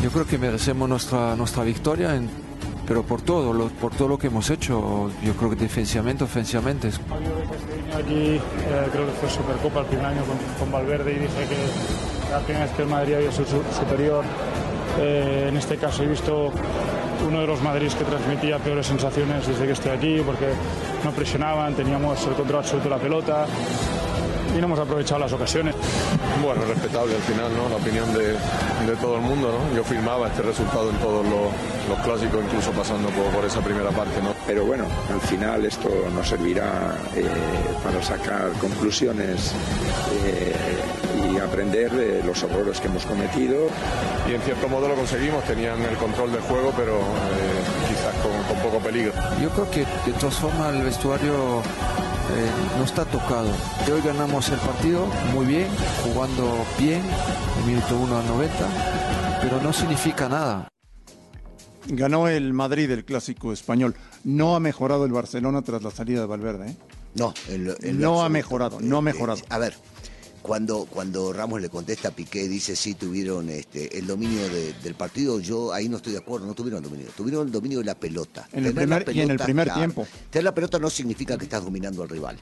Yo 0.03 0.11
creo 0.11 0.27
que 0.27 0.37
merecemos 0.37 0.87
nuestra, 0.87 1.35
nuestra 1.35 1.63
victoria, 1.63 2.15
en- 2.15 2.29
pero 2.87 3.03
por 3.03 3.21
todo, 3.21 3.53
lo- 3.53 3.67
por 3.69 3.93
todo 3.95 4.07
lo 4.07 4.17
que 4.17 4.27
hemos 4.27 4.49
hecho. 4.49 5.09
Yo 5.23 5.33
creo 5.33 5.49
que 5.49 5.55
defensivamente, 5.55 6.23
ofensivamente. 6.23 6.89
aquí, 6.89 8.35
eh, 8.35 8.41
creo 8.91 9.05
que 9.05 9.11
fue 9.13 9.29
Supercopa 9.29 9.79
el 9.81 9.85
primer 9.87 10.05
año 10.05 10.21
con, 10.25 10.37
con 10.59 10.71
Valverde 10.71 11.11
y 11.13 11.15
dije 11.19 11.47
que 11.49 12.31
la 12.31 12.39
primera 12.39 12.65
vez 12.65 12.73
que 12.75 12.81
el 12.83 12.87
Madrid 12.89 13.13
había 13.15 13.31
sido 13.31 13.45
su- 13.45 13.63
superior. 13.79 14.23
Eh, 14.99 15.47
en 15.49 15.57
este 15.57 15.75
caso 15.77 16.03
he 16.03 16.07
visto 16.07 16.51
uno 17.27 17.41
de 17.41 17.47
los 17.47 17.61
Madrids 17.61 17.95
que 17.95 18.03
transmitía 18.05 18.59
peores 18.59 18.85
sensaciones 18.87 19.47
desde 19.47 19.65
que 19.65 19.71
estoy 19.73 19.91
aquí 19.91 20.21
porque 20.25 20.47
no 21.03 21.11
presionaban, 21.11 21.73
teníamos 21.73 22.25
el 22.27 22.33
control 22.33 22.59
absoluto 22.59 22.87
de 22.89 22.95
la 22.95 23.01
pelota 23.01 23.45
y 24.55 24.59
no 24.59 24.67
hemos 24.67 24.79
aprovechado 24.79 25.19
las 25.19 25.33
ocasiones. 25.33 25.75
Bueno, 26.43 26.63
respetable 26.65 27.15
al 27.15 27.21
final, 27.21 27.51
¿no? 27.55 27.69
La 27.69 27.75
opinión 27.75 28.13
de, 28.13 28.33
de 28.89 28.95
todo 29.01 29.15
el 29.15 29.21
mundo, 29.21 29.51
¿no? 29.51 29.75
Yo 29.75 29.83
firmaba 29.83 30.27
este 30.27 30.41
resultado 30.43 30.89
en 30.89 30.97
todos 30.97 31.25
los, 31.25 31.51
los 31.89 31.99
clásicos, 32.05 32.43
incluso 32.43 32.71
pasando 32.71 33.09
por, 33.09 33.25
por 33.33 33.45
esa 33.45 33.61
primera 33.61 33.89
parte, 33.89 34.21
¿no? 34.21 34.33
Pero 34.47 34.65
bueno, 34.65 34.85
al 35.11 35.21
final 35.21 35.65
esto 35.65 35.89
nos 36.13 36.27
servirá 36.27 36.95
eh, 37.15 37.25
para 37.83 38.01
sacar 38.01 38.51
conclusiones 38.61 39.51
eh, 40.25 40.55
y 41.33 41.37
aprender 41.39 41.91
de 41.91 42.23
los 42.23 42.41
errores 42.43 42.79
que 42.79 42.87
hemos 42.87 43.05
cometido. 43.05 43.67
Y 44.29 44.33
en 44.33 44.41
cierto 44.41 44.69
modo 44.69 44.87
lo 44.87 44.95
conseguimos, 44.95 45.43
tenían 45.43 45.81
el 45.81 45.97
control 45.97 46.31
del 46.31 46.41
juego, 46.41 46.71
pero 46.77 46.93
eh, 46.93 47.89
quizás 47.89 48.13
con, 48.21 48.31
con 48.43 48.63
poco 48.63 48.83
peligro. 48.83 49.11
Yo 49.41 49.49
creo 49.49 49.69
que 49.69 49.79
de 49.79 50.17
todas 50.19 50.35
formas 50.35 50.73
el 50.73 50.83
vestuario 50.83 51.61
eh, 52.31 52.51
no 52.77 52.83
está 52.83 53.05
tocado. 53.05 53.51
Que 53.85 53.93
hoy 53.93 54.01
ganamos 54.01 54.49
el 54.49 54.59
partido 54.59 55.05
muy 55.33 55.45
bien, 55.45 55.67
jugando 56.03 56.65
bien, 56.79 57.01
el 57.59 57.65
minuto 57.65 57.97
1 57.97 58.17
al 58.17 58.27
90, 58.27 59.39
pero 59.41 59.61
no 59.61 59.71
significa 59.71 60.27
nada. 60.27 60.67
Ganó 61.87 62.27
el 62.27 62.53
Madrid 62.53 62.89
el 62.89 63.05
clásico 63.05 63.53
español. 63.53 63.95
No 64.23 64.55
ha 64.55 64.59
mejorado 64.59 65.05
el 65.05 65.11
Barcelona 65.11 65.61
tras 65.61 65.83
la 65.83 65.91
salida 65.91 66.21
de 66.21 66.25
Valverde. 66.25 66.71
¿eh? 66.71 66.77
No, 67.13 67.33
lo 67.57 67.75
no 67.93 68.23
ha 68.23 68.29
mejorado, 68.29 68.79
no 68.81 68.97
ha 68.97 69.01
mejorado. 69.01 69.39
A 69.49 69.57
ver, 69.57 69.75
cuando, 70.45 70.85
cuando 70.85 71.33
Ramos 71.33 71.59
le 71.59 71.69
contesta 71.69 72.09
a 72.09 72.11
Piqué, 72.11 72.47
dice 72.47 72.75
sí 72.75 72.93
tuvieron 72.93 73.49
este, 73.49 73.97
el 73.97 74.05
dominio 74.05 74.47
de- 74.47 74.73
del 74.83 74.93
partido, 74.93 75.39
yo 75.39 75.73
ahí 75.73 75.89
no 75.89 75.97
estoy 75.97 76.13
de 76.13 76.19
acuerdo, 76.19 76.45
no 76.45 76.53
tuvieron 76.53 76.83
el 76.83 76.89
dominio, 76.89 77.11
tuvieron 77.17 77.47
el 77.47 77.51
dominio 77.51 77.79
de 77.79 77.85
la 77.85 77.95
pelota. 77.95 78.47
En 78.53 78.63
el 78.67 78.73
primer- 78.75 79.09
y 79.15 79.21
en 79.21 79.31
el 79.31 79.39
primer 79.39 79.73
tiempo. 79.73 80.07
Tener 80.29 80.43
la 80.43 80.53
pelota 80.53 80.77
no 80.77 80.91
significa 80.91 81.35
que 81.35 81.45
estás 81.45 81.63
dominando 81.63 82.03
al 82.03 82.09
rival. 82.09 82.37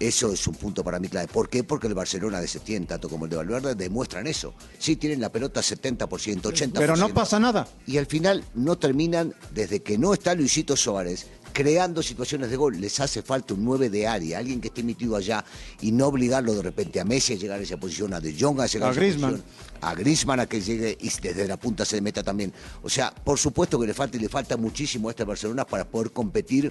Eso 0.00 0.32
es 0.32 0.44
un 0.48 0.56
punto 0.56 0.82
para 0.82 0.98
mí 0.98 1.08
clave. 1.08 1.28
¿Por 1.28 1.48
qué? 1.48 1.62
Porque 1.62 1.86
el 1.86 1.94
Barcelona 1.94 2.40
de 2.40 2.48
Setién, 2.48 2.86
tanto 2.86 3.08
como 3.08 3.26
el 3.26 3.30
de 3.30 3.36
Valverde, 3.36 3.76
demuestran 3.76 4.26
eso. 4.26 4.54
Sí 4.80 4.96
tienen 4.96 5.20
la 5.20 5.30
pelota 5.30 5.60
70%, 5.62 6.50
80%. 6.50 6.72
Pero 6.80 6.96
no 6.96 7.08
pasa 7.14 7.38
nada. 7.38 7.68
Y 7.86 7.98
al 7.98 8.06
final 8.06 8.44
no 8.54 8.76
terminan, 8.76 9.32
desde 9.52 9.80
que 9.84 9.96
no 9.96 10.12
está 10.12 10.34
Luisito 10.34 10.76
Suárez, 10.76 11.28
creando 11.54 12.02
situaciones 12.02 12.50
de 12.50 12.56
gol. 12.56 12.78
Les 12.78 13.00
hace 13.00 13.22
falta 13.22 13.54
un 13.54 13.64
9 13.64 13.88
de 13.88 14.06
área, 14.06 14.38
alguien 14.38 14.60
que 14.60 14.68
esté 14.68 14.82
metido 14.82 15.16
allá 15.16 15.42
y 15.80 15.92
no 15.92 16.08
obligarlo 16.08 16.52
de 16.52 16.62
repente 16.62 17.00
a 17.00 17.04
Messi 17.04 17.32
a 17.32 17.36
llegar 17.36 17.60
a 17.60 17.62
esa 17.62 17.78
posición, 17.78 18.12
a 18.12 18.20
De 18.20 18.34
Jong 18.38 18.60
a 18.60 18.66
llegar 18.66 18.88
A 18.88 18.90
a, 18.90 18.92
esa 18.92 19.00
Griezmann. 19.00 19.30
posición, 19.30 19.80
a 19.80 19.94
Griezmann 19.94 20.40
a 20.40 20.46
que 20.46 20.60
llegue 20.60 20.98
y 21.00 21.08
desde 21.22 21.46
la 21.46 21.56
punta 21.56 21.84
se 21.86 22.00
meta 22.02 22.22
también. 22.22 22.52
O 22.82 22.90
sea, 22.90 23.14
por 23.14 23.38
supuesto 23.38 23.80
que 23.80 23.86
le 23.86 23.94
falta 23.94 24.16
y 24.18 24.20
le 24.20 24.28
falta 24.28 24.56
muchísimo 24.56 25.08
a 25.08 25.12
este 25.12 25.24
Barcelona 25.24 25.64
para 25.64 25.84
poder 25.86 26.10
competir. 26.10 26.70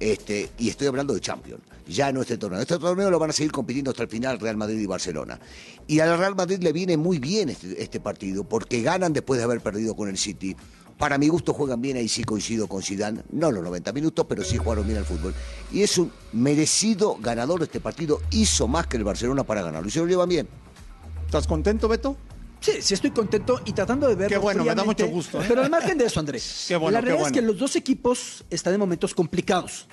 Este, 0.00 0.50
y 0.58 0.70
estoy 0.70 0.88
hablando 0.88 1.14
de 1.14 1.20
Champions, 1.20 1.62
ya 1.86 2.10
no 2.10 2.22
este 2.22 2.36
torneo. 2.36 2.60
Este 2.60 2.78
torneo 2.78 3.10
lo 3.10 3.18
van 3.20 3.30
a 3.30 3.32
seguir 3.32 3.52
compitiendo 3.52 3.92
hasta 3.92 4.02
el 4.02 4.08
final 4.08 4.40
Real 4.40 4.56
Madrid 4.56 4.78
y 4.80 4.86
Barcelona. 4.86 5.38
Y 5.86 6.00
al 6.00 6.18
Real 6.18 6.34
Madrid 6.34 6.58
le 6.62 6.72
viene 6.72 6.96
muy 6.96 7.20
bien 7.20 7.50
este, 7.50 7.80
este 7.80 8.00
partido, 8.00 8.42
porque 8.42 8.82
ganan 8.82 9.12
después 9.12 9.38
de 9.38 9.44
haber 9.44 9.60
perdido 9.60 9.94
con 9.94 10.08
el 10.08 10.18
City. 10.18 10.56
Para 10.98 11.18
mi 11.18 11.28
gusto 11.28 11.52
juegan 11.52 11.80
bien, 11.80 11.96
ahí 11.96 12.08
sí 12.08 12.22
coincido 12.24 12.68
con 12.68 12.82
Zidane, 12.82 13.22
no 13.30 13.50
los 13.50 13.64
90 13.64 13.92
minutos, 13.92 14.26
pero 14.28 14.44
sí 14.44 14.56
jugaron 14.58 14.86
bien 14.86 14.98
al 14.98 15.04
fútbol. 15.04 15.34
Y 15.72 15.82
es 15.82 15.98
un 15.98 16.12
merecido 16.32 17.16
ganador 17.20 17.58
de 17.58 17.64
este 17.66 17.80
partido, 17.80 18.20
hizo 18.30 18.68
más 18.68 18.86
que 18.86 18.96
el 18.96 19.04
Barcelona 19.04 19.44
para 19.44 19.62
ganarlo, 19.62 19.88
y 19.88 19.90
se 19.90 19.98
lo 19.98 20.06
llevan 20.06 20.28
bien. 20.28 20.48
¿Estás 21.26 21.46
contento, 21.46 21.88
Beto? 21.88 22.16
Sí, 22.60 22.80
sí 22.80 22.94
estoy 22.94 23.10
contento 23.10 23.60
y 23.66 23.72
tratando 23.72 24.08
de 24.08 24.14
verlo 24.14 24.28
Qué 24.36 24.38
bueno, 24.38 24.64
me 24.64 24.74
da 24.74 24.84
mucho 24.84 25.06
gusto, 25.08 25.42
¿eh? 25.42 25.44
Pero 25.46 25.62
al 25.62 25.70
margen 25.70 25.98
de 25.98 26.06
eso, 26.06 26.20
Andrés, 26.20 26.64
Qué 26.68 26.76
bueno, 26.76 26.92
la 26.92 27.00
qué 27.00 27.06
realidad 27.06 27.24
bueno. 27.24 27.36
es 27.36 27.40
que 27.42 27.46
los 27.46 27.58
dos 27.58 27.76
equipos 27.76 28.44
están 28.48 28.72
en 28.72 28.80
momentos 28.80 29.14
complicados. 29.14 29.86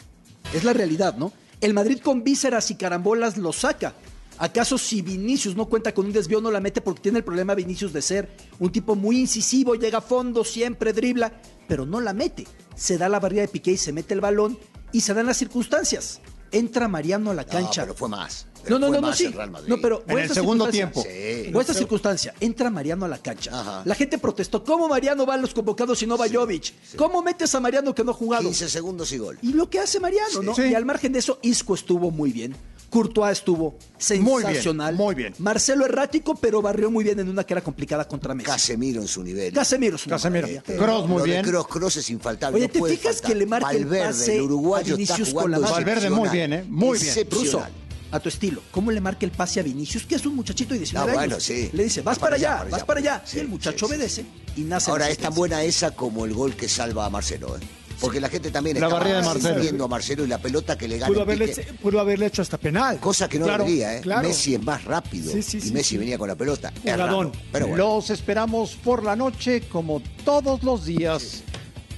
Es 0.54 0.64
la 0.64 0.72
realidad, 0.72 1.16
¿no? 1.18 1.34
El 1.60 1.74
Madrid 1.74 2.00
con 2.00 2.24
vísceras 2.24 2.72
y 2.72 2.76
carambolas 2.76 3.38
lo 3.38 3.52
saca. 3.52 3.94
¿Acaso 4.42 4.76
si 4.80 5.04
Vinicius 5.04 5.56
no 5.56 5.68
cuenta 5.68 5.94
con 5.94 6.08
un 6.08 6.12
desvío 6.12 6.42
no 6.42 6.50
la 6.50 6.60
mete 6.60 6.82
porque 6.82 7.00
tiene 7.00 7.20
el 7.20 7.24
problema 7.24 7.54
Vinicius 7.54 7.94
de 7.94 8.02
ser 8.02 8.28
un 8.58 8.72
tipo 8.72 8.96
muy 8.96 9.20
incisivo, 9.20 9.76
llega 9.76 10.00
a 10.00 10.02
fondo, 10.02 10.44
siempre 10.44 10.94
dribla, 10.94 11.32
pero 11.68 11.86
no 11.86 12.02
la 12.02 12.12
mete? 12.12 12.48
Se 12.76 12.98
da 12.98 13.08
la 13.08 13.20
barrida 13.20 13.42
de 13.42 13.50
Piqué 13.50 13.74
y 13.74 13.78
se 13.78 13.94
mete 13.94 14.16
el 14.16 14.20
balón 14.20 14.58
y 14.92 15.02
se 15.02 15.14
dan 15.14 15.28
las 15.28 15.38
circunstancias. 15.38 16.22
entra 16.52 16.88
Mariano 16.88 17.30
a 17.30 17.34
la 17.36 17.46
cancha. 17.46 17.82
No, 17.82 17.88
pero 17.90 17.96
fue 17.96 18.10
más. 18.10 18.48
No, 18.68 18.80
no, 18.80 18.90
no, 18.90 18.96
no, 18.96 19.02
más 19.02 19.18
sí. 19.18 19.34
No, 19.68 19.78
pero 19.80 20.04
En 20.08 20.18
el 20.18 20.30
segundo 20.30 20.68
tiempo. 20.70 21.04
Sí. 21.04 21.52
O 21.54 21.62
esta 21.62 21.74
circunstancia, 21.74 22.34
entra 22.40 22.70
Mariano 22.70 23.06
a 23.06 23.08
la 23.08 23.20
cancha. 23.20 23.84
La 23.86 23.94
gente 23.94 24.18
protestó. 24.18 24.64
¿Cómo 24.64 24.88
Mariano 24.88 25.26
va 25.26 25.36
a 25.36 25.38
los 25.38 25.54
convocados 25.54 26.02
y 26.02 26.08
no 26.08 26.18
va 26.18 26.26
Jovic? 26.28 26.74
¿Cómo 26.96 27.22
metes 27.22 27.54
a 27.54 27.60
Mariano 27.60 27.94
que 27.94 28.04
no 28.04 28.12
ha 28.12 28.16
jugado? 28.16 28.44
15 28.44 28.70
segundos 28.70 29.12
y 29.12 29.20
gol. 29.20 29.38
Y 29.44 29.54
lo 29.54 29.70
que 29.70 29.80
hace 29.80 30.00
Mariano, 30.00 30.42
¿no? 30.42 30.54
Y 30.58 30.74
al 30.74 30.86
margen 30.86 31.14
de 31.14 31.20
eso, 31.20 31.40
Isco 31.44 31.76
estuvo 31.76 32.10
muy 32.10 32.32
bien. 32.32 32.56
Courtois 32.92 33.32
estuvo 33.32 33.76
Muy 34.20 34.44
bien, 34.44 34.48
sensacional. 34.54 34.96
muy 34.96 35.16
bien. 35.16 35.34
Marcelo 35.40 35.86
errático, 35.86 36.36
pero 36.36 36.62
barrió 36.62 36.92
muy 36.92 37.04
bien 37.04 37.20
en 37.20 37.30
una 37.30 37.44
que 37.44 37.54
era 37.56 37.62
complicada 37.64 38.08
contra 38.08 38.36
Messi. 38.36 38.50
Casemiro 38.52 39.02
en 39.02 39.08
su 39.08 39.24
nivel. 39.24 39.52
Casemiro 39.54 39.96
es 39.96 40.06
una 40.06 40.18
Casemiro. 40.18 40.48
maravilla. 40.48 40.86
Cross 40.86 41.08
muy 41.08 41.24
bien. 41.24 41.44
Cross, 41.46 41.68
Cross 41.68 41.96
es 41.98 42.10
infaltable. 42.12 42.58
Oye, 42.58 42.68
no 42.68 42.86
¿te 42.86 42.92
fijas 42.96 43.14
faltar. 43.16 43.32
que 43.32 43.36
le 43.36 43.46
marca 43.46 43.72
el 43.72 43.88
pase 43.88 44.36
el 44.36 44.42
uruguayo 44.42 44.94
a 44.94 44.98
Vinicius 44.98 45.30
está 45.30 45.42
con 45.42 45.50
la 45.52 45.60
mano? 45.60 45.72
Valverde 45.74 46.10
muy 46.10 46.30
bien, 46.30 46.54
¿eh? 46.54 46.66
Muy 46.68 47.00
bien. 47.00 47.14
Ruso, 47.16 47.22
Excepcional. 47.22 47.72
a 48.12 48.20
tu 48.20 48.28
estilo, 48.28 48.62
¿cómo 48.72 48.92
le 48.92 49.00
marca 49.00 49.26
el 49.26 49.32
pase 49.32 49.62
a 49.62 49.64
Vinicius? 49.64 50.06
Que 50.06 50.16
es 50.16 50.26
un 50.26 50.36
muchachito 50.36 50.74
de 50.74 50.80
19 50.80 51.10
Ah, 51.10 51.14
años. 51.14 51.26
bueno, 51.28 51.40
sí. 51.40 51.70
Le 51.72 51.86
dice, 51.86 52.02
vas 52.02 52.18
Va 52.18 52.22
para 52.22 52.36
para 52.38 52.56
allá, 52.60 52.70
vas 52.70 52.84
para 52.84 53.00
allá. 53.00 53.24
y 53.34 53.40
el 53.40 53.48
muchacho 53.48 53.88
sí, 53.88 53.94
sí. 53.94 53.98
obedece 54.00 54.26
y 54.58 54.62
nace 54.62 54.92
Ahora 54.92 55.10
es 55.10 55.18
tan 55.18 55.34
buena 55.34 55.64
esa 55.64 55.92
como 55.92 56.26
el 56.26 56.34
gol 56.34 56.56
que 56.56 56.68
salva 56.68 57.06
a 57.06 57.10
Marcelo. 57.10 57.56
¿eh? 57.56 57.60
Porque 58.02 58.20
la 58.20 58.28
gente 58.30 58.50
también 58.52 58.80
La 58.80 58.88
estaba 58.88 59.06
de 59.06 59.22
Marcelo. 59.22 59.56
siguiendo 59.56 59.86
a 59.86 59.88
Marcelo 59.88 60.26
y 60.26 60.28
la 60.28 60.40
pelota 60.40 60.78
que 60.78 60.88
le 60.88 60.98
gana. 60.98 61.08
Pudo 61.08 61.22
haberle, 61.22 61.48
pique. 61.50 61.62
pudo 61.82 62.00
haberle 62.00 62.26
hecho 62.26 62.42
hasta 62.42 62.58
penal. 62.58 63.00
Cosa 63.00 63.30
que 63.30 63.38
no 63.38 63.46
Claro, 63.46 63.64
debería, 63.64 63.98
¿eh? 63.98 64.02
claro. 64.02 64.28
Messi 64.28 64.56
es 64.56 64.64
más 64.64 64.84
rápido. 64.84 65.32
Sí, 65.32 65.42
sí, 65.44 65.58
y 65.58 65.62
sí, 65.62 65.72
Messi 65.72 65.90
sí. 65.90 65.98
venía 66.00 66.18
con 66.18 66.28
la 66.28 66.36
pelota. 66.36 66.74
Es 66.84 66.98
raro, 66.98 67.32
Pero 67.52 67.68
bueno. 67.68 67.84
Los 67.86 68.10
esperamos 68.10 68.76
por 68.84 69.04
la 69.04 69.16
noche, 69.16 69.62
como 69.70 70.02
todos 70.26 70.64
los 70.64 70.86
días, 70.86 71.44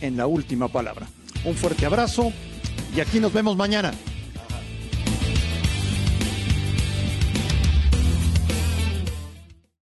en 0.01 0.17
la 0.17 0.27
última 0.27 0.67
palabra. 0.67 1.07
Un 1.45 1.55
fuerte 1.55 1.85
abrazo 1.85 2.31
y 2.95 2.99
aquí 2.99 3.19
nos 3.19 3.31
vemos 3.33 3.55
mañana. 3.55 3.91